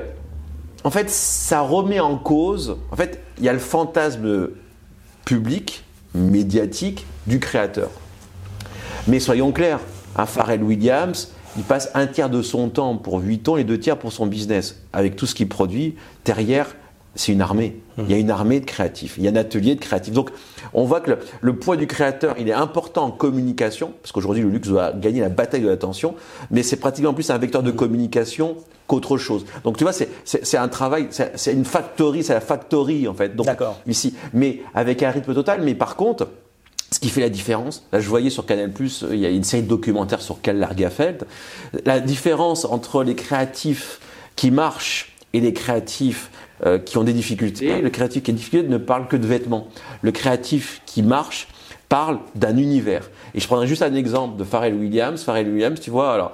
en 0.83 0.91
fait, 0.91 1.09
ça 1.09 1.61
remet 1.61 1.99
en 1.99 2.17
cause. 2.17 2.77
En 2.91 2.95
fait, 2.95 3.21
il 3.37 3.43
y 3.43 3.49
a 3.49 3.53
le 3.53 3.59
fantasme 3.59 4.49
public, 5.25 5.83
médiatique 6.13 7.05
du 7.27 7.39
créateur. 7.39 7.89
Mais 9.07 9.19
soyons 9.19 9.51
clairs, 9.51 9.79
un 10.15 10.25
Pharrell 10.25 10.63
Williams, 10.63 11.33
il 11.57 11.63
passe 11.63 11.89
un 11.93 12.07
tiers 12.07 12.29
de 12.29 12.41
son 12.41 12.69
temps 12.69 12.95
pour 12.95 13.19
8 13.19 13.49
ans 13.49 13.57
et 13.57 13.63
deux 13.63 13.79
tiers 13.79 13.97
pour 13.97 14.11
son 14.13 14.27
business. 14.27 14.81
Avec 14.93 15.15
tout 15.15 15.25
ce 15.25 15.35
qu'il 15.35 15.49
produit, 15.49 15.95
derrière, 16.25 16.75
c'est 17.15 17.31
une 17.31 17.41
armée. 17.41 17.81
Il 17.97 18.09
y 18.09 18.13
a 18.13 18.17
une 18.17 18.31
armée 18.31 18.61
de 18.61 18.65
créatifs, 18.65 19.15
il 19.17 19.25
y 19.25 19.27
a 19.27 19.31
un 19.31 19.35
atelier 19.35 19.75
de 19.75 19.81
créatifs. 19.81 20.13
Donc, 20.13 20.29
on 20.73 20.85
voit 20.85 21.01
que 21.01 21.17
le, 21.41 21.55
poids 21.55 21.75
du 21.75 21.85
créateur, 21.85 22.35
il 22.39 22.47
est 22.47 22.53
important 22.53 23.05
en 23.05 23.11
communication, 23.11 23.93
parce 24.01 24.13
qu'aujourd'hui, 24.13 24.41
le 24.41 24.49
luxe 24.49 24.69
doit 24.69 24.93
gagner 24.93 25.19
la 25.19 25.27
bataille 25.27 25.61
de 25.61 25.67
l'attention, 25.67 26.15
mais 26.49 26.63
c'est 26.63 26.77
pratiquement 26.77 27.13
plus 27.13 27.29
un 27.29 27.37
vecteur 27.37 27.61
de 27.61 27.71
communication 27.71 28.55
qu'autre 28.87 29.17
chose. 29.17 29.45
Donc, 29.65 29.77
tu 29.77 29.83
vois, 29.83 29.91
c'est 29.91 30.57
un 30.57 30.67
travail, 30.69 31.07
c'est 31.09 31.53
une 31.53 31.65
factory, 31.65 32.23
c'est 32.23 32.33
la 32.33 32.41
factory, 32.41 33.07
en 33.07 33.13
fait. 33.13 33.35
D'accord. 33.35 33.77
Ici. 33.85 34.15
Mais 34.33 34.61
avec 34.73 35.03
un 35.03 35.11
rythme 35.11 35.33
total, 35.33 35.61
mais 35.61 35.75
par 35.75 35.97
contre, 35.97 36.27
ce 36.91 36.99
qui 36.99 37.09
fait 37.09 37.21
la 37.21 37.29
différence, 37.29 37.85
là 37.91 37.99
je 37.99 38.09
voyais 38.09 38.29
sur 38.29 38.45
Canal+, 38.45 38.71
il 39.11 39.19
y 39.19 39.25
a 39.25 39.29
une 39.29 39.43
série 39.43 39.63
de 39.63 39.67
documentaires 39.67 40.21
sur 40.21 40.41
Karl 40.41 40.57
Lagerfeld, 40.57 41.25
la 41.85 41.99
différence 41.99 42.65
entre 42.65 43.03
les 43.03 43.13
créatifs 43.15 43.99
qui 44.35 44.51
marchent 44.51 45.15
et 45.33 45.39
les 45.39 45.53
créatifs 45.53 46.31
euh, 46.65 46.77
qui 46.77 46.97
ont 46.97 47.03
des 47.03 47.13
difficultés, 47.13 47.81
le 47.81 47.89
créatif 47.89 48.23
qui 48.23 48.31
a 48.31 48.33
des 48.33 48.37
difficultés 48.37 48.67
ne 48.67 48.77
parle 48.77 49.07
que 49.07 49.17
de 49.17 49.25
vêtements. 49.25 49.67
Le 50.01 50.11
créatif 50.11 50.81
qui 50.85 51.03
marche 51.03 51.47
parle 51.87 52.19
d'un 52.35 52.57
univers. 52.57 53.09
Et 53.33 53.39
je 53.39 53.47
prendrai 53.47 53.67
juste 53.67 53.81
un 53.81 53.95
exemple 53.95 54.37
de 54.37 54.43
Pharrell 54.43 54.75
Williams. 54.75 55.23
Pharrell 55.23 55.49
Williams, 55.49 55.79
tu 55.79 55.89
vois, 55.89 56.13
alors 56.13 56.33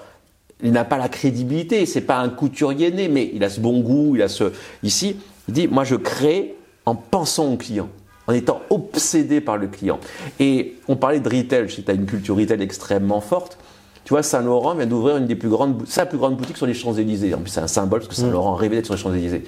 il 0.64 0.72
n'a 0.72 0.86
pas 0.86 0.98
la 0.98 1.10
crédibilité, 1.10 1.86
c'est 1.86 2.02
pas 2.02 2.18
un 2.18 2.30
couturier 2.30 2.92
né, 2.92 3.08
mais 3.08 3.30
il 3.34 3.44
a 3.44 3.50
ce 3.50 3.60
bon 3.60 3.82
goût, 3.82 4.16
il 4.16 4.22
a 4.22 4.30
ce 4.30 4.52
ici, 4.84 5.18
il 5.50 5.54
dit 5.54 5.68
moi 5.68 5.84
je 5.84 5.96
crée 5.96 6.56
en 6.86 6.96
pensant 6.96 7.52
au 7.52 7.58
client 7.58 7.90
en 8.28 8.34
étant 8.34 8.62
obsédé 8.70 9.42
par 9.42 9.58
le 9.58 9.68
client. 9.68 10.00
Et 10.40 10.76
on 10.88 10.96
parlait 10.96 11.20
de 11.20 11.30
retail, 11.30 11.70
si 11.70 11.84
tu 11.84 11.92
as 11.92 11.94
une 11.94 12.06
culture 12.06 12.36
retail 12.36 12.62
extrêmement 12.62 13.22
forte. 13.22 13.58
Tu 14.04 14.10
vois, 14.14 14.24
Saint-Laurent 14.24 14.76
vient 14.76 14.86
d'ouvrir 14.86 15.18
une 15.18 15.26
des 15.26 15.36
plus 15.36 15.50
grandes, 15.50 15.84
sa 15.88 16.06
plus 16.06 16.18
grande 16.18 16.38
boutique 16.38 16.58
sur 16.58 16.68
les 16.68 16.74
Champs-Élysées. 16.74 17.34
En 17.34 17.40
plus, 17.40 17.50
c'est 17.50 17.60
un 17.60 17.68
symbole 17.68 18.02
parce 18.02 18.10
que 18.10 18.16
Saint-Laurent 18.16 18.56
mm. 18.56 18.60
rêvait 18.60 18.76
d'être 18.78 18.86
sur 18.86 18.96
les 18.96 19.02
Champs-Élysées. 19.02 19.44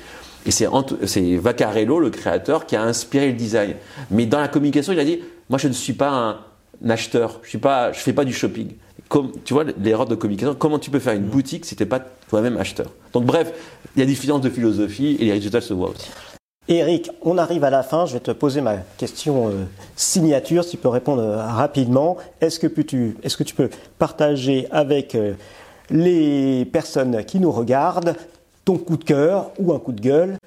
Et 0.47 0.51
c'est 0.51 1.35
Vaccarello, 1.35 1.99
le 1.99 2.09
créateur, 2.09 2.65
qui 2.65 2.77
a 2.77 2.81
inspiré 2.81 3.27
le 3.27 3.33
design. 3.33 3.75
Mais 4.09 4.25
dans 4.25 4.39
la 4.39 4.47
communication, 4.47 4.93
il 4.93 4.99
a 4.99 5.03
dit 5.03 5.19
Moi, 5.49 5.59
je 5.59 5.67
ne 5.67 5.73
suis 5.73 5.91
pas 5.91 6.09
un 6.09 6.89
acheteur, 6.89 7.41
je 7.43 7.57
ne 7.57 7.93
fais 7.93 8.13
pas 8.13 8.23
du 8.23 8.33
shopping. 8.33 8.69
Comme, 9.09 9.31
tu 9.43 9.53
vois, 9.53 9.65
l'erreur 9.81 10.05
de 10.05 10.15
communication, 10.15 10.55
comment 10.55 10.79
tu 10.79 10.89
peux 10.89 10.99
faire 10.99 11.13
une 11.13 11.25
mm. 11.25 11.29
boutique 11.29 11.65
si 11.65 11.75
tu 11.75 11.83
n'es 11.83 11.89
pas 11.89 11.99
toi-même 12.29 12.57
acheteur? 12.57 12.87
Donc, 13.11 13.25
bref, 13.25 13.51
il 13.95 13.99
y 13.99 14.01
a 14.03 14.05
des 14.05 14.13
différences 14.13 14.41
de 14.41 14.49
philosophie 14.49 15.17
et 15.19 15.25
les 15.25 15.33
résultats 15.33 15.61
se 15.61 15.73
voient 15.73 15.89
aussi. 15.89 16.09
Eric, 16.69 17.11
on 17.21 17.37
arrive 17.37 17.63
à 17.65 17.69
la 17.69 17.83
fin. 17.83 18.05
Je 18.05 18.13
vais 18.13 18.19
te 18.21 18.31
poser 18.31 18.61
ma 18.61 18.77
question 18.97 19.51
signature, 19.95 20.63
si 20.63 20.71
tu 20.71 20.77
peux 20.77 20.89
répondre 20.89 21.23
rapidement. 21.23 22.17
Est-ce 22.41 22.59
que, 22.59 22.67
tu, 22.67 23.17
est-ce 23.23 23.37
que 23.37 23.43
tu 23.43 23.55
peux 23.55 23.69
partager 23.97 24.67
avec 24.71 25.17
les 25.89 26.65
personnes 26.65 27.23
qui 27.23 27.39
nous 27.39 27.51
regardent 27.51 28.15
ton 28.67 28.77
coup 28.77 28.97
de 28.97 29.03
cœur 29.03 29.51
ou 29.57 29.73
un 29.73 29.79
coup 29.79 29.93
de 29.93 30.01
gueule 30.01 30.37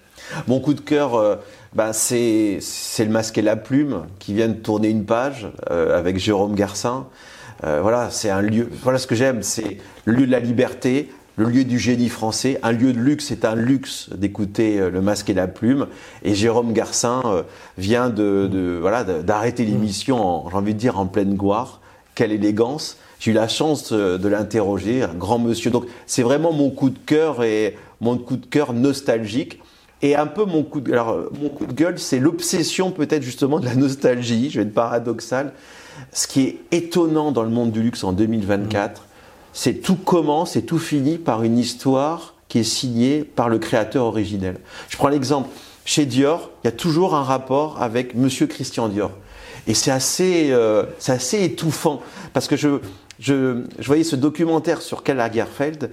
Mon 0.47 0.61
coup 0.61 0.75
de 0.75 0.81
cœur, 0.81 1.39
ben 1.75 1.93
c'est, 1.93 2.59
c'est 2.61 3.05
le 3.05 3.11
masque 3.11 3.39
et 3.39 3.43
la 3.43 3.57
plume 3.57 4.07
qui 4.18 4.35
vient 4.35 4.49
de 4.49 4.55
tourner 4.55 4.89
une 4.89 5.05
page 5.05 5.49
avec 5.68 6.18
Jérôme 6.18 6.55
Garcin. 6.55 7.07
Euh, 7.64 7.81
voilà, 7.83 8.11
c'est 8.11 8.31
un 8.31 8.41
lieu. 8.41 8.68
Voilà 8.83 8.99
ce 8.99 9.07
que 9.07 9.14
j'aime, 9.14 9.43
c'est 9.43 9.79
le 10.05 10.14
lieu 10.14 10.27
de 10.27 10.33
la 10.33 10.41
liberté, 10.41 11.11
le 11.37 11.47
lieu 11.47 11.64
du 11.64 11.79
génie 11.79 12.09
français. 12.09 12.59
Un 12.62 12.73
lieu 12.73 12.93
de 12.93 12.99
luxe, 12.99 13.27
c'est 13.29 13.45
un 13.45 13.55
luxe 13.55 14.09
d'écouter 14.14 14.81
euh, 14.81 14.91
le 14.91 15.03
masque 15.03 15.29
et 15.29 15.35
la 15.35 15.47
plume. 15.47 15.87
Et 16.23 16.35
Jérôme 16.35 16.73
Garcin 16.73 17.21
euh, 17.27 17.43
vient 17.77 18.09
de, 18.09 18.79
voilà 18.81 19.05
d'arrêter 19.05 19.64
l'émission, 19.64 20.49
j'ai 20.49 20.57
envie 20.57 20.75
de 20.75 20.79
dire 20.79 20.99
en 20.99 21.07
pleine 21.07 21.35
gloire. 21.35 21.81
Quelle 22.14 22.33
élégance 22.33 22.99
J'ai 23.21 23.31
eu 23.31 23.35
la 23.35 23.49
chance 23.49 23.93
de 23.93 24.29
l'interroger, 24.29 25.03
un 25.03 25.14
grand 25.14 25.39
monsieur. 25.39 25.71
Donc 25.71 25.85
c'est 26.07 26.23
vraiment 26.23 26.53
mon 26.53 26.71
coup 26.71 26.91
de 26.91 26.99
cœur 26.99 27.45
et 27.45 27.77
mon 28.01 28.18
coup 28.18 28.37
de 28.37 28.47
cœur 28.47 28.73
nostalgique. 28.73 29.61
Et 30.03 30.16
un 30.16 30.27
peu 30.27 30.47
mon 30.47 30.62
coup 30.62 30.81
de, 30.81 30.91
alors, 30.93 31.29
mon 31.41 31.51
coup 31.51 31.66
de 31.66 31.75
gueule, 31.75 31.99
c'est 31.99 32.18
l'obsession 32.18 32.91
peut-être 32.91 33.23
justement 33.23 33.61
de 33.61 33.66
la 33.66 33.75
nostalgie. 33.75 34.49
Je 34.49 34.61
vais 34.61 34.66
être 34.66 34.73
paradoxal 34.73 35.53
ce 36.12 36.27
qui 36.27 36.43
est 36.43 36.59
étonnant 36.71 37.33
dans 37.33 37.43
le 37.43 37.51
monde 37.51 37.73
du 37.73 37.83
luxe 37.83 38.05
en 38.05 38.12
2024, 38.12 39.05
c'est 39.53 39.75
tout 39.75 39.97
commence 39.97 40.57
et 40.57 40.62
tout 40.62 40.79
finit 40.79 41.18
par 41.18 41.43
une 41.43 41.59
histoire 41.59 42.35
qui 42.49 42.61
est 42.61 42.64
signée 42.64 43.25
par 43.25 43.49
le 43.49 43.59
créateur 43.59 44.05
originel. 44.05 44.57
Je 44.89 44.97
prends 44.97 45.09
l'exemple, 45.09 45.49
chez 45.85 46.07
Dior, 46.07 46.51
il 46.62 46.66
y 46.66 46.68
a 46.68 46.73
toujours 46.73 47.14
un 47.14 47.23
rapport 47.23 47.81
avec 47.81 48.14
Monsieur 48.14 48.47
Christian 48.47 48.89
Dior. 48.89 49.12
Et 49.66 49.75
c'est 49.75 49.91
assez, 49.91 50.49
euh, 50.51 50.85
assez 51.07 51.45
étouffant, 51.45 52.01
parce 52.33 52.49
que 52.49 52.57
je, 52.57 52.81
je, 53.21 53.64
je, 53.79 53.87
voyais 53.87 54.05
ce 54.05 54.16
documentaire 54.16 54.83
sur 54.83 55.03
Karl 55.03 55.18
Lagerfeld. 55.18 55.91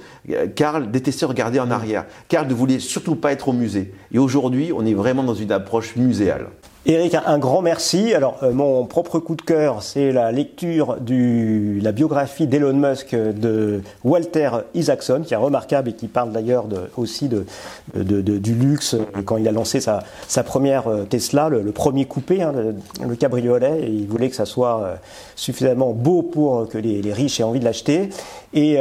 Karl 0.56 0.90
détestait 0.90 1.26
regarder 1.26 1.60
en 1.60 1.70
arrière. 1.70 2.06
Karl 2.30 2.48
ne 2.48 2.54
voulait 2.54 2.80
surtout 2.80 3.16
pas 3.16 3.32
être 3.32 3.50
au 3.50 3.54
musée. 3.54 3.94
Et 4.12 4.18
aujourd'hui, 4.18 4.72
on 4.74 4.86
est 4.86 4.94
vraiment 4.94 5.24
dans 5.24 5.36
une 5.36 5.52
approche 5.52 5.96
muséale. 5.96 6.48
Eric, 6.90 7.16
un 7.16 7.38
grand 7.38 7.62
merci. 7.62 8.14
Alors, 8.14 8.38
euh, 8.44 8.54
mon 8.54 8.86
propre 8.86 9.20
coup 9.20 9.36
de 9.36 9.42
cœur, 9.42 9.84
c'est 9.84 10.14
la 10.14 10.32
lecture 10.32 10.96
de 11.02 11.84
la 11.84 11.92
biographie 11.92 12.48
d'Elon 12.48 12.76
Musk 12.76 13.14
de 13.14 13.82
Walter 14.06 14.52
Isaacson, 14.74 15.22
qui 15.26 15.34
est 15.34 15.38
remarquable 15.38 15.90
et 15.90 15.94
qui 15.94 16.08
parle 16.08 16.32
d'ailleurs 16.32 16.64
aussi 16.96 17.28
de, 17.28 17.46
du 17.94 18.56
luxe 18.56 18.96
quand 19.26 19.36
il 19.36 19.46
a 19.50 19.52
lancé 19.52 19.82
sa, 19.82 20.44
première 20.46 20.88
euh, 20.88 21.04
Tesla, 21.04 21.50
le, 21.50 21.74
premier 21.74 22.06
coupé, 22.06 22.42
hein, 22.42 22.54
le, 23.06 23.16
cabriolet, 23.18 23.82
et 23.82 23.90
il 23.90 24.08
voulait 24.08 24.30
que 24.30 24.38
ça 24.38 24.46
soit 24.46 24.82
euh, 24.82 24.96
suffisamment 25.36 25.92
beau 25.92 26.22
pour 26.22 26.70
que 26.70 26.78
les, 26.78 27.12
riches 27.12 27.42
aient 27.42 27.44
envie 27.44 27.60
de 27.60 27.66
l'acheter. 27.66 28.12
Et 28.54 28.78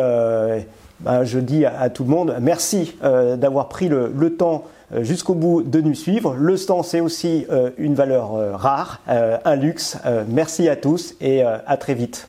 ben, 1.01 1.25
je 1.25 1.39
dis 1.39 1.65
à, 1.65 1.91
tout 1.91 2.05
le 2.05 2.11
monde, 2.11 2.37
merci 2.41 2.97
d'avoir 3.03 3.69
pris 3.69 3.89
le 3.89 4.37
temps 4.37 4.65
euh, 4.95 5.03
jusqu'au 5.03 5.35
bout 5.35 5.63
de 5.63 5.81
nous 5.81 5.95
suivre. 5.95 6.35
Le 6.37 6.57
stand, 6.57 6.85
c'est 6.85 7.01
aussi 7.01 7.47
euh, 7.51 7.71
une 7.77 7.95
valeur 7.95 8.35
euh, 8.35 8.55
rare, 8.55 9.01
un 9.07 9.57
luxe. 9.57 9.99
Merci 10.29 10.69
à 10.69 10.77
tous 10.77 11.15
et 11.21 11.43
à 11.43 11.77
très 11.77 11.95
vite. 11.95 12.29